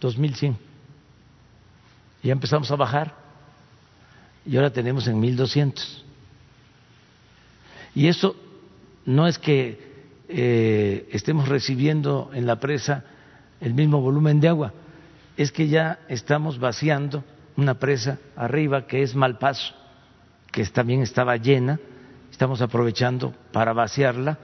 [0.00, 0.58] 2100.
[2.24, 3.14] Y ya empezamos a bajar
[4.44, 6.04] y ahora tenemos en 1200.
[7.94, 8.34] Y eso
[9.06, 9.87] no es que
[10.28, 13.04] eh, estemos recibiendo en la presa
[13.60, 14.72] el mismo volumen de agua,
[15.36, 17.24] es que ya estamos vaciando
[17.56, 19.74] una presa arriba que es Malpaso
[20.50, 21.78] que también estaba llena,
[22.30, 24.38] estamos aprovechando para vaciarla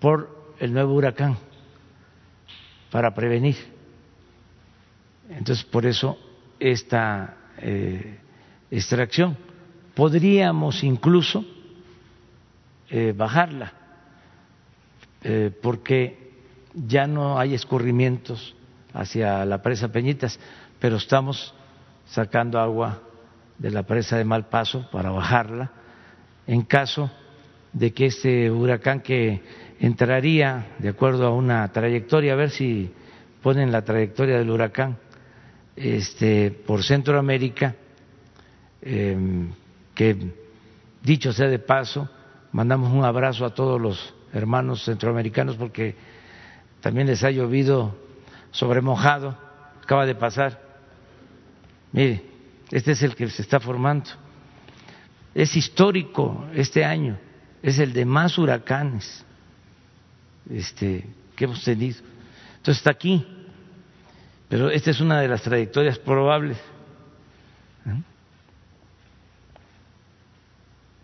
[0.00, 1.36] por el nuevo huracán,
[2.90, 3.56] para prevenir.
[5.28, 6.18] Entonces, por eso
[6.58, 8.18] esta eh,
[8.70, 9.36] extracción.
[9.94, 11.44] Podríamos incluso
[12.90, 13.72] eh, bajarla,
[15.28, 16.30] eh, porque
[16.72, 18.54] ya no hay escurrimientos
[18.92, 20.38] hacia la presa Peñitas,
[20.78, 21.52] pero estamos
[22.06, 23.02] sacando agua
[23.58, 25.72] de la presa de Malpaso para bajarla.
[26.46, 27.10] En caso
[27.72, 29.42] de que este huracán que
[29.80, 32.92] entraría de acuerdo a una trayectoria, a ver si
[33.42, 34.96] ponen la trayectoria del huracán
[35.74, 37.74] este, por Centroamérica,
[38.80, 39.50] em,
[39.92, 40.16] que
[41.02, 42.08] dicho sea de paso,
[42.52, 45.94] mandamos un abrazo a todos los hermanos centroamericanos porque
[46.80, 47.96] también les ha llovido
[48.50, 49.36] sobre mojado,
[49.82, 50.60] acaba de pasar.
[51.92, 52.22] Mire,
[52.70, 54.10] este es el que se está formando.
[55.34, 57.18] Es histórico este año,
[57.62, 59.24] es el de más huracanes
[60.50, 61.98] este, que hemos tenido.
[62.56, 63.26] Entonces está aquí,
[64.48, 66.58] pero esta es una de las trayectorias probables.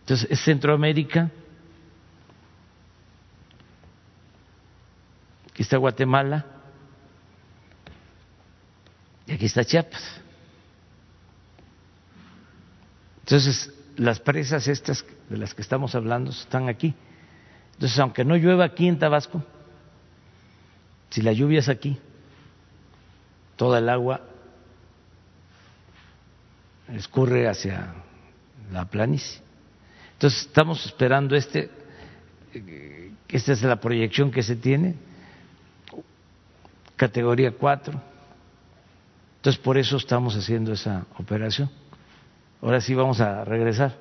[0.01, 1.31] Entonces es Centroamérica,
[5.53, 6.47] aquí está Guatemala
[9.27, 10.21] y aquí está Chiapas.
[13.21, 16.95] Entonces, las presas estas de las que estamos hablando están aquí.
[17.75, 19.43] Entonces, aunque no llueva aquí en Tabasco,
[21.11, 21.99] si la lluvia es aquí,
[23.57, 24.23] toda el agua
[26.89, 27.95] escurre hacia
[28.73, 29.41] la planicie.
[30.15, 31.71] Entonces, estamos esperando este,
[33.29, 34.95] esta es la proyección que se tiene,
[37.03, 38.01] categoría 4.
[39.39, 41.69] Entonces, por eso estamos haciendo esa operación.
[42.61, 43.99] Ahora sí vamos a regresar.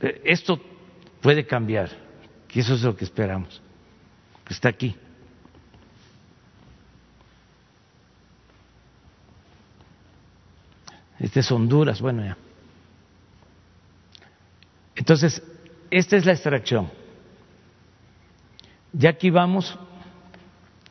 [0.00, 0.58] Eh, esto
[1.20, 1.90] puede cambiar,
[2.50, 3.60] y eso es lo que esperamos,
[4.48, 4.96] está aquí.
[11.20, 12.38] Este es Honduras, bueno ya.
[14.94, 15.42] Entonces,
[15.90, 16.90] esta es la extracción.
[18.98, 19.78] Ya aquí vamos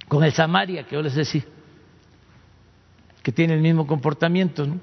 [0.07, 1.43] con el Samaria que yo les decía
[3.23, 4.67] que tiene el mismo comportamiento.
[4.67, 4.79] ¿no?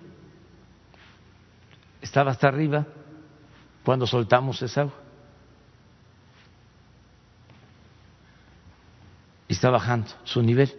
[2.01, 2.85] Estaba hasta arriba
[3.85, 4.95] cuando soltamos esa agua.
[9.47, 10.73] Y está bajando su nivel.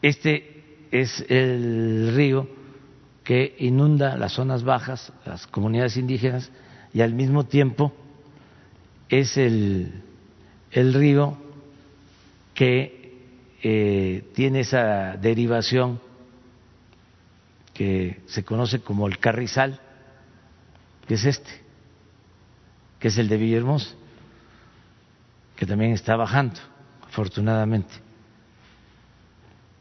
[0.00, 2.48] Este es el río
[3.22, 6.50] que inunda las zonas bajas, las comunidades indígenas,
[6.92, 7.92] y al mismo tiempo
[9.08, 10.02] es el,
[10.72, 11.36] el río
[12.54, 13.02] que
[13.62, 16.00] eh, tiene esa derivación
[17.74, 19.80] que se conoce como el Carrizal,
[21.06, 21.50] que es este,
[22.98, 23.94] que es el de Villahermosa,
[25.56, 26.60] que también está bajando,
[27.02, 27.94] afortunadamente.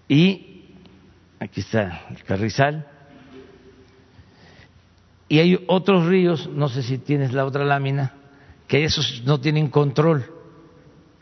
[0.08, 0.76] Y
[1.40, 2.88] aquí está el Carrizal.
[5.28, 8.14] Y hay otros ríos, no sé si tienes la otra lámina,
[8.68, 10.41] que esos no tienen control,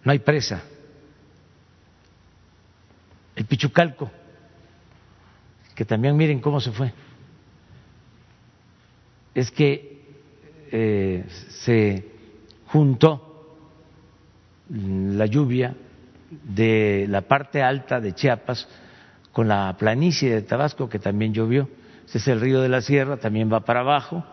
[0.03, 0.63] no hay presa.
[3.35, 4.11] El Pichucalco,
[5.75, 6.93] que también miren cómo se fue.
[9.33, 10.03] Es que
[10.71, 12.05] eh, se
[12.67, 13.57] juntó
[14.69, 15.75] la lluvia
[16.29, 18.67] de la parte alta de Chiapas
[19.31, 21.69] con la planicie de Tabasco, que también llovió.
[22.05, 24.25] Este es el río de la Sierra, también va para abajo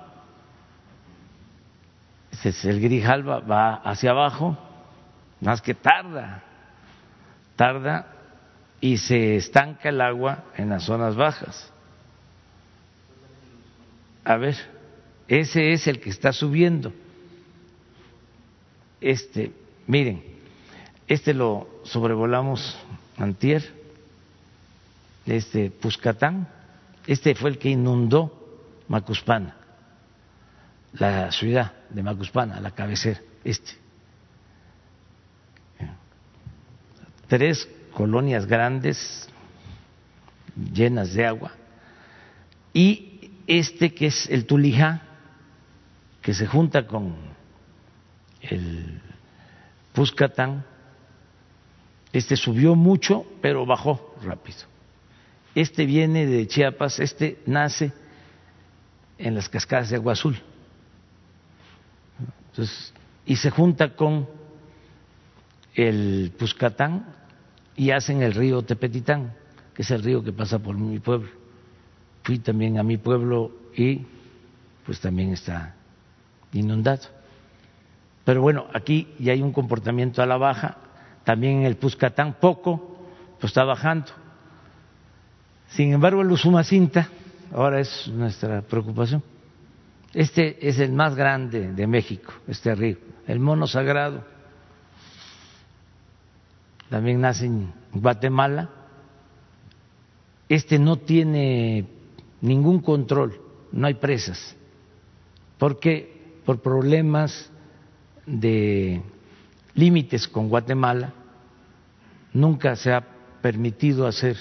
[2.65, 4.57] el Grijalba, va hacia abajo,
[5.41, 6.43] más que tarda,
[7.57, 8.07] tarda
[8.81, 11.71] y se estanca el agua en las zonas bajas.
[14.25, 14.57] A ver,
[15.29, 16.93] ese es el que está subiendo.
[19.01, 19.53] Este,
[19.87, 20.25] miren,
[21.07, 22.77] este lo sobrevolamos
[23.19, 23.63] antier,
[25.27, 26.49] este Puscatán,
[27.07, 28.33] este fue el que inundó
[28.89, 29.57] Macuspana
[30.99, 33.73] la ciudad de Macuspana, la cabecera, este.
[37.29, 39.29] Tres colonias grandes
[40.73, 41.53] llenas de agua
[42.73, 45.03] y este que es el Tulijá,
[46.23, 47.15] que se junta con
[48.43, 49.01] el
[49.93, 50.65] Puscatán,
[52.13, 54.59] este subió mucho, pero bajó rápido.
[55.55, 57.93] Este viene de Chiapas, este nace
[59.19, 60.39] en las cascadas de Agua Azul
[63.25, 64.29] y se junta con
[65.77, 67.07] el Puscatán
[67.77, 69.35] y hacen el río Tepetitán,
[69.75, 71.29] que es el río que pasa por mi pueblo.
[72.23, 74.07] Fui también a mi pueblo y
[74.85, 75.75] pues también está
[76.53, 77.09] inundado.
[78.25, 80.79] Pero bueno, aquí ya hay un comportamiento a la baja,
[81.25, 82.99] también en el Puscatán poco,
[83.39, 84.09] pues está bajando.
[85.69, 87.09] Sin embargo, el Usumacinta
[87.53, 89.23] ahora es nuestra preocupación
[90.17, 92.97] este es el más grande de México, este río,
[93.27, 94.25] el mono sagrado.
[96.91, 98.71] También nace en Guatemala.
[100.49, 101.87] Este no tiene
[102.41, 103.41] ningún control,
[103.73, 104.55] no hay presas,
[105.59, 107.51] porque por problemas
[108.27, 109.03] de
[109.75, 111.13] límites con Guatemala
[112.33, 113.05] nunca se ha
[113.43, 114.37] permitido hacer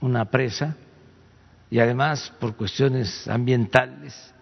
[0.00, 0.76] una presa
[1.70, 4.32] y además por cuestiones ambientales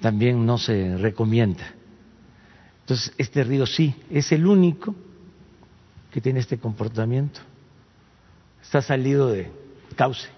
[0.00, 1.74] también no se recomienda.
[2.80, 4.94] Entonces, este río sí, es el único
[6.10, 7.40] que tiene este comportamiento.
[8.62, 9.50] Está salido de
[9.96, 10.28] cauce.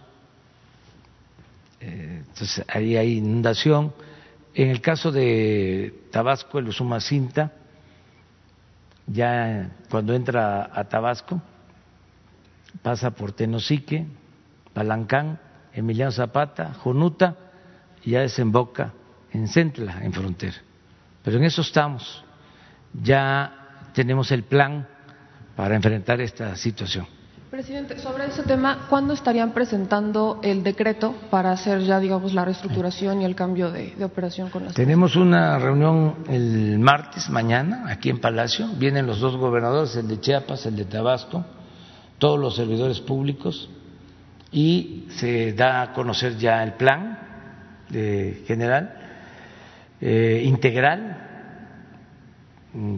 [1.80, 3.92] Eh, entonces, ahí hay inundación.
[4.54, 7.52] En el caso de Tabasco, el Usumacinta,
[9.06, 11.40] ya cuando entra a Tabasco,
[12.82, 14.06] pasa por Tenosique,
[14.72, 15.40] Palancán,
[15.72, 17.36] Emiliano Zapata, Jonuta,
[18.04, 18.92] y ya desemboca
[19.32, 20.56] en Centla, en frontera.
[21.22, 22.24] Pero en eso estamos.
[22.92, 24.88] Ya tenemos el plan
[25.60, 27.06] para enfrentar esta situación.
[27.50, 33.20] Presidente, sobre ese tema, ¿cuándo estarían presentando el decreto para hacer ya, digamos, la reestructuración
[33.20, 38.20] y el cambio de, operación con las Tenemos una reunión el martes, mañana, aquí en
[38.20, 38.68] Palacio.
[38.78, 41.44] Vienen los dos gobernadores, el de Chiapas, el de Tabasco,
[42.16, 43.68] todos los servidores públicos,
[44.50, 47.18] y se da a conocer ya el plan
[47.90, 48.94] de general
[50.00, 51.29] eh, integral,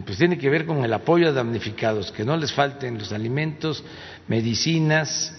[0.05, 3.83] pues tiene que ver con el apoyo a damnificados, que no les falten los alimentos,
[4.27, 5.35] medicinas,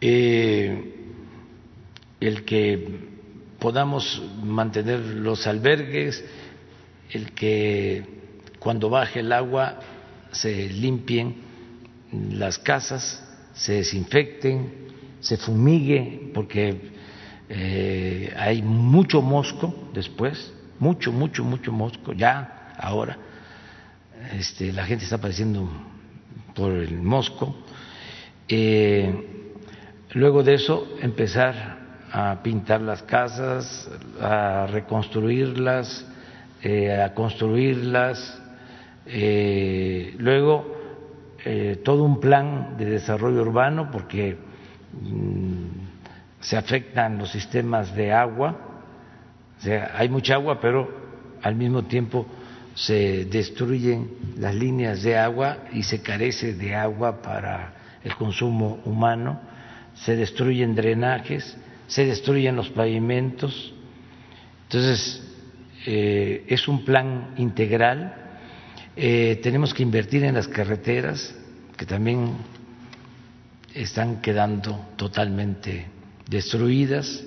[0.00, 0.94] eh,
[2.20, 3.08] el que
[3.58, 6.24] podamos mantener los albergues,
[7.10, 8.02] el que
[8.58, 9.80] cuando baje el agua
[10.32, 11.36] se limpien
[12.32, 14.88] las casas, se desinfecten,
[15.20, 16.92] se fumigue, porque
[17.50, 23.16] eh, hay mucho mosco después, mucho, mucho, mucho mosco, ya ahora.
[24.32, 25.68] Este, la gente está padeciendo
[26.54, 27.54] por el mosco.
[28.48, 29.54] Eh,
[30.12, 31.78] luego de eso empezar
[32.12, 33.88] a pintar las casas,
[34.20, 36.06] a reconstruirlas,
[36.62, 38.38] eh, a construirlas,
[40.18, 40.76] luego
[41.82, 44.36] todo un plan de desarrollo urbano porque
[44.92, 45.90] mm,
[46.40, 48.56] se afectan los sistemas de agua,
[49.58, 50.88] o sea, hay mucha agua, pero
[51.42, 52.26] al mismo tiempo
[52.80, 59.38] se destruyen las líneas de agua y se carece de agua para el consumo humano,
[59.94, 61.58] se destruyen drenajes,
[61.88, 63.74] se destruyen los pavimentos.
[64.62, 65.22] Entonces,
[65.84, 68.14] eh, es un plan integral.
[68.96, 71.34] Eh, tenemos que invertir en las carreteras,
[71.76, 72.32] que también
[73.74, 75.86] están quedando totalmente
[76.30, 77.24] destruidas,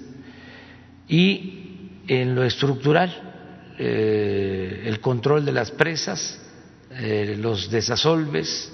[1.08, 3.33] y en lo estructural,
[3.80, 6.40] eh, el control de las presas,
[7.38, 8.72] los desasolves,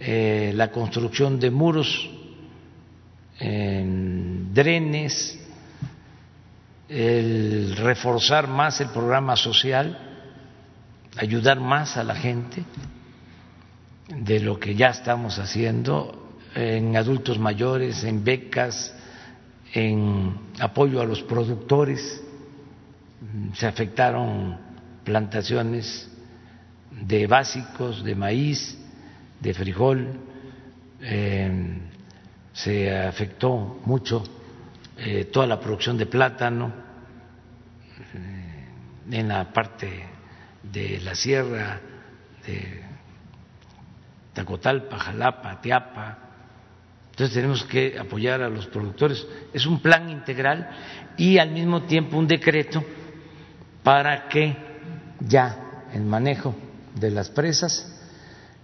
[0.00, 2.10] la construcción de muros
[3.38, 5.38] en drenes,
[6.88, 9.98] el reforzar más el programa social,
[11.16, 12.64] ayudar más a la gente
[14.08, 16.24] de lo que ya estamos haciendo
[16.54, 18.94] en adultos mayores, en becas,
[19.72, 22.22] en apoyo a los productores.
[23.54, 24.58] Se afectaron
[25.04, 26.10] plantaciones
[26.90, 28.78] de básicos, de maíz,
[29.40, 30.20] de frijol,
[32.54, 34.22] se afectó mucho
[34.96, 36.72] eh, toda la producción de plátano
[38.14, 38.68] eh,
[39.10, 40.04] en la parte
[40.62, 41.80] de la sierra
[42.46, 42.82] de
[44.32, 46.18] Tacotalpa, Jalapa, Tiapa.
[47.10, 49.26] Entonces tenemos que apoyar a los productores.
[49.52, 50.68] Es un plan integral
[51.16, 52.84] y al mismo tiempo un decreto
[53.84, 54.56] para que
[55.20, 56.54] ya el manejo
[56.98, 57.94] de las presas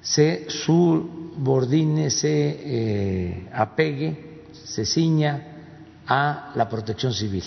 [0.00, 5.46] se subordine, se eh, apegue, se ciña
[6.06, 7.44] a la protección civil.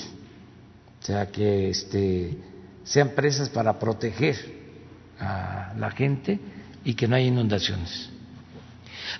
[1.01, 2.37] O sea, que este,
[2.83, 4.37] sean presas para proteger
[5.19, 6.39] a la gente
[6.85, 8.09] y que no haya inundaciones.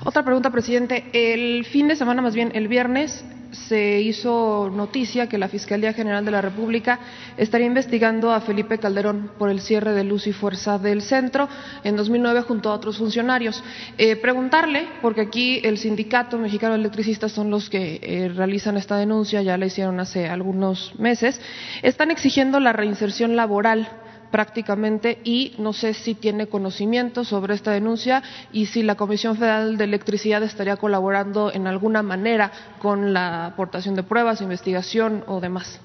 [0.04, 1.10] Otra pregunta, presidente.
[1.12, 6.26] El fin de semana, más bien el viernes, se hizo noticia que la Fiscalía General
[6.26, 7.00] de la República
[7.38, 11.48] estaría investigando a Felipe Calderón por el cierre de luz y fuerza del centro
[11.84, 13.64] en 2009 junto a otros funcionarios.
[13.98, 18.98] Eh, preguntarle, porque aquí el Sindicato Mexicano de Electricistas son los que eh, realizan esta
[18.98, 21.40] denuncia, ya la hicieron hace algunos meses,
[21.82, 23.88] están exigiendo la reinserción laboral
[24.34, 29.78] prácticamente y no sé si tiene conocimiento sobre esta denuncia y si la Comisión Federal
[29.78, 35.80] de Electricidad estaría colaborando en alguna manera con la aportación de pruebas, investigación o demás.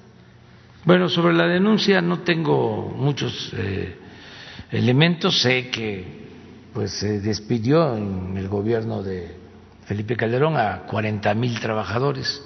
[0.83, 3.95] Bueno, sobre la denuncia no tengo muchos eh,
[4.71, 5.43] elementos.
[5.43, 6.07] Sé que
[6.73, 9.27] pues se despidió en el gobierno de
[9.85, 12.43] Felipe Calderón a 40 mil trabajadores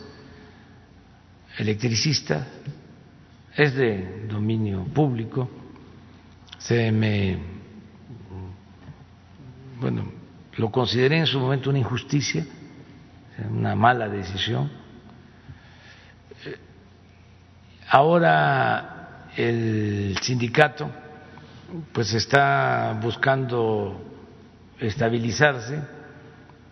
[1.58, 2.46] electricistas.
[3.56, 5.63] Es de dominio público
[6.64, 7.38] se me,
[9.82, 10.06] bueno,
[10.56, 12.46] lo consideré en su momento una injusticia,
[13.50, 14.72] una mala decisión.
[17.90, 20.90] Ahora el sindicato
[21.92, 24.02] pues está buscando
[24.80, 25.82] estabilizarse,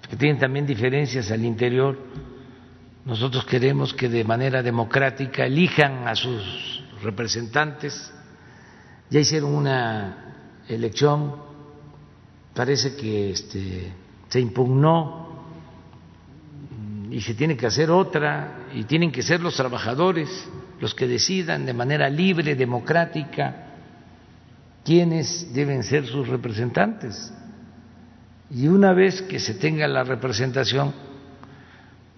[0.10, 2.00] que tienen también diferencias al interior.
[3.04, 8.14] Nosotros queremos que de manera democrática elijan a sus representantes
[9.12, 10.34] ya hicieron una
[10.70, 11.36] elección,
[12.56, 13.92] parece que este,
[14.30, 15.44] se impugnó
[17.12, 20.30] y se tiene que hacer otra y tienen que ser los trabajadores
[20.80, 23.68] los que decidan de manera libre, democrática,
[24.86, 27.34] quiénes deben ser sus representantes.
[28.50, 30.94] Y una vez que se tenga la representación,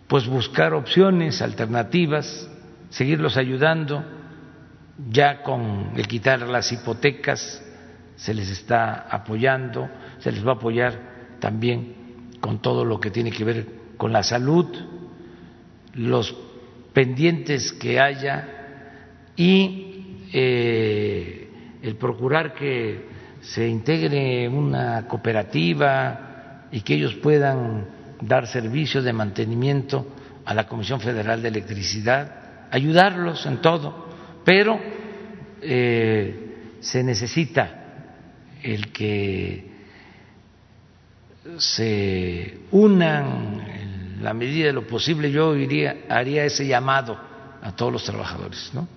[0.08, 2.48] pues buscar opciones alternativas,
[2.92, 4.06] seguirlos ayudando
[5.10, 7.64] ya con el quitar las hipotecas
[8.16, 9.90] se les está apoyando,
[10.20, 11.96] se les va a apoyar también
[12.40, 13.68] con todo lo que tiene que ver
[13.98, 14.68] con la salud,
[15.96, 16.36] los
[16.94, 18.48] pendientes que haya
[19.36, 21.50] y eh,
[21.82, 23.08] el procurar que
[23.42, 27.88] se integre una cooperativa y que ellos puedan
[28.22, 30.08] dar servicios de mantenimiento
[30.46, 34.03] a la Comisión Federal de Electricidad, ayudarlos en todo
[34.44, 34.80] pero
[35.62, 37.84] eh, se necesita
[38.62, 39.72] el que
[41.58, 45.32] se unan en la medida de lo posible.
[45.32, 47.18] Yo iría, haría ese llamado
[47.62, 48.88] a todos los trabajadores, ¿no?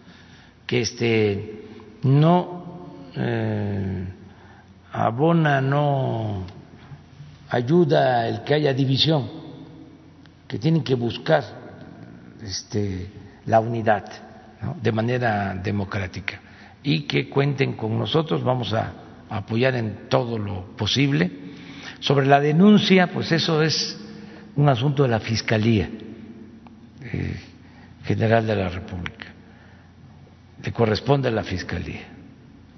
[0.66, 1.62] que este
[2.02, 4.04] no eh,
[4.92, 6.44] abona, no
[7.48, 9.28] ayuda el que haya división,
[10.48, 11.44] que tienen que buscar
[12.42, 13.10] este,
[13.46, 14.25] la unidad
[14.80, 16.40] de manera democrática
[16.82, 18.92] y que cuenten con nosotros, vamos a
[19.28, 21.30] apoyar en todo lo posible.
[22.00, 23.98] Sobre la denuncia, pues eso es
[24.54, 25.88] un asunto de la Fiscalía
[27.02, 27.36] eh,
[28.04, 29.26] General de la República.
[30.62, 32.02] Le corresponde a la Fiscalía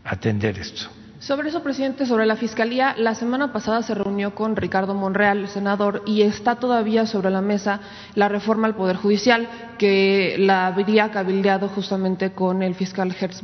[0.05, 0.98] atender esto.
[1.21, 6.05] Sobre eso, presidente, sobre la Fiscalía, la semana pasada se reunió con Ricardo Monreal, senador,
[6.07, 7.81] y está todavía sobre la mesa
[8.15, 13.43] la reforma al Poder Judicial, que la habría cabildeado justamente con el fiscal Gertz.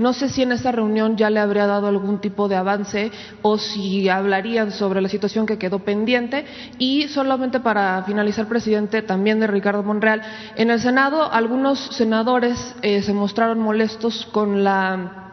[0.00, 3.56] No sé si en esa reunión ya le habría dado algún tipo de avance o
[3.56, 6.44] si hablarían sobre la situación que quedó pendiente.
[6.78, 10.22] Y solamente para finalizar, presidente, también de Ricardo Monreal,
[10.56, 15.25] en el Senado algunos senadores eh, se mostraron molestos con la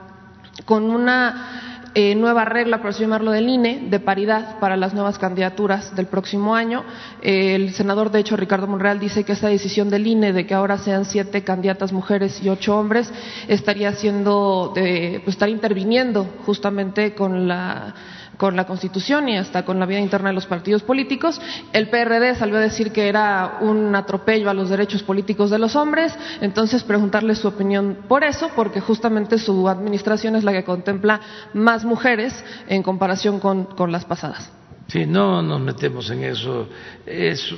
[0.66, 5.20] con una eh, nueva regla, por así llamarlo, del INE, de paridad para las nuevas
[5.20, 6.84] candidaturas del próximo año.
[7.22, 10.54] Eh, el senador, de hecho, Ricardo Monreal, dice que esta decisión del INE de que
[10.54, 13.12] ahora sean siete candidatas mujeres y ocho hombres
[13.48, 17.94] estaría haciendo, pues estaría interviniendo justamente con la
[18.38, 21.40] con la Constitución y hasta con la vida interna de los partidos políticos.
[21.72, 25.76] El PRD salió a decir que era un atropello a los derechos políticos de los
[25.76, 31.22] hombres, entonces preguntarle su opinión por eso, porque justamente su administración es la que contempla
[31.54, 34.52] más mujeres en comparación con, las pasadas.
[34.88, 36.70] Sí, no nos metemos en eso.
[37.06, 37.54] Es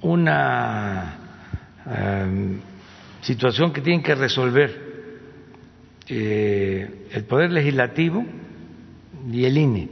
[0.00, 1.16] una
[1.86, 2.60] em,
[3.20, 4.92] situación que tiene que resolver
[6.08, 8.24] eh, el Poder Legislativo
[9.30, 9.88] y el INE.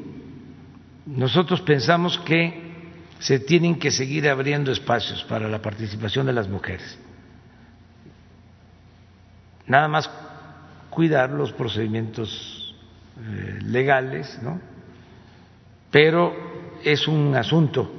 [1.06, 2.70] Nosotros pensamos que
[3.18, 6.98] se tienen que seguir abriendo espacios para la participación de las mujeres.
[9.66, 10.10] Nada más
[10.88, 12.74] cuidar los procedimientos
[13.18, 14.60] eh, legales, ¿no?
[15.90, 16.34] Pero
[16.82, 17.92] es un asunto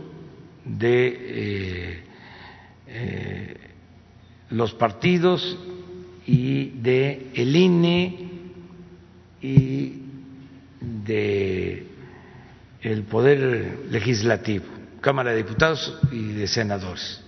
[0.66, 2.04] de eh,
[2.88, 3.58] eh,
[4.50, 5.58] los partidos
[6.26, 8.30] y de el INE
[9.42, 10.01] y
[10.82, 11.88] de
[12.82, 14.66] el poder legislativo,
[15.02, 17.22] Cámara de Diputados y de senadores.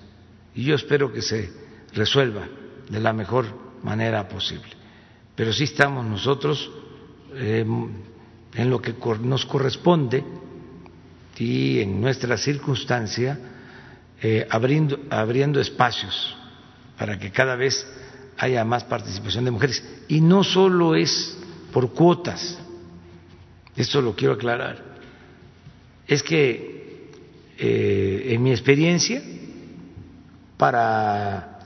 [0.56, 1.52] Y yo espero que se
[1.94, 2.48] resuelva
[2.90, 3.46] de la mejor
[3.84, 4.70] manera posible.
[5.36, 6.72] Pero sí estamos nosotros
[7.36, 7.66] eh,
[8.56, 10.24] en lo que nos corresponde
[11.38, 13.40] y en nuestra circunstancia
[14.22, 16.36] eh, abriendo, abriendo espacios
[16.98, 17.86] para que cada vez
[18.38, 19.84] haya más participación de mujeres.
[20.08, 21.38] Y no solo es
[21.72, 22.60] por cuotas,
[23.76, 24.84] esto lo quiero aclarar,
[26.08, 27.10] es que
[27.58, 29.22] eh, en mi experiencia
[30.58, 31.60] para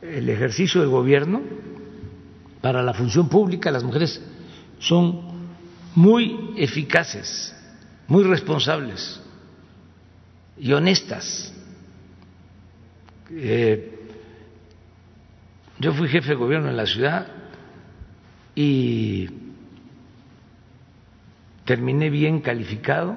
[0.00, 1.42] el ejercicio del gobierno,
[2.60, 4.20] para la función pública, las mujeres
[4.78, 5.20] son
[5.94, 7.54] muy eficaces,
[8.08, 9.20] muy responsables
[10.58, 11.52] y honestas.
[13.30, 13.98] Eh,
[15.78, 17.26] yo fui jefe de gobierno en la ciudad
[18.54, 19.28] y
[21.64, 23.16] terminé bien calificado,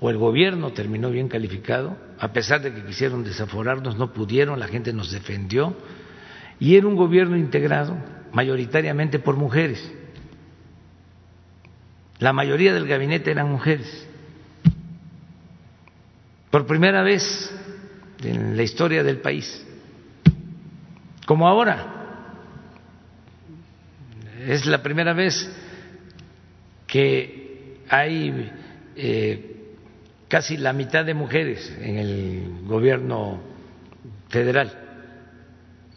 [0.00, 4.68] o el gobierno terminó bien calificado, a pesar de que quisieron desaforarnos, no pudieron, la
[4.68, 5.76] gente nos defendió,
[6.60, 7.96] y era un gobierno integrado
[8.32, 9.92] mayoritariamente por mujeres.
[12.18, 14.06] La mayoría del gabinete eran mujeres.
[16.50, 17.52] Por primera vez
[18.22, 19.64] en la historia del país,
[21.26, 21.94] como ahora.
[24.46, 25.48] Es la primera vez
[26.88, 28.50] que hay
[28.96, 29.74] eh,
[30.26, 33.40] casi la mitad de mujeres en el gobierno
[34.30, 34.72] federal,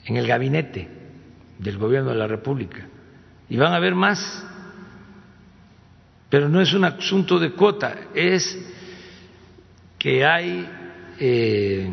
[0.06, 0.88] en el gabinete
[1.58, 2.86] del gobierno de la República,
[3.50, 4.46] y van a haber más,
[6.30, 8.58] pero no es un asunto de cuota, es
[9.98, 10.70] que hay
[11.20, 11.90] eh,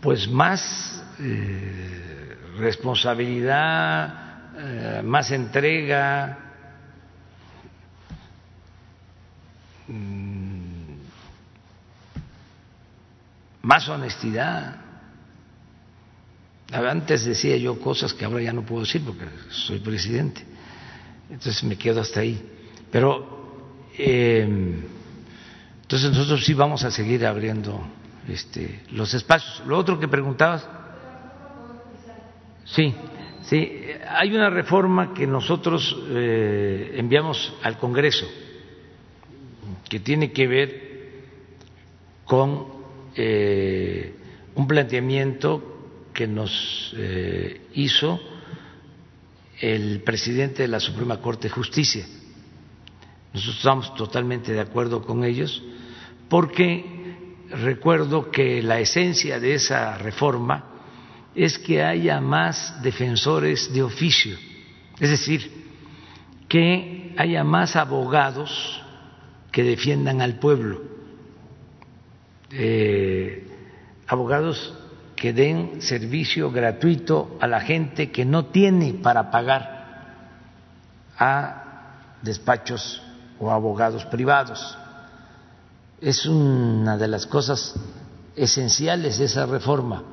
[0.00, 4.27] pues más eh, responsabilidad,
[4.60, 6.36] eh, más entrega,
[9.86, 10.94] mm,
[13.62, 14.76] más honestidad.
[16.72, 20.44] Antes decía yo cosas que ahora ya no puedo decir porque soy presidente,
[21.30, 22.42] entonces me quedo hasta ahí.
[22.90, 24.82] Pero em,
[25.82, 27.80] entonces nosotros sí vamos a seguir abriendo
[28.26, 29.62] este, los espacios.
[29.66, 30.66] Lo otro que preguntabas,
[32.64, 32.94] sí,
[33.42, 38.26] sí, hay una reforma que nosotros eh, enviamos al Congreso
[39.88, 40.88] que tiene que ver
[42.24, 42.66] con
[43.14, 44.14] eh,
[44.54, 48.20] un planteamiento que nos eh, hizo
[49.60, 52.06] el presidente de la Suprema Corte de Justicia.
[53.32, 55.62] Nosotros estamos totalmente de acuerdo con ellos
[56.28, 56.84] porque
[57.50, 60.67] recuerdo que la esencia de esa reforma
[61.34, 64.36] es que haya más defensores de oficio,
[64.98, 65.50] es decir,
[66.48, 68.82] que haya más abogados
[69.52, 70.82] que defiendan al pueblo,
[72.50, 73.46] eh,
[74.06, 74.74] abogados
[75.14, 79.78] que den servicio gratuito a la gente que no tiene para pagar
[81.18, 81.64] a
[82.22, 83.02] despachos
[83.38, 84.78] o abogados privados.
[86.00, 87.74] Es una de las cosas
[88.36, 90.04] esenciales de esa reforma,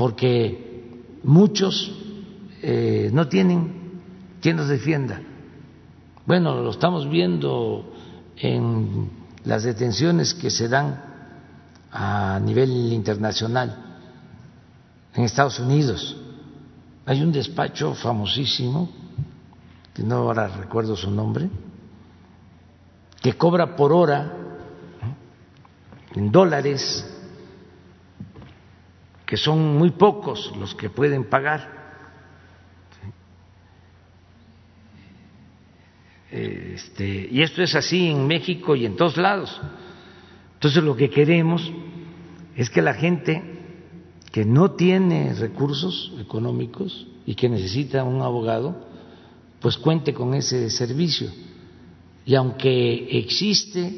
[0.00, 1.92] porque muchos
[2.62, 4.00] eh, no tienen
[4.40, 5.20] quien los defienda.
[6.24, 7.92] Bueno, lo estamos viendo
[8.38, 9.10] en
[9.44, 11.02] las detenciones que se dan
[11.92, 13.98] a nivel internacional
[15.12, 16.16] en Estados Unidos.
[17.04, 18.88] Hay un despacho famosísimo,
[19.92, 21.50] que no ahora recuerdo su nombre,
[23.20, 24.32] que cobra por hora
[26.14, 27.04] en dólares,
[29.30, 31.70] que son muy pocos los que pueden pagar.
[36.32, 39.60] Este, y esto es así en México y en todos lados.
[40.54, 41.72] Entonces lo que queremos
[42.56, 43.40] es que la gente
[44.32, 48.84] que no tiene recursos económicos y que necesita un abogado,
[49.60, 51.30] pues cuente con ese servicio.
[52.26, 53.96] Y aunque existe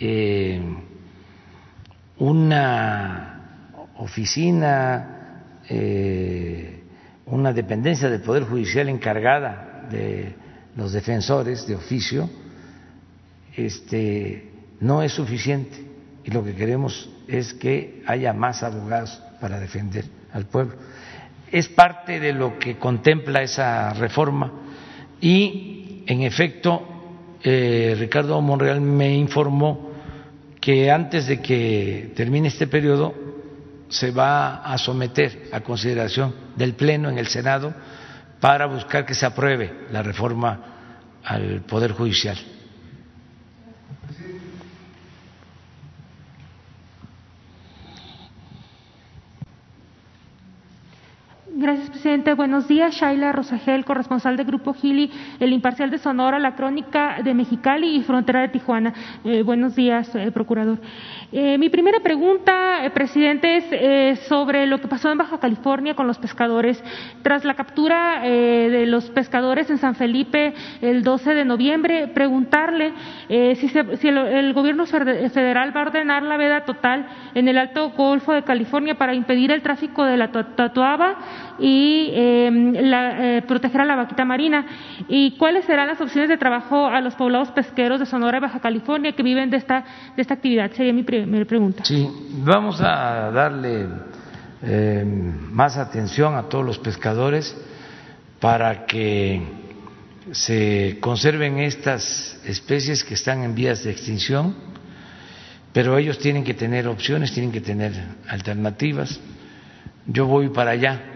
[0.00, 0.60] eh,
[2.18, 3.31] una
[4.02, 6.82] oficina, eh,
[7.26, 10.34] una dependencia del Poder Judicial encargada de
[10.76, 12.28] los defensores de oficio,
[13.56, 14.50] este,
[14.80, 15.76] no es suficiente
[16.24, 20.74] y lo que queremos es que haya más abogados para defender al pueblo.
[21.50, 24.52] Es parte de lo que contempla esa reforma
[25.20, 26.82] y, en efecto,
[27.44, 29.90] eh, Ricardo Monreal me informó
[30.60, 33.14] que antes de que termine este periodo
[33.92, 37.74] se va a someter a consideración del Pleno en el Senado
[38.40, 42.38] para buscar que se apruebe la reforma al Poder Judicial.
[51.62, 52.34] Gracias, presidente.
[52.34, 52.92] Buenos días.
[52.92, 58.02] Shaila Rosagel, corresponsal del Grupo Gili, El Imparcial de Sonora, La Crónica de Mexicali y
[58.02, 58.92] Frontera de Tijuana.
[59.24, 60.78] Eh, buenos días, eh, procurador.
[61.30, 66.18] Eh, mi primera pregunta, presidente, es sobre lo que pasó en Baja California con los
[66.18, 66.82] pescadores.
[67.22, 72.92] Tras la captura de los pescadores en San Felipe el 12 de noviembre, preguntarle
[73.28, 77.90] si, si el, el, gobierno federal va a ordenar la veda total en el Alto
[77.90, 83.84] Golfo de California para impedir el tráfico de la tatuaba y em, eh, proteger a
[83.84, 84.66] la vaquita marina.
[85.08, 88.60] ¿Y cuáles serán las opciones de trabajo a los poblados pesqueros de Sonora y Baja
[88.60, 89.84] California que viven de esta,
[90.16, 90.70] de esta actividad?
[90.72, 91.84] Sería mi primera pregunta.
[91.84, 92.08] Sí,
[92.44, 93.86] vamos a darle
[94.62, 97.56] em, más atención a todos los pescadores
[98.40, 99.42] para que
[100.32, 104.54] se conserven estas especies que están en vías de extinción,
[105.72, 107.92] pero ellos tienen que tener opciones, tienen que tener
[108.28, 109.20] alternativas.
[110.06, 111.11] Yo voy para allá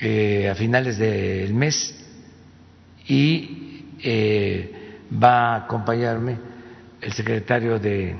[0.00, 1.94] eh, a finales del mes
[3.06, 6.38] y eh, va a acompañarme
[7.00, 8.16] el secretario de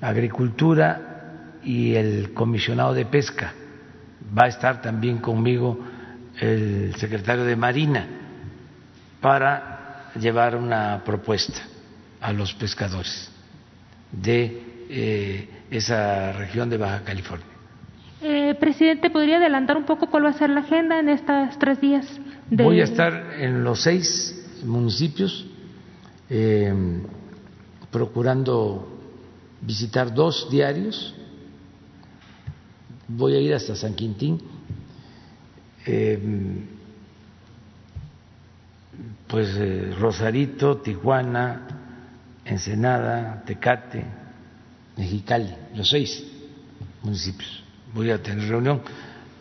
[0.00, 3.52] Agricultura y el comisionado de Pesca.
[4.36, 5.78] Va a estar también conmigo
[6.40, 8.06] el secretario de Marina
[9.20, 11.60] para llevar una propuesta
[12.20, 13.30] a los pescadores
[14.10, 17.53] de eh, esa región de Baja California.
[18.26, 21.78] Eh, presidente, ¿podría adelantar un poco cuál va a ser la agenda en estos tres
[21.78, 22.06] días?
[22.50, 25.44] Voy a estar en los seis municipios
[26.30, 26.72] eh,
[27.90, 28.98] procurando
[29.60, 31.14] visitar dos diarios.
[33.08, 34.40] Voy a ir hasta San Quintín.
[35.84, 36.18] Eh,
[39.26, 41.66] pues Rosarito, Tijuana,
[42.42, 44.02] Ensenada, Tecate,
[44.96, 46.24] Mexicali, los seis
[47.02, 47.63] municipios
[47.94, 48.82] voy a tener reunión.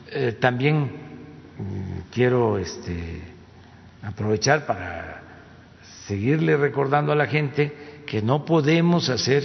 [0.10, 3.22] Eh, también mm, quiero este,
[4.04, 5.24] aprovechar para
[6.08, 9.44] seguirle recordando a la gente que no podemos hacer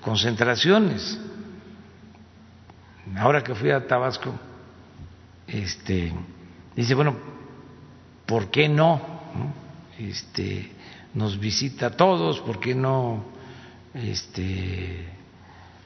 [0.00, 1.18] concentraciones.
[3.16, 4.32] Ahora que fui a Tabasco,
[5.46, 6.12] este,
[6.74, 7.16] dice, bueno,
[8.26, 9.00] ¿por qué no?
[9.98, 10.72] Este,
[11.14, 13.24] nos visita a todos, ¿por qué no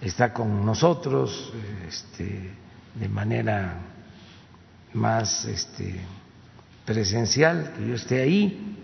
[0.01, 1.53] está con nosotros
[1.87, 2.55] este,
[2.95, 3.81] de manera
[4.93, 6.01] más este,
[6.85, 8.77] presencial, que yo esté ahí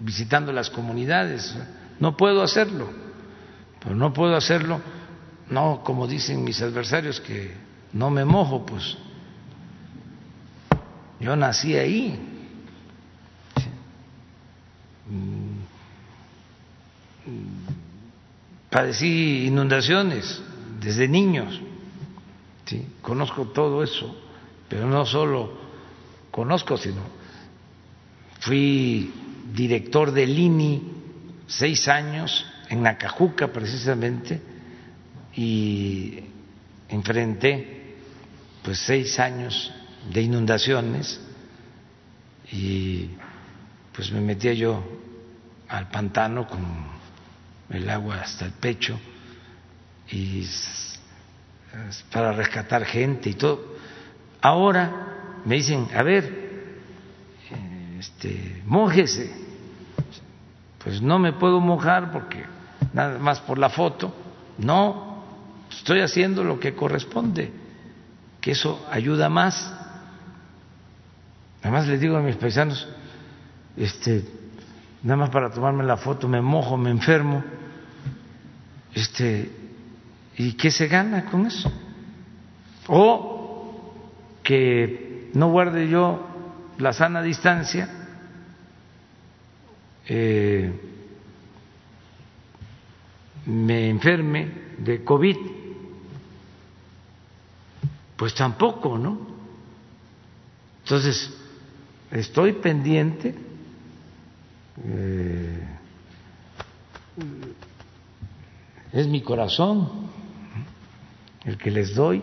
[0.00, 1.54] visitando las comunidades.
[1.98, 2.88] No puedo hacerlo,
[3.82, 4.80] pero no puedo hacerlo,
[5.48, 7.54] no como dicen mis adversarios que
[7.92, 8.96] no me mojo, pues
[11.20, 12.26] yo nací ahí.
[18.70, 20.40] Padecí inundaciones
[20.80, 21.60] desde niños
[22.64, 22.86] ¿sí?
[23.02, 24.16] conozco todo eso,
[24.68, 25.58] pero no solo
[26.30, 27.02] conozco, sino
[28.40, 29.12] fui
[29.52, 30.82] director del INI
[31.46, 34.40] seis años en Nacajuca precisamente
[35.34, 36.20] y
[36.88, 37.96] enfrenté
[38.62, 39.72] pues seis años
[40.12, 41.20] de inundaciones
[42.52, 43.10] y
[43.92, 44.82] pues me metía yo
[45.68, 46.99] al pantano con
[47.70, 48.98] el agua hasta el pecho
[50.10, 50.46] y
[52.12, 53.76] para rescatar gente y todo.
[54.40, 56.50] Ahora me dicen, a ver,
[57.98, 59.30] este, mójese.
[60.82, 62.44] Pues no me puedo mojar porque
[62.92, 64.14] nada más por la foto.
[64.58, 65.22] No,
[65.70, 67.52] estoy haciendo lo que corresponde,
[68.40, 69.72] que eso ayuda más.
[71.62, 72.88] Además les digo a mis paisanos,
[73.76, 74.24] este,
[75.02, 77.44] nada más para tomarme la foto me mojo, me enfermo,
[78.94, 79.50] este,
[80.36, 81.72] ¿y qué se gana con eso?
[82.88, 83.94] O
[84.42, 86.26] que no guarde yo
[86.78, 87.88] la sana distancia,
[90.08, 90.72] eh,
[93.46, 95.36] me enferme de COVID,
[98.16, 99.30] pues tampoco, ¿no?
[100.84, 101.32] Entonces,
[102.10, 103.34] estoy pendiente.
[104.84, 105.66] Eh,
[108.92, 109.88] es mi corazón
[111.44, 112.22] el que les doy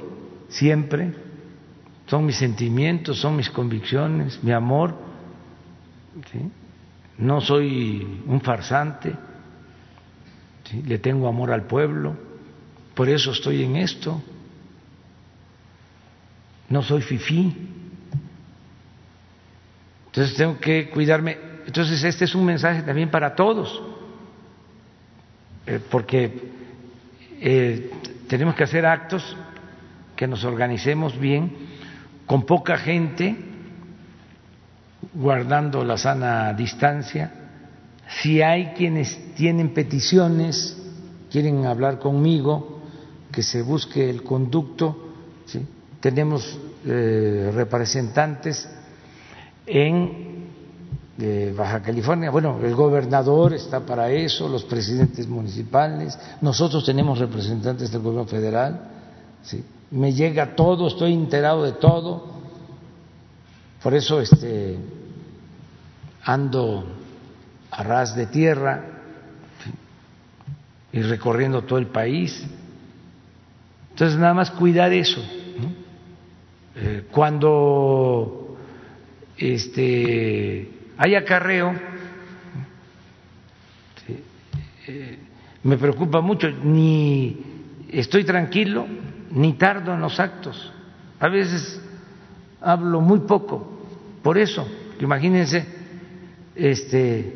[0.49, 1.13] siempre,
[2.05, 4.95] son mis sentimientos, son mis convicciones, mi amor.
[7.17, 9.13] No soy un farsante,
[10.85, 12.15] le tengo amor al pueblo,
[12.93, 14.21] por eso estoy en esto.
[16.69, 17.55] No soy fifí.
[20.07, 21.37] Entonces tengo que cuidarme.
[21.65, 23.81] Entonces este es un mensaje también para todos,
[25.65, 26.56] eh, porque
[27.39, 27.91] eh,
[28.27, 29.35] tenemos que hacer actos
[30.15, 31.51] que nos organicemos bien,
[32.25, 33.35] con poca gente,
[35.13, 37.31] guardando la sana distancia.
[38.21, 40.77] Si hay quienes tienen peticiones,
[41.31, 42.81] quieren hablar conmigo,
[43.31, 45.13] que se busque el conducto,
[45.99, 48.69] tenemos eh, representantes
[49.65, 50.26] en
[51.17, 52.29] de Baja California.
[52.29, 58.81] Bueno, el gobernador está para eso, los presidentes municipales, nosotros tenemos representantes del gobierno federal,
[59.41, 59.63] ¿sí?
[59.89, 62.25] me llega todo, estoy enterado de todo,
[63.81, 64.77] por eso este,
[66.23, 66.85] ando
[67.71, 68.83] a ras de tierra
[70.91, 72.45] y recorriendo todo el país.
[73.91, 75.21] Entonces, nada más cuidar eso.
[76.75, 78.55] Eh, cuando
[79.37, 81.73] este, hay acarreo,
[84.87, 85.19] eh,
[85.63, 87.37] me preocupa mucho, ni
[87.89, 88.87] estoy tranquilo,
[89.31, 90.71] ni tardo en los actos.
[91.19, 91.81] A veces
[92.61, 93.85] hablo muy poco,
[94.23, 94.67] por eso,
[94.99, 95.65] imagínense,
[96.55, 97.33] este,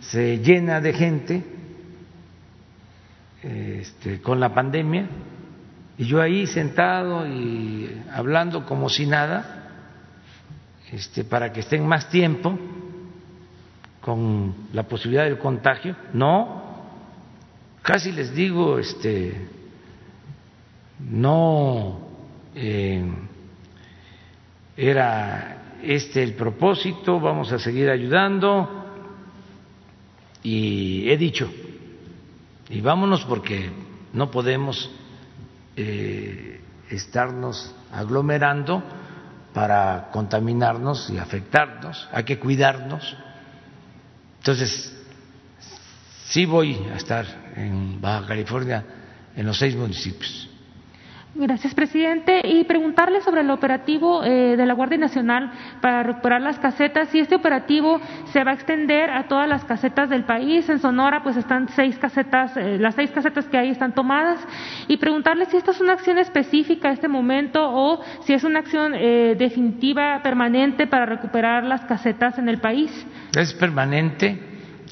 [0.00, 1.42] se llena de gente
[3.42, 5.06] este, con la pandemia
[5.96, 9.70] y yo ahí sentado y hablando como si nada,
[10.90, 12.58] este, para que estén más tiempo
[14.02, 15.96] con la posibilidad del contagio.
[16.12, 16.62] No,
[17.80, 19.48] casi les digo, este,
[20.98, 22.00] no
[22.54, 23.02] eh,
[24.76, 28.84] era este el propósito, vamos a seguir ayudando
[30.42, 31.50] y he dicho,
[32.68, 33.70] y vámonos porque
[34.12, 34.90] no podemos
[35.76, 36.60] eh,
[36.90, 38.82] estarnos aglomerando
[39.54, 43.16] para contaminarnos y afectarnos, hay que cuidarnos.
[44.42, 44.92] Entonces,
[46.26, 48.84] sí voy a estar en Baja California
[49.36, 50.50] en los seis municipios.
[51.34, 52.42] Gracias, presidente.
[52.46, 55.50] Y preguntarle sobre el operativo eh, de la Guardia Nacional
[55.80, 57.08] para recuperar las casetas.
[57.08, 58.00] Si este operativo
[58.32, 60.68] se va a extender a todas las casetas del país.
[60.68, 64.40] En Sonora, pues están seis casetas, eh, las seis casetas que hay están tomadas.
[64.88, 68.58] Y preguntarle si esta es una acción específica a este momento o si es una
[68.58, 72.90] acción eh, definitiva, permanente para recuperar las casetas en el país.
[73.34, 74.38] Es permanente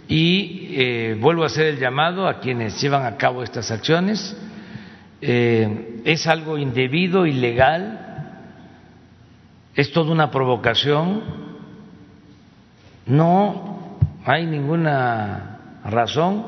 [0.09, 4.37] y vuelvo a hacer el llamado a quienes llevan a cabo estas acciones
[5.23, 8.11] eh, es algo indebido, ilegal,
[9.75, 11.23] es toda una provocación,
[13.07, 16.47] no hay ninguna razón,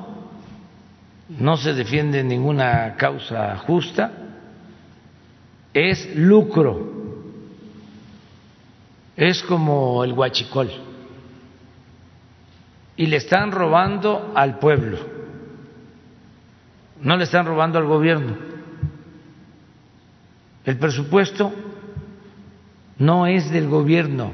[1.29, 4.11] no se defiende ninguna causa justa,
[5.75, 7.03] es lucro,
[9.17, 10.71] es como el huachicol
[12.97, 14.99] y le están robando al pueblo,
[17.03, 18.52] no le están robando al gobierno
[20.65, 21.53] El presupuesto
[22.99, 24.33] no es del gobierno,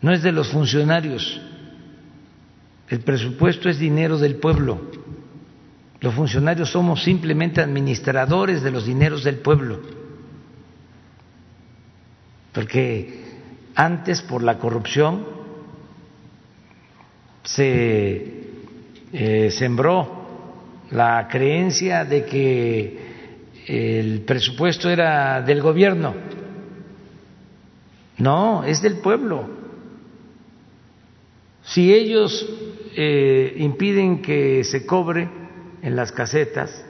[0.00, 1.40] no es de los funcionarios.
[2.88, 4.80] El presupuesto es dinero del pueblo.
[6.00, 9.80] Los funcionarios somos simplemente administradores de los dineros del pueblo.
[12.52, 13.24] Porque
[13.74, 15.26] antes, por la corrupción,
[17.42, 18.48] se
[19.12, 20.26] eh, sembró
[20.90, 23.07] la creencia de que
[23.68, 26.14] el presupuesto era del gobierno.
[28.16, 29.46] No, es del pueblo.
[31.62, 32.48] Si ellos
[32.96, 35.28] eh, impiden que se cobre
[35.82, 36.84] en las casetas,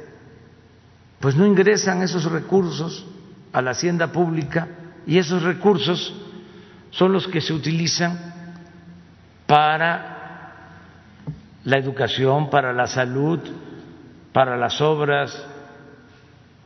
[1.18, 3.04] pues no ingresan esos recursos
[3.52, 4.68] a la hacienda pública
[5.04, 6.14] y esos recursos
[6.90, 8.34] son los que se utilizan
[9.48, 10.18] para
[11.64, 13.40] la educación, para la salud,
[14.32, 15.44] para las obras,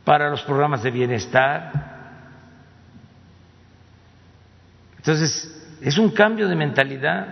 [0.03, 1.71] para los programas de bienestar.
[4.97, 7.27] Entonces, es un cambio de mentalidad.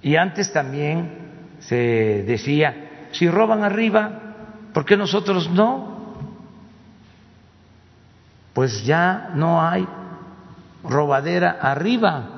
[0.00, 4.20] Y antes también se decía, si roban arriba,
[4.72, 5.92] ¿por qué nosotros no?
[8.52, 9.86] Pues ya no hay
[10.84, 12.28] robadera arriba.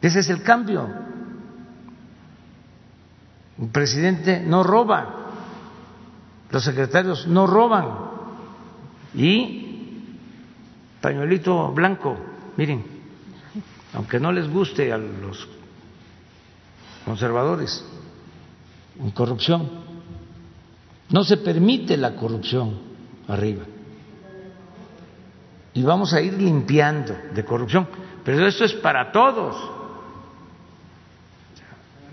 [0.00, 0.88] Ese es el cambio.
[3.60, 5.19] El presidente no roba,
[6.50, 7.88] los secretarios no roban.
[9.14, 10.06] Y
[11.00, 12.16] pañuelito blanco,
[12.56, 12.84] miren,
[13.94, 15.48] aunque no les guste a los
[17.04, 17.84] conservadores,
[19.00, 19.68] en corrupción.
[21.08, 22.78] No se permite la corrupción
[23.26, 23.64] arriba.
[25.72, 27.88] Y vamos a ir limpiando de corrupción.
[28.24, 29.56] Pero esto es para todos.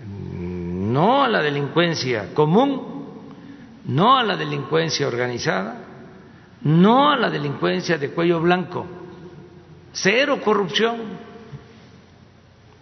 [0.04, 2.97] No a la delincuencia común,
[3.88, 5.76] no a la delincuencia organizada,
[6.62, 8.86] no a la delincuencia de cuello blanco.
[9.92, 10.98] Cero corrupción,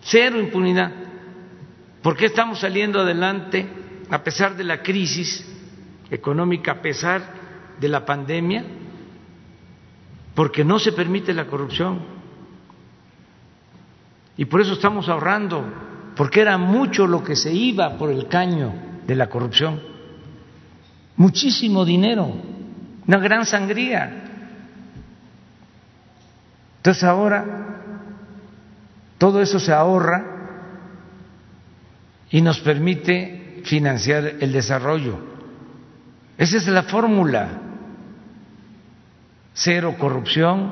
[0.01, 0.93] cero impunidad.
[2.03, 3.69] ¿Por qué estamos saliendo adelante
[4.11, 5.47] a pesar de la crisis
[6.11, 7.23] económica, a pesar
[7.79, 8.65] de la pandemia?
[10.35, 12.01] Porque no se permite la corrupción.
[14.37, 15.65] Y por eso estamos ahorrando,
[16.17, 18.75] porque era mucho lo que se iba por el caño
[19.07, 19.96] de la corrupción.
[21.17, 22.31] Muchísimo dinero,
[23.07, 24.25] una gran sangría.
[26.79, 27.45] Entonces ahora
[29.19, 30.25] todo eso se ahorra
[32.31, 35.19] y nos permite financiar el desarrollo.
[36.37, 37.49] Esa es la fórmula.
[39.55, 40.71] Cero corrupción,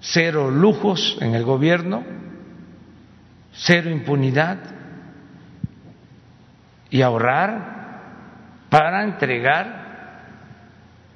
[0.00, 2.02] cero lujos en el gobierno,
[3.52, 4.58] cero impunidad
[6.88, 7.79] y ahorrar
[8.70, 9.90] para entregar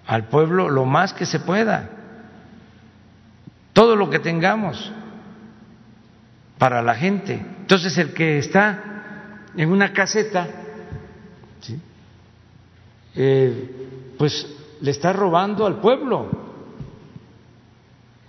[0.06, 1.88] al pueblo lo más que se pueda,
[3.72, 4.92] todo lo que tengamos
[6.58, 7.34] para la gente.
[7.34, 10.48] Entonces el que está en una caseta,
[13.14, 14.46] eh, pues
[14.80, 16.44] le está robando al pueblo.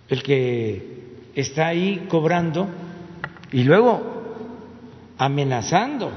[0.08, 2.68] El que está ahí cobrando
[3.52, 4.14] y luego
[5.18, 6.12] amenazando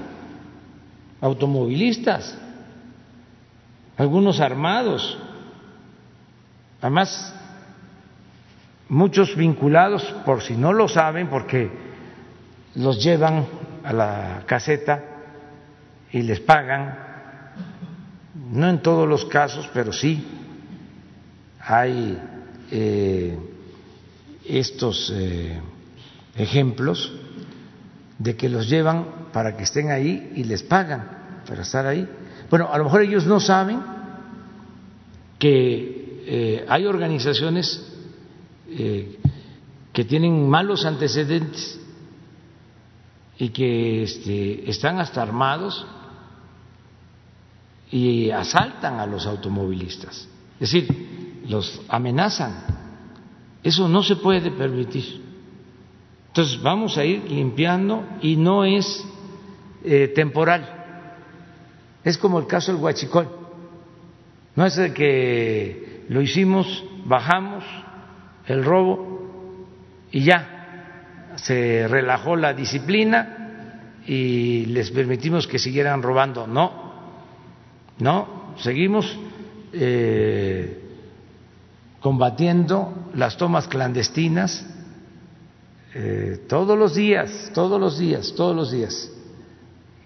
[1.20, 2.39] automovilistas,
[3.98, 5.18] algunos armados,
[6.80, 7.34] además
[8.88, 11.70] muchos vinculados, por si no lo saben, porque
[12.76, 13.46] los llevan
[13.84, 15.04] a la caseta
[16.12, 16.96] y les pagan,
[18.52, 20.26] no en todos los casos, pero sí
[21.60, 22.18] hay
[22.70, 23.36] eh,
[24.46, 25.60] estos eh,
[26.36, 27.12] ejemplos
[28.18, 32.08] de que los llevan para que estén ahí y les pagan para estar ahí.
[32.50, 33.80] Bueno, a lo mejor ellos no saben
[35.38, 37.84] que eh, hay organizaciones
[38.68, 41.80] que tienen malos antecedentes
[43.38, 45.86] y que este, están hasta armados
[47.90, 50.28] y asaltan a los automovilistas.
[50.60, 52.64] Es decir, los amenazan.
[53.62, 55.22] Eso no se puede permitir.
[56.28, 59.04] Entonces vamos a ir limpiando y no es
[59.84, 60.77] eh, temporal.
[62.09, 63.28] Es como el caso del huachicol.
[64.56, 67.64] No es de que lo hicimos, bajamos
[68.47, 69.28] el robo
[70.10, 76.47] y ya se relajó la disciplina y les permitimos que siguieran robando.
[76.47, 76.94] No,
[77.98, 79.18] no, seguimos
[79.74, 80.82] eh,
[82.01, 84.64] combatiendo las tomas clandestinas
[85.93, 89.12] eh, todos los días, todos los días, todos los días.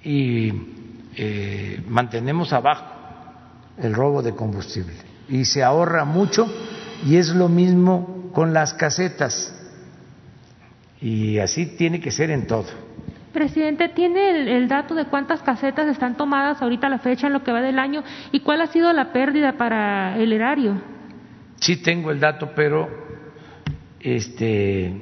[0.03, 0.82] Y
[1.17, 2.85] eh, mantenemos abajo
[3.79, 4.95] el robo de combustible.
[5.29, 6.47] y se ahorra mucho
[7.07, 9.55] y es lo mismo con las casetas
[11.01, 12.67] y así tiene que ser en todo.
[13.33, 17.43] Presidente, ¿tiene el, dato de cuántas casetas están tomadas ahorita a la fecha en lo
[17.43, 20.81] que va del año y cuál ha sido la pérdida para el erario?
[21.57, 22.89] Sí tengo el dato, pero
[24.01, 24.93] este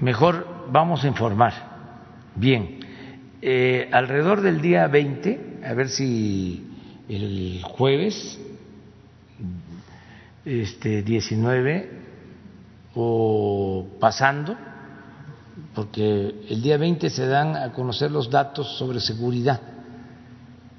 [0.00, 1.52] mejor vamos a informar
[2.34, 2.80] bien.
[3.46, 6.64] Eh, alrededor del día 20, a ver si
[7.10, 8.40] el jueves
[10.46, 11.90] este 19
[12.94, 14.56] o pasando
[15.74, 19.60] porque el día 20 se dan a conocer los datos sobre seguridad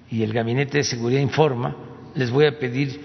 [0.10, 1.76] y el Gabinete de Seguridad informa,
[2.16, 3.00] les voy a pedir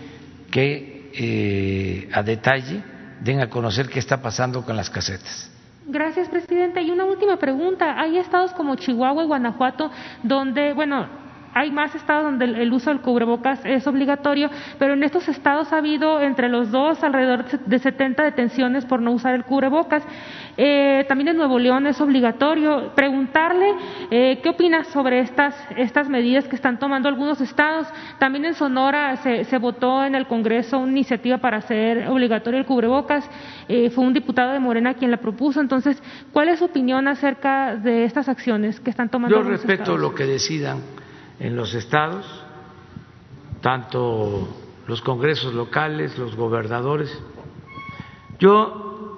[0.50, 2.82] que eh, a detalle
[3.22, 5.49] den a conocer qué está pasando con las casetas.
[5.90, 6.82] Gracias, presidente.
[6.82, 8.00] Y una última pregunta.
[8.00, 9.90] Hay estados como Chihuahua y Guanajuato
[10.22, 11.08] donde, bueno,
[11.54, 15.78] hay más estados donde el uso del cubrebocas es obligatorio, pero en estos estados ha
[15.78, 20.02] habido entre los dos alrededor de 70 detenciones por no usar el cubrebocas.
[20.56, 22.92] Eh, también en Nuevo León es obligatorio.
[22.94, 23.74] Preguntarle
[24.10, 27.86] eh, qué opina sobre estas, estas medidas que están tomando algunos estados.
[28.18, 32.66] También en Sonora se, se votó en el Congreso una iniciativa para hacer obligatorio el
[32.66, 33.28] cubrebocas.
[33.68, 35.60] Eh, fue un diputado de Morena quien la propuso.
[35.60, 36.02] Entonces,
[36.32, 39.36] ¿cuál es su opinión acerca de estas acciones que están tomando?
[39.36, 40.78] Yo respeto lo que decidan
[41.40, 42.26] en los estados,
[43.62, 44.46] tanto
[44.86, 47.10] los congresos locales, los gobernadores.
[48.38, 49.16] Yo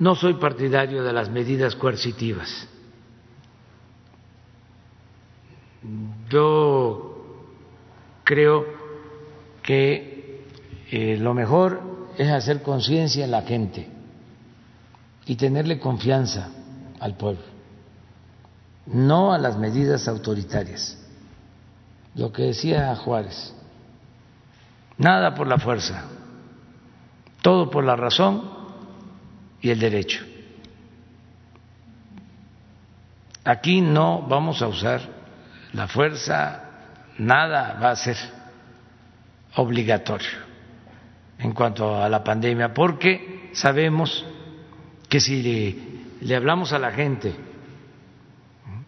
[0.00, 2.68] no soy partidario de las medidas coercitivas.
[6.28, 7.24] Yo
[8.24, 8.66] creo
[9.62, 10.44] que
[10.90, 11.80] eh, lo mejor
[12.18, 13.88] es hacer conciencia en la gente
[15.24, 16.50] y tenerle confianza
[16.98, 17.44] al pueblo,
[18.86, 20.97] no a las medidas autoritarias
[22.18, 23.54] lo que decía Juárez,
[24.98, 26.04] nada por la fuerza,
[27.40, 28.42] todo por la razón
[29.60, 30.24] y el derecho.
[33.44, 35.00] Aquí no vamos a usar
[35.72, 36.64] la fuerza,
[37.18, 38.16] nada va a ser
[39.54, 40.48] obligatorio
[41.38, 44.26] en cuanto a la pandemia, porque sabemos
[45.08, 47.32] que si le, hablamos a la gente,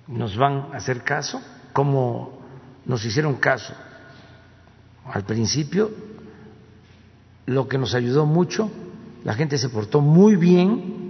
[0.09, 1.41] nos van a hacer caso,
[1.73, 2.40] como
[2.85, 3.75] nos hicieron caso.
[5.05, 5.91] Al principio,
[7.47, 8.71] lo que nos ayudó mucho,
[9.25, 11.01] la gente se portó muy bien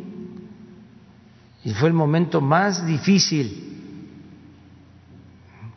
[1.64, 3.66] y fue el momento más difícil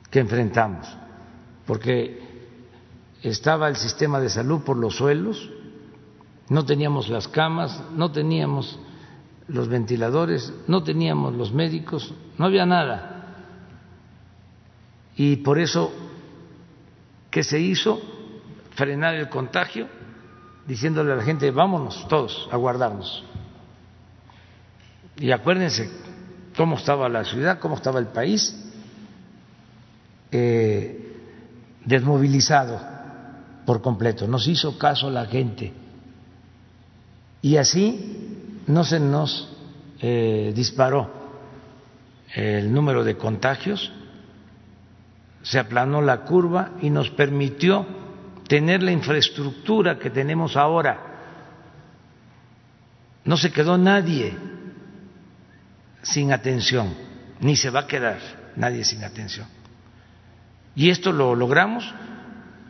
[0.09, 0.87] que enfrentamos,
[1.65, 2.21] porque
[3.21, 5.49] estaba el sistema de salud por los suelos,
[6.49, 8.79] no teníamos las camas, no teníamos
[9.47, 13.12] los ventiladores, no teníamos los médicos, no había nada.
[15.15, 15.91] Y por eso,
[17.29, 18.01] ¿qué se hizo?
[18.75, 19.87] Frenar el contagio,
[20.67, 23.23] diciéndole a la gente, vámonos todos a guardarnos.
[25.17, 25.89] Y acuérdense
[26.57, 28.55] cómo estaba la ciudad, cómo estaba el país,
[30.31, 31.15] eh,
[31.85, 32.79] desmovilizado
[33.65, 34.27] por completo.
[34.27, 35.71] Nos hizo caso la gente.
[37.41, 39.49] Y así no se nos
[39.99, 41.09] eh, disparó
[42.33, 43.91] el número de contagios
[45.43, 47.85] se aplanó la curva y nos permitió
[48.47, 51.11] tener la infraestructura que tenemos ahora.
[53.25, 54.35] No se quedó nadie
[56.01, 56.93] sin atención,
[57.41, 58.19] ni se va a quedar
[58.55, 59.47] nadie sin atención.
[60.75, 61.93] Y esto lo logramos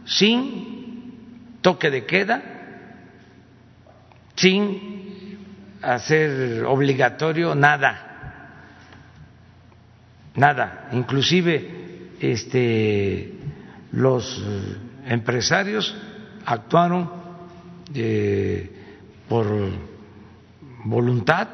[0.05, 2.41] sin toque de queda,
[4.35, 5.37] sin
[5.81, 8.49] hacer obligatorio nada,
[10.35, 11.82] nada, inclusive
[12.31, 13.33] este,
[13.91, 14.41] los
[15.05, 15.93] empresarios
[16.45, 17.11] actuaron
[17.93, 18.71] eh,
[19.27, 19.45] por
[20.85, 21.49] voluntad,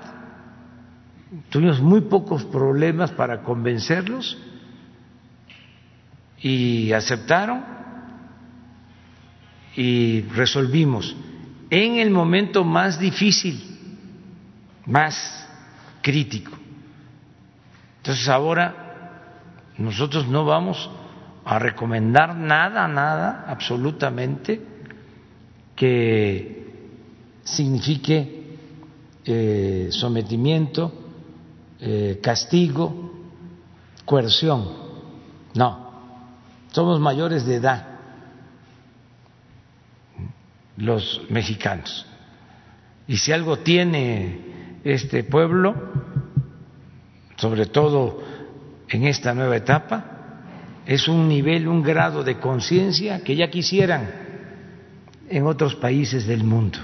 [1.49, 4.37] tuvimos muy pocos problemas para convencerlos
[6.39, 7.63] y aceptaron
[9.75, 11.15] y resolvimos
[11.71, 13.59] en el momento más difícil,
[14.85, 15.47] más
[16.03, 16.51] crítico.
[17.97, 18.88] Entonces ahora
[19.79, 20.89] nosotros no vamos
[21.45, 24.61] a recomendar nada, nada, absolutamente,
[25.75, 26.67] que
[27.43, 28.57] signifique
[29.25, 30.91] eh, sometimiento,
[31.79, 33.11] eh, castigo,
[34.05, 34.67] coerción.
[35.55, 35.91] No,
[36.71, 37.89] somos mayores de edad
[40.79, 42.05] los mexicanos.
[43.07, 45.75] Y si algo tiene este pueblo,
[47.37, 48.21] sobre todo
[48.89, 50.05] en esta nueva etapa
[50.85, 54.09] es un nivel, un grado de conciencia que ya quisieran
[55.29, 56.79] en otros países del mundo.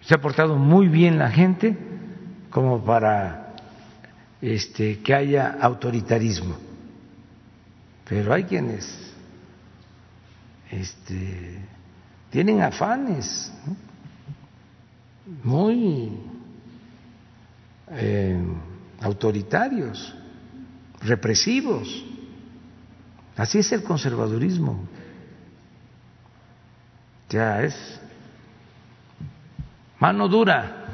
[0.00, 1.76] Se ha portado muy bien la gente
[2.48, 3.54] como para
[4.40, 6.56] este, que haya autoritarismo.
[8.08, 9.12] Pero hay quienes
[10.70, 11.58] este,
[12.30, 13.52] tienen afanes
[15.44, 16.12] muy
[17.90, 18.42] eh,
[19.00, 20.14] autoritarios,
[21.00, 22.04] represivos.
[23.36, 24.80] Así es el conservadurismo.
[27.28, 28.00] Ya es
[29.98, 30.84] mano dura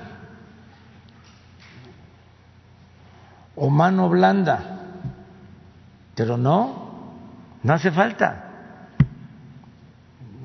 [3.55, 4.81] o mano blanda,
[6.15, 7.15] pero no,
[7.63, 8.51] no hace falta.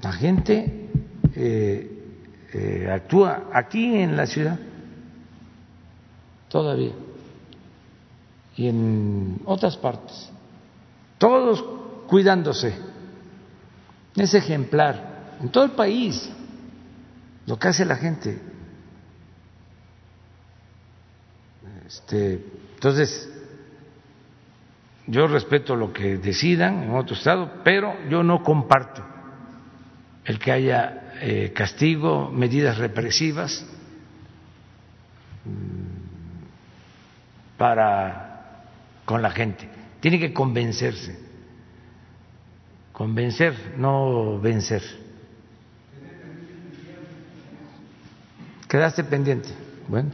[0.01, 0.89] La gente
[1.35, 2.05] eh,
[2.53, 4.57] eh, actúa aquí en la ciudad
[6.47, 6.93] todavía
[8.59, 10.29] y en otras partes,
[11.17, 11.63] todos
[12.07, 12.75] cuidándose.
[14.17, 16.29] Es ejemplar en todo el país
[17.45, 18.37] lo que hace la gente.
[21.87, 23.31] Este, entonces,
[25.07, 29.01] yo respeto lo que decidan en otro estado, pero yo no comparto
[30.25, 33.65] el que haya eh, castigo, medidas represivas
[35.45, 38.28] mm, para
[39.09, 39.67] con la gente.
[40.01, 41.17] Tiene que convencerse,
[42.91, 44.83] convencer, no vencer.
[48.67, 49.49] Quedaste pendiente.
[49.87, 50.11] Bueno.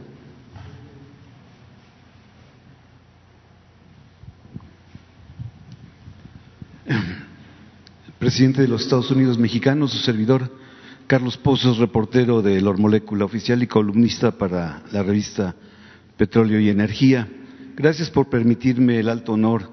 [8.18, 10.50] presidente de los Estados Unidos mexicanos, su servidor
[11.06, 15.54] Carlos Pozos, reportero de Lor Molécula Oficial y columnista para la revista
[16.16, 17.28] Petróleo y Energía.
[17.78, 19.70] Gracias por permitirme el alto honor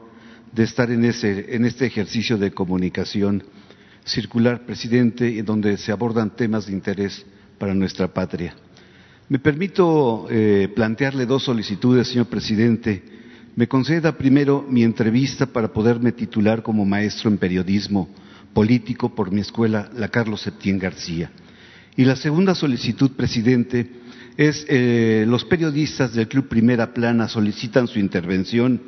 [0.52, 3.46] de estar en, este ejercicio de comunicación
[4.04, 7.26] circular, presidente, en donde se abordan temas de interés
[7.58, 8.58] para nuestra patria.
[9.30, 13.02] Me permito eh, plantearle dos solicitudes, señor presidente.
[13.56, 18.10] Me conceda primero mi entrevista para poderme titular como maestro en periodismo
[18.54, 21.32] político por mi escuela, la Carlos Septién García.
[21.96, 23.90] Y la segunda solicitud, presidente,
[24.38, 28.82] es eh, los periodistas del Club Primera Plana solicitan su intervención,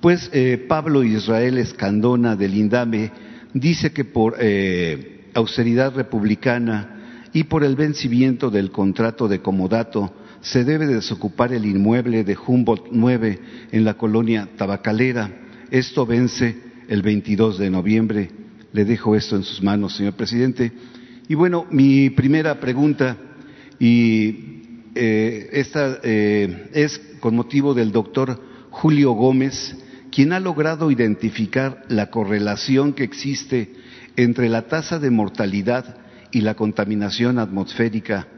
[0.00, 3.12] pues eh, Pablo Israel Escandona del INDAME
[3.54, 10.64] dice que por eh, austeridad republicana y por el vencimiento del contrato de comodato se
[10.64, 13.38] debe desocupar el inmueble de Humboldt 9
[13.72, 15.30] en la colonia tabacalera.
[15.70, 16.56] Esto vence
[16.88, 18.30] el 22 de noviembre
[18.72, 20.72] le dejo esto en sus manos, señor presidente.
[21.28, 23.16] Y bueno, mi primera pregunta,
[23.78, 24.59] y
[24.94, 28.40] eh, esta eh, es con motivo del doctor
[28.70, 29.76] Julio Gómez,
[30.10, 33.72] quien ha logrado identificar la correlación que existe
[34.16, 35.96] entre la tasa de mortalidad
[36.32, 38.28] y la contaminación atmosférica,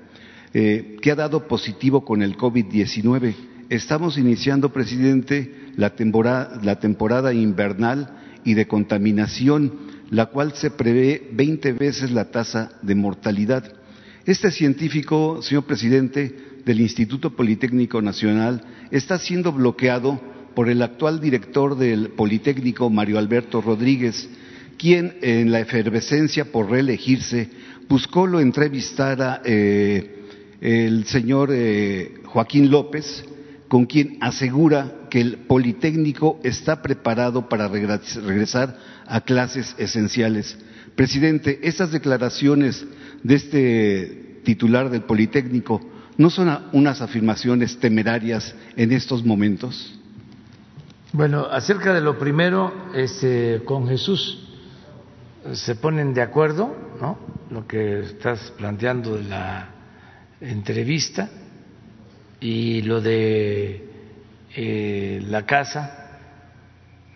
[0.54, 3.34] eh, que ha dado positivo con el COVID-19.
[3.68, 11.30] Estamos iniciando, presidente, la temporada, la temporada invernal y de contaminación la cual se prevé
[11.32, 13.64] 20 veces la tasa de mortalidad.
[14.24, 16.32] Este científico, señor presidente,
[16.64, 18.62] del Instituto Politécnico Nacional,
[18.92, 20.20] está siendo bloqueado
[20.54, 24.28] por el actual director del Politécnico, Mario Alberto Rodríguez,
[24.78, 27.50] quien en la efervescencia por reelegirse
[27.88, 30.20] buscó lo entrevistara eh,
[30.60, 33.24] el señor eh, Joaquín López,
[33.66, 40.56] con quien asegura que el Politécnico está preparado para regresar a clases esenciales.
[40.94, 42.86] Presidente, estas declaraciones
[43.22, 45.80] de este titular del Politécnico
[46.18, 49.98] no son unas afirmaciones temerarias en estos momentos.
[51.12, 54.48] Bueno, acerca de lo primero, este, con Jesús
[55.52, 57.18] se ponen de acuerdo, ¿no?
[57.50, 59.68] Lo que estás planteando de la
[60.40, 61.28] entrevista
[62.40, 63.88] y lo de
[64.54, 66.02] eh, la casa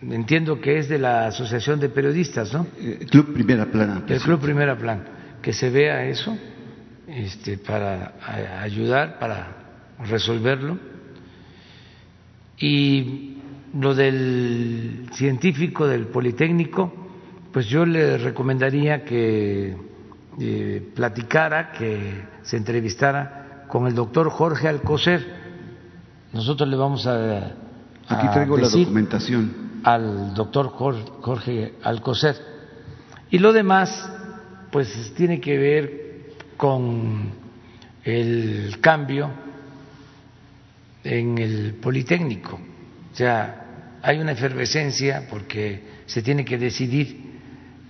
[0.01, 2.67] entiendo que es de la Asociación de Periodistas, ¿no?
[2.79, 4.03] Eh, Club Primera Plana.
[4.07, 5.16] El Club Primera Plana.
[5.47, 6.37] Que se vea eso
[7.07, 8.15] este, para
[8.61, 9.47] ayudar, para
[10.05, 10.77] resolverlo.
[12.57, 13.37] Y
[13.73, 16.91] lo del científico del Politécnico,
[17.53, 19.77] pues yo le recomendaría que
[20.37, 25.25] eh, platicara, que se entrevistara con el doctor Jorge Alcocer.
[26.33, 27.53] Nosotros le vamos a...
[28.09, 32.35] Aquí traigo la documentación al doctor Jorge Alcocer.
[33.29, 34.11] Y lo demás,
[34.71, 36.07] pues tiene que ver
[36.57, 37.31] con
[38.03, 39.29] el cambio
[41.03, 42.59] en el Politécnico.
[43.11, 47.39] O sea, hay una efervescencia porque se tiene que decidir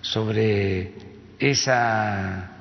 [0.01, 0.93] sobre
[1.39, 2.51] esa,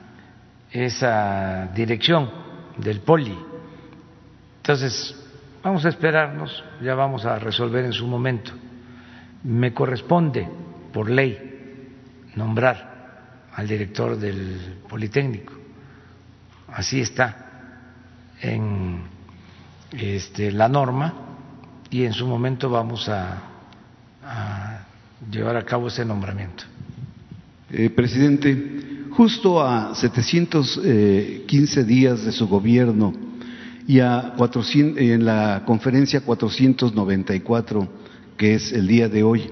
[0.71, 2.31] esa dirección
[2.79, 3.37] del poli.
[4.59, 5.15] Entonces,
[5.63, 8.53] vamos a esperarnos, ya vamos a resolver en su momento.
[9.45, 10.49] Me corresponde,
[10.93, 11.39] por ley,
[12.35, 12.96] nombrar
[13.57, 15.55] al director del Politécnico.
[16.69, 17.81] Así está
[18.43, 19.01] en
[19.93, 21.15] este, la norma
[21.91, 23.43] y en su momento vamos a,
[25.31, 26.65] llevar a cabo ese nombramiento.
[27.71, 33.15] Eh, presidente, justo a 715 días de su gobierno
[33.87, 37.89] y a 400, en la conferencia 494,
[38.37, 39.51] que es el día de hoy,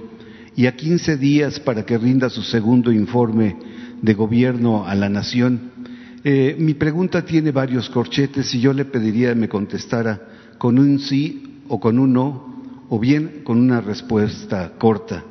[0.55, 5.73] y a 15 días para que rinda su segundo informe de gobierno a la nación,
[6.27, 10.19] eh, mi pregunta tiene varios corchetes y yo le pediría que me contestara
[10.57, 15.23] con un sí o con un no, o bien con una respuesta corta.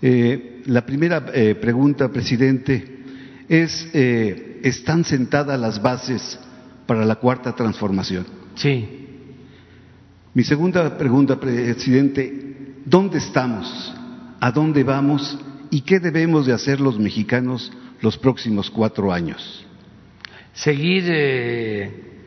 [0.00, 3.04] Eh, la primera eh, pregunta, presidente,
[3.46, 6.38] es, ¿están sentadas las bases
[6.86, 8.24] para la cuarta transformación?
[8.54, 8.88] Sí.
[10.32, 13.94] Mi segunda pregunta, presidente, ¿dónde estamos?
[14.40, 15.38] ¿A dónde vamos?
[15.70, 17.70] ¿Y qué debemos de hacer los mexicanos
[18.02, 19.64] los próximos cuatro años?
[20.52, 22.26] Seguir eh,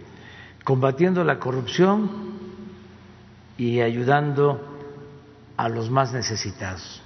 [0.63, 2.09] combatiendo la corrupción
[3.57, 4.59] y ayudando
[5.55, 7.01] a los más necesitados.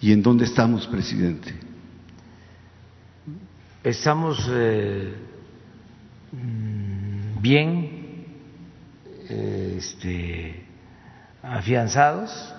[0.00, 1.54] ¿Y en dónde estamos, presidente?
[3.82, 5.14] Estamos eh,
[6.32, 8.26] mm, bien
[9.28, 10.66] eh, este,
[11.42, 12.54] afianzados,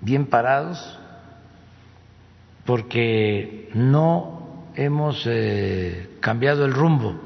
[0.00, 0.99] bien parados,
[2.64, 7.20] porque no hemos eh, cambiado el rumbo.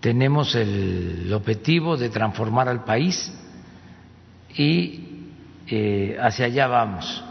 [0.00, 3.32] Tenemos el objetivo de transformar al país
[4.56, 5.06] y
[6.18, 7.22] hacia allá vamos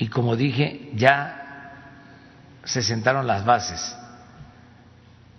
[0.00, 1.74] y como dije, ya
[2.64, 3.94] se sentaron las bases.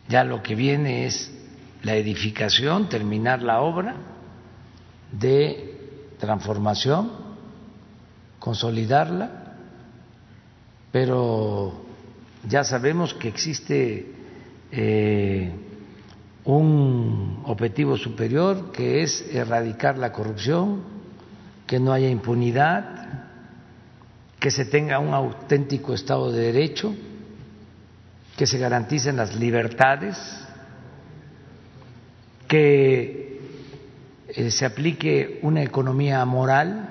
[0.08, 1.32] Ya lo que viene es
[1.82, 3.96] la edificación, terminar la obra
[5.12, 7.12] de transformación,
[8.38, 9.41] consolidarla,
[10.92, 11.74] pero
[12.48, 14.14] ya sabemos que existe
[14.72, 15.52] eh,
[16.44, 20.82] un objetivo superior que es erradicar la corrupción,
[21.68, 23.28] que no haya impunidad,
[24.40, 26.96] que se tenga un auténtico Estado de Derecho,
[28.36, 30.18] que se garanticen las libertades,
[32.48, 33.40] que
[34.28, 36.90] eh, se aplique una economía moral,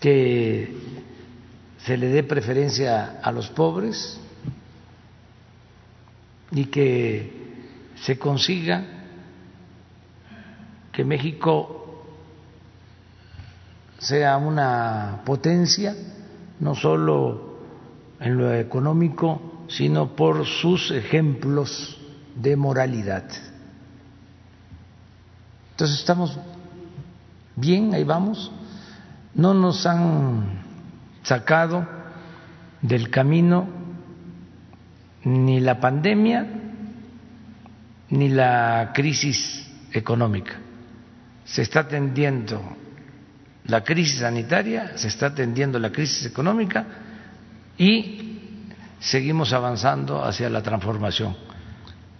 [0.00, 0.87] que
[1.84, 4.20] se le dé preferencia a los pobres
[6.50, 7.32] y que
[8.02, 8.84] se consiga
[10.92, 12.04] que México
[13.98, 15.94] sea una potencia,
[16.60, 17.58] no solo
[18.20, 21.98] en lo económico, sino por sus ejemplos
[22.34, 23.24] de moralidad.
[25.72, 26.36] Entonces estamos
[27.54, 28.50] bien, ahí vamos.
[29.34, 30.57] No nos han
[31.28, 31.86] sacado
[32.80, 33.68] del camino
[35.24, 36.46] ni la pandemia
[38.10, 40.54] ni la crisis económica.
[41.44, 42.62] Se está atendiendo
[43.64, 46.86] la crisis sanitaria, se está atendiendo la crisis económica
[47.76, 48.38] y
[48.98, 51.36] seguimos avanzando hacia la transformación.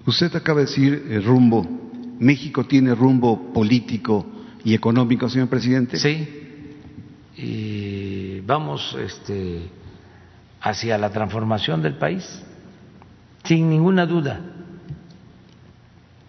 [0.04, 1.66] Usted acaba de decir el rumbo.
[2.18, 4.26] ¿México tiene rumbo político
[4.64, 5.96] y económico, señor presidente?
[5.96, 6.37] Sí.
[7.40, 9.62] Y vamos este,
[10.60, 12.42] hacia la transformación del país,
[13.44, 14.40] sin ninguna duda.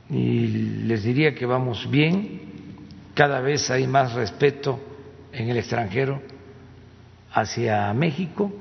[0.08, 0.48] Y
[0.86, 2.42] les diría que vamos bien,
[3.16, 4.80] cada vez hay más respeto
[5.32, 6.22] en el extranjero
[7.32, 8.52] hacia México.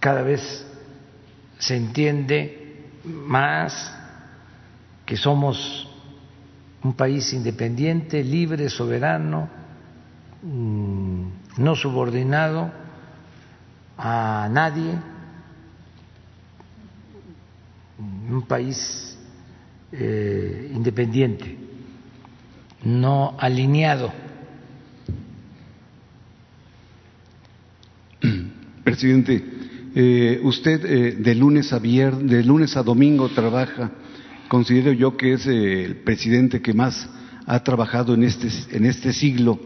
[0.00, 0.66] Cada vez
[1.58, 3.94] se entiende más
[5.04, 5.88] que somos
[6.82, 9.55] un país independiente, libre, soberano,
[10.42, 12.70] no subordinado
[13.96, 14.94] a nadie,
[17.98, 19.18] un país
[19.92, 21.56] eh, independiente,
[22.84, 24.12] no alineado
[28.84, 29.42] Presidente,
[29.94, 33.90] eh, usted eh, de lunes a de lunes a domingo trabaja.
[34.48, 37.08] Considero yo que es el presidente que más
[37.46, 39.58] ha trabajado en este en este siglo,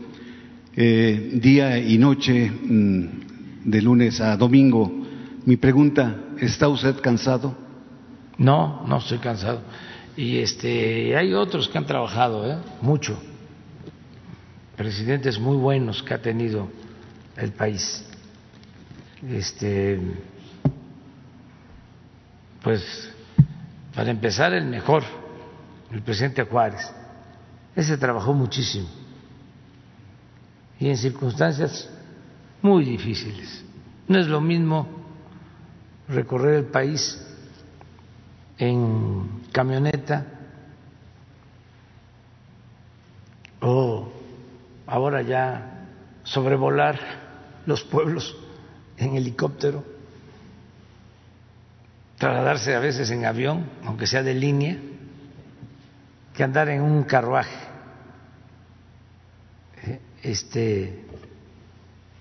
[0.74, 3.08] día y noche, mm,
[3.64, 4.90] de lunes a domingo.
[5.44, 7.56] Mi pregunta: ¿está usted cansado?
[8.38, 9.62] No, no estoy cansado.
[10.16, 13.18] Y este, hay otros que han trabajado, mucho.
[14.76, 16.68] Presidentes muy buenos que ha tenido
[17.36, 18.04] el país.
[19.28, 20.00] Este,
[22.62, 23.10] pues,
[23.94, 25.02] para empezar, el mejor,
[25.92, 26.90] el presidente Juárez.
[27.76, 28.99] Ese trabajó muchísimo
[30.80, 31.88] y en circunstancias
[32.62, 33.62] muy difíciles.
[34.08, 34.88] No es lo mismo
[36.08, 37.22] recorrer el país
[38.58, 40.26] en camioneta
[43.60, 44.08] o
[44.86, 45.86] ahora ya
[46.24, 46.98] sobrevolar
[47.66, 48.36] los pueblos
[48.96, 49.84] en helicóptero,
[52.18, 54.78] trasladarse a veces en avión, aunque sea de línea,
[56.34, 57.69] que andar en un carruaje,
[60.30, 61.04] este,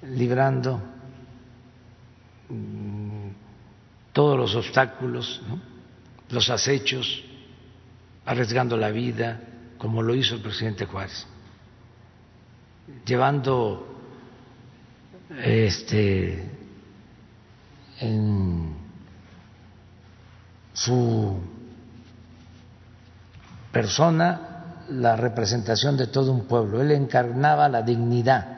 [0.04, 0.82] librando
[2.50, 3.30] mm,
[4.14, 5.42] todos los obstáculos,
[6.30, 7.24] los acechos,
[8.26, 9.42] arriesgando la vida,
[9.78, 11.26] como lo hizo el presidente Juárez,
[13.06, 13.88] llevando
[15.44, 16.50] este
[18.00, 18.76] en
[20.74, 21.40] su
[23.72, 24.49] persona
[24.90, 26.82] la representación de todo un pueblo.
[26.82, 28.58] Él encarnaba la dignidad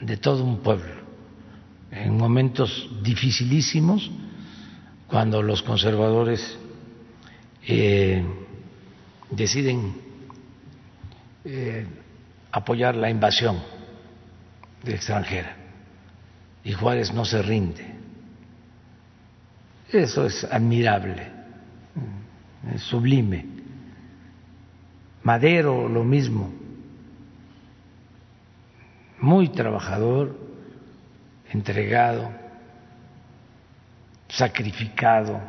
[0.00, 1.00] de todo un pueblo
[1.90, 4.10] en momentos dificilísimos,
[5.08, 6.56] cuando los conservadores
[7.66, 8.24] eh,
[9.30, 9.94] deciden
[11.44, 11.86] eh,
[12.52, 13.58] apoyar la invasión
[14.84, 15.56] extranjera
[16.62, 17.86] y Juárez no se rinde.
[19.92, 21.26] Eso es admirable,
[22.72, 23.59] es sublime.
[25.22, 26.50] Madero lo mismo,
[29.20, 30.36] muy trabajador,
[31.50, 32.30] entregado,
[34.28, 35.40] sacrificado.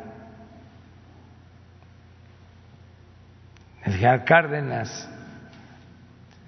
[3.84, 5.08] El general Cárdenas,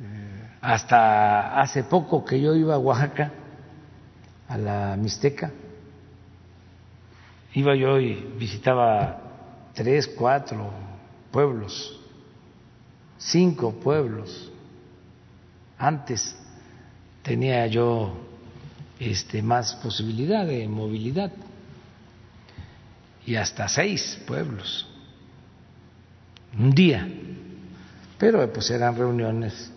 [0.00, 3.32] eh, hasta hace poco que yo iba a Oaxaca,
[4.48, 5.50] a la Mixteca,
[7.54, 9.20] iba yo y visitaba
[9.72, 10.70] tres, cuatro
[11.32, 12.00] pueblos,
[13.24, 14.50] cinco pueblos.
[15.78, 16.36] Antes
[17.22, 18.14] tenía yo
[18.98, 21.32] este, más posibilidad de movilidad.
[23.26, 24.86] Y hasta seis pueblos.
[26.58, 27.08] Un día.
[28.18, 29.70] Pero pues eran reuniones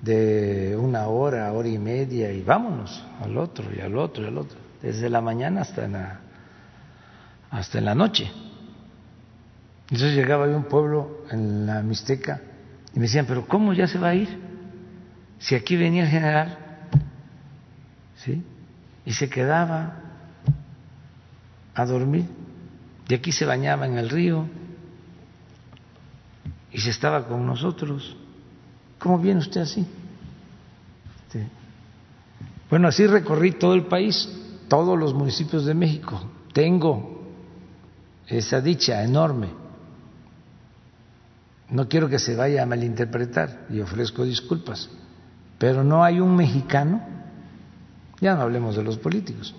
[0.00, 4.38] de una hora, hora y media y vámonos al otro y al otro y al
[4.38, 4.58] otro.
[4.80, 6.20] Desde la mañana hasta en la,
[7.50, 8.30] hasta en la noche.
[9.90, 12.42] Entonces llegaba a un pueblo en la Mixteca
[12.98, 14.28] me decían pero ¿cómo ya se va a ir?
[15.38, 16.58] si aquí venía el general
[18.16, 18.42] ¿sí?
[19.04, 19.94] Y se quedaba
[21.74, 22.26] a dormir.
[23.06, 24.46] De aquí se bañaba en el río
[26.72, 28.16] y se estaba con nosotros.
[28.98, 29.86] ¿Cómo viene usted así?
[32.68, 34.28] Bueno, así recorrí todo el país,
[34.68, 36.20] todos los municipios de México.
[36.52, 37.22] Tengo
[38.26, 39.48] esa dicha enorme.
[41.70, 44.88] No quiero que se vaya a malinterpretar y ofrezco disculpas,
[45.58, 47.18] pero no hay un mexicano
[48.20, 49.54] ya no hablemos de los políticos.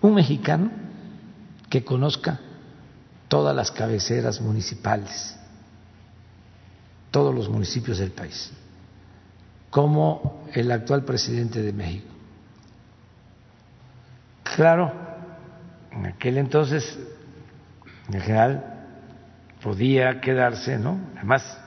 [0.00, 0.70] Un mexicano
[1.70, 2.40] que conozca
[3.28, 5.36] todas las cabeceras municipales,
[7.10, 8.50] todos los municipios del país,
[9.70, 12.08] como el actual presidente de México.
[14.42, 14.92] Claro,
[15.92, 16.98] en aquel entonces
[18.12, 18.71] el general
[19.62, 21.00] podía quedarse, ¿no?
[21.16, 21.58] Además,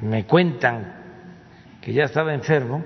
[0.00, 0.94] me cuentan
[1.80, 2.84] que ya estaba enfermo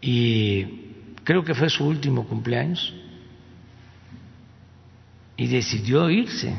[0.00, 0.92] y
[1.24, 2.94] creo que fue su último cumpleaños
[5.36, 6.54] y decidió irse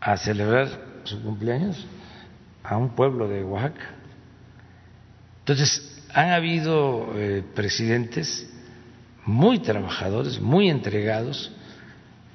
[0.00, 0.68] a celebrar
[1.04, 1.86] su cumpleaños
[2.62, 3.94] a un pueblo de Oaxaca.
[5.40, 8.48] Entonces, han habido eh, presidentes
[9.24, 11.52] muy trabajadores, muy entregados.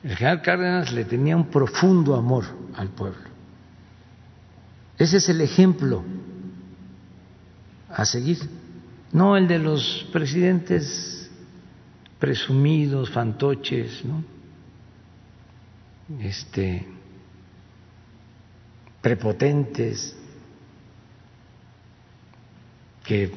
[0.05, 2.45] El general Cárdenas le tenía un profundo amor
[2.75, 3.27] al pueblo.
[4.99, 6.03] Ese es el ejemplo
[7.89, 8.37] a seguir
[9.11, 11.31] no el de los presidentes
[12.19, 14.03] presumidos, fantoches.
[16.19, 16.87] Este
[19.01, 20.15] prepotentes
[23.03, 23.31] que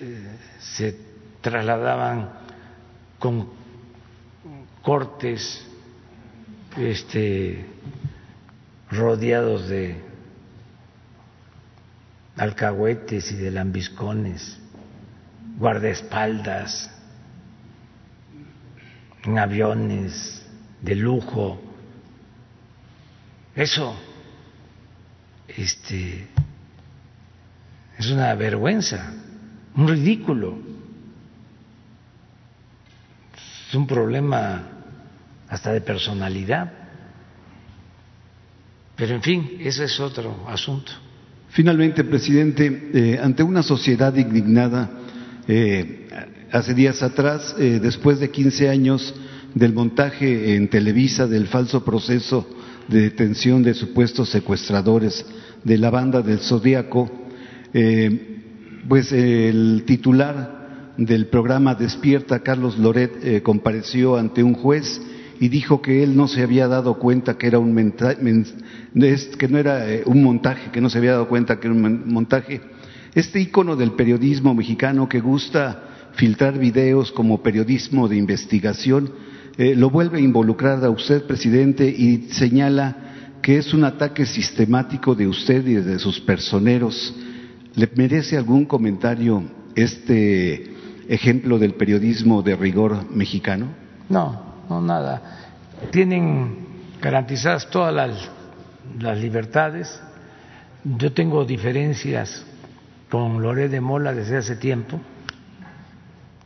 [0.00, 0.98] eh, se
[1.40, 2.30] trasladaban
[3.18, 3.63] con
[4.84, 5.66] cortes
[6.76, 7.66] este
[8.90, 10.00] rodeados de
[12.36, 14.58] alcahuetes y de lambiscones,
[15.58, 16.90] guardaespaldas,
[19.24, 20.44] en aviones
[20.82, 21.60] de lujo.
[23.54, 23.96] Eso
[25.48, 26.26] este,
[27.98, 29.12] Es una vergüenza,
[29.76, 30.58] un ridículo.
[33.68, 34.73] Es un problema
[35.54, 36.72] hasta de personalidad.
[38.96, 40.90] Pero en fin, ese es otro asunto.
[41.50, 44.90] Finalmente, presidente, eh, ante una sociedad indignada,
[45.46, 46.08] eh,
[46.50, 49.14] hace días atrás, eh, después de 15 años
[49.54, 52.48] del montaje en Televisa del falso proceso
[52.88, 55.24] de detención de supuestos secuestradores
[55.62, 57.10] de la banda del Zodíaco,
[58.88, 65.00] pues el titular del programa Despierta, Carlos Loret, compareció ante un juez
[65.40, 69.90] y dijo que él no se había dado cuenta que era un que no era
[69.90, 72.60] eh, un montaje, que no se había dado cuenta que era un montaje.
[73.14, 79.10] Este ícono del periodismo mexicano que gusta filtrar videos como periodismo de investigación,
[79.56, 85.14] eh, lo vuelve a involucrar a usted, presidente, y señala que es un ataque sistemático
[85.14, 87.14] de usted y de sus personeros.
[87.74, 89.42] ¿Le merece algún comentario
[89.74, 90.72] este
[91.08, 93.68] ejemplo del periodismo de rigor mexicano?
[94.08, 95.22] No, no, nada.
[95.90, 96.66] Tienen
[97.00, 98.30] garantizadas todas las,
[98.98, 100.00] las libertades.
[100.84, 102.44] Yo tengo diferencias
[103.10, 105.00] con Loré de Mola desde hace tiempo,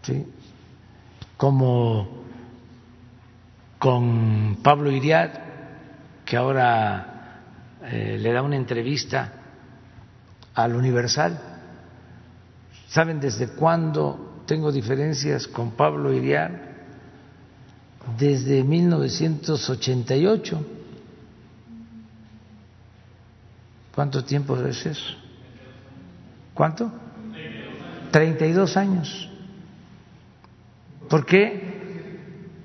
[0.03, 0.27] ¿sí?
[1.37, 2.25] como
[3.79, 5.31] con Pablo Iriad,
[6.25, 7.41] que ahora
[7.85, 9.33] eh, le da una entrevista
[10.55, 11.39] al Universal.
[12.89, 16.68] ¿Saben desde cuándo tengo diferencias con Pablo Iriad?
[18.17, 20.67] Desde 1988.
[23.95, 25.15] ¿Cuánto tiempo es eso?
[26.55, 26.91] ¿Cuánto?
[28.13, 29.29] 32 años.
[31.09, 31.69] ¿Por qué?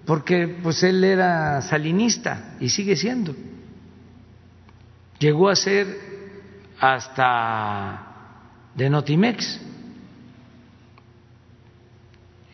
[0.05, 3.35] Porque pues él era salinista y sigue siendo.
[5.19, 5.87] Llegó a ser
[6.79, 8.03] hasta
[8.75, 9.59] de Notimex.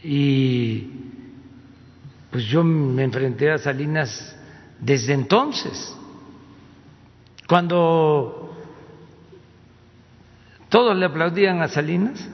[0.03, 1.08] Y
[2.31, 4.35] pues yo me enfrenté a Salinas
[4.79, 5.95] desde entonces,
[7.47, 8.55] cuando
[10.69, 12.27] todos le aplaudían a Salinas,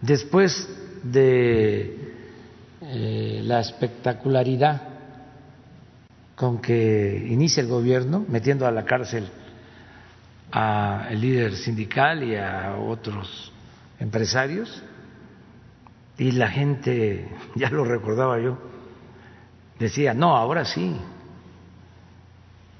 [0.00, 0.68] después
[1.02, 2.14] de
[2.80, 4.82] eh, la espectacularidad
[6.34, 9.28] con que inicia el gobierno, metiendo a la cárcel
[10.50, 13.52] al líder sindical y a otros
[14.00, 14.82] empresarios,
[16.18, 18.58] y la gente, ya lo recordaba yo,
[19.78, 20.94] decía, no, ahora sí,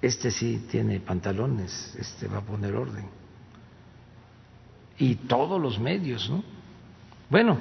[0.00, 3.06] este sí tiene pantalones, este va a poner orden.
[4.98, 6.44] Y todos los medios, ¿no?
[7.30, 7.58] Bueno,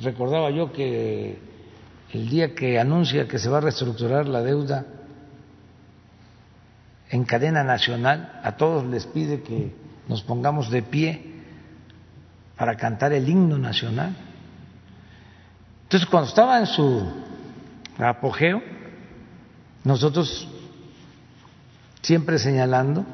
[0.00, 1.38] recordaba yo que
[2.12, 4.86] el día que anuncia que se va a reestructurar la deuda
[7.10, 9.74] en cadena nacional, a todos les pide que
[10.08, 11.29] nos pongamos de pie
[12.60, 14.14] para cantar el himno nacional.
[15.84, 17.10] Entonces, cuando estaba en su
[17.96, 18.62] apogeo,
[19.82, 20.46] nosotros
[22.02, 23.06] siempre señalando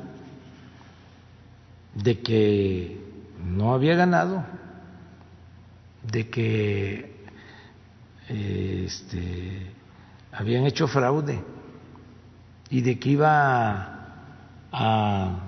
[1.95, 3.01] de que
[3.45, 4.45] no había ganado,
[6.11, 7.25] de que
[8.27, 9.71] este,
[10.33, 11.41] habían hecho fraude
[12.69, 14.09] y de que iba
[14.73, 15.39] a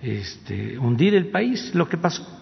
[0.00, 2.37] este, hundir el país, lo que pasó.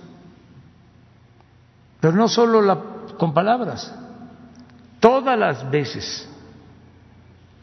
[2.06, 3.92] Pero no solo con palabras,
[5.00, 6.28] todas las veces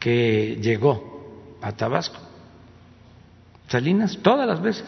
[0.01, 2.19] que llegó a Tabasco,
[3.69, 4.83] Salinas, todas las veces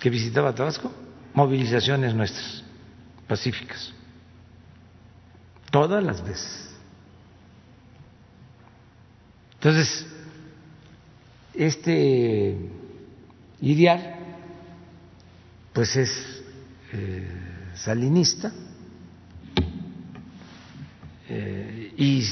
[0.00, 0.90] que visitaba Tabasco,
[1.32, 2.64] movilizaciones nuestras,
[3.28, 3.92] pacíficas,
[5.70, 6.76] todas las veces.
[9.60, 10.06] Entonces,
[11.54, 12.68] este
[13.60, 14.16] ideal,
[15.72, 16.42] pues es
[16.92, 17.45] eh,
[17.76, 18.52] salinista
[21.28, 22.22] eh, y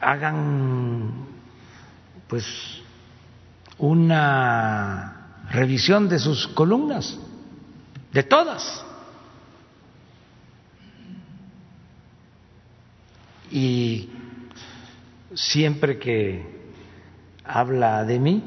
[0.00, 1.26] hagan
[2.28, 2.44] pues
[3.78, 7.18] una revisión de sus columnas,
[8.12, 8.84] de todas.
[13.50, 14.08] Y
[15.34, 16.54] siempre que
[17.44, 18.42] habla de mí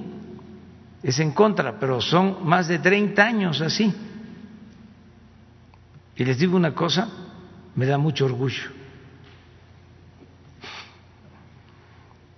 [1.04, 3.94] es en contra, pero son más de 30 años así.
[6.18, 7.10] Y les digo una cosa,
[7.76, 8.72] me da mucho orgullo.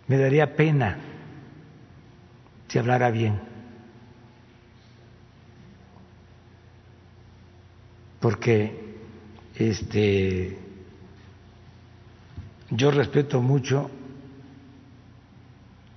[0.08, 0.98] Me daría pena
[2.68, 3.40] si hablara bien.
[8.20, 8.98] Porque
[9.56, 10.58] este
[12.72, 13.90] yo respeto mucho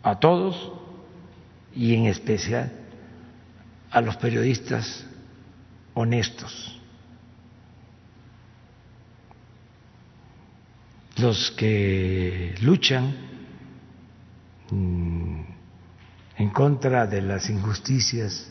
[0.03, 0.73] a todos
[1.75, 2.73] y en especial
[3.91, 5.07] a los periodistas
[5.95, 6.81] honestos,
[11.19, 13.15] los que luchan
[14.71, 15.41] mm,
[16.39, 18.51] en contra de las injusticias,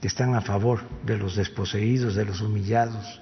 [0.00, 3.20] que están a favor de los desposeídos, de los humillados.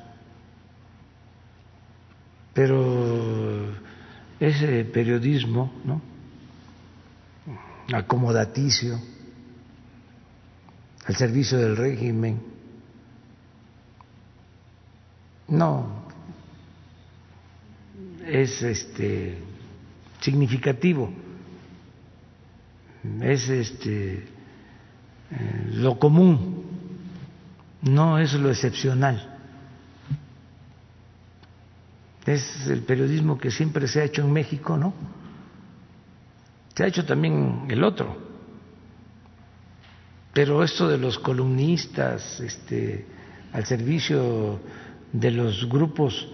[2.52, 3.74] Pero
[4.38, 6.00] ese periodismo, ¿no?
[7.92, 9.00] acomodaticio,
[11.06, 12.42] al servicio del régimen,
[15.48, 16.05] no
[18.26, 19.38] es este
[20.20, 21.12] significativo,
[23.22, 24.14] es este
[25.30, 26.64] eh, lo común,
[27.82, 29.34] no es lo excepcional.
[32.24, 34.92] Es el periodismo que siempre se ha hecho en México, ¿no?
[36.74, 38.16] Se ha hecho también el otro.
[40.32, 43.06] Pero esto de los columnistas, este,
[43.52, 44.60] al servicio
[45.12, 46.28] de los grupos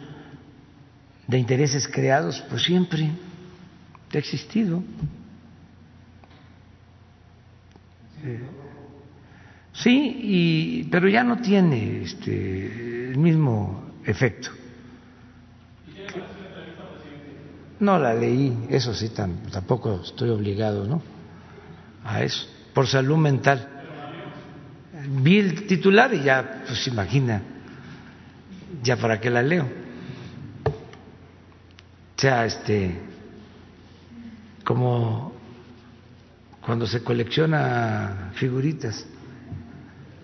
[1.26, 3.10] de intereses creados, pues siempre
[4.12, 4.82] ha existido.
[9.72, 14.50] Sí, y, pero ya no tiene este, el mismo efecto.
[17.80, 21.02] No la leí, eso sí, tampoco estoy obligado, ¿no?
[22.04, 23.68] A eso, por salud mental.
[25.22, 27.42] Vi el titular y ya, pues imagina,
[28.84, 29.81] ya para qué la leo.
[32.22, 33.00] Sea, este,
[34.64, 35.32] como
[36.64, 39.04] cuando se colecciona figuritas,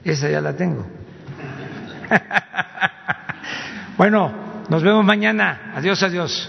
[0.05, 0.87] esa ya la tengo.
[3.97, 4.33] bueno,
[4.69, 5.73] nos vemos mañana.
[5.75, 6.49] Adiós, adiós.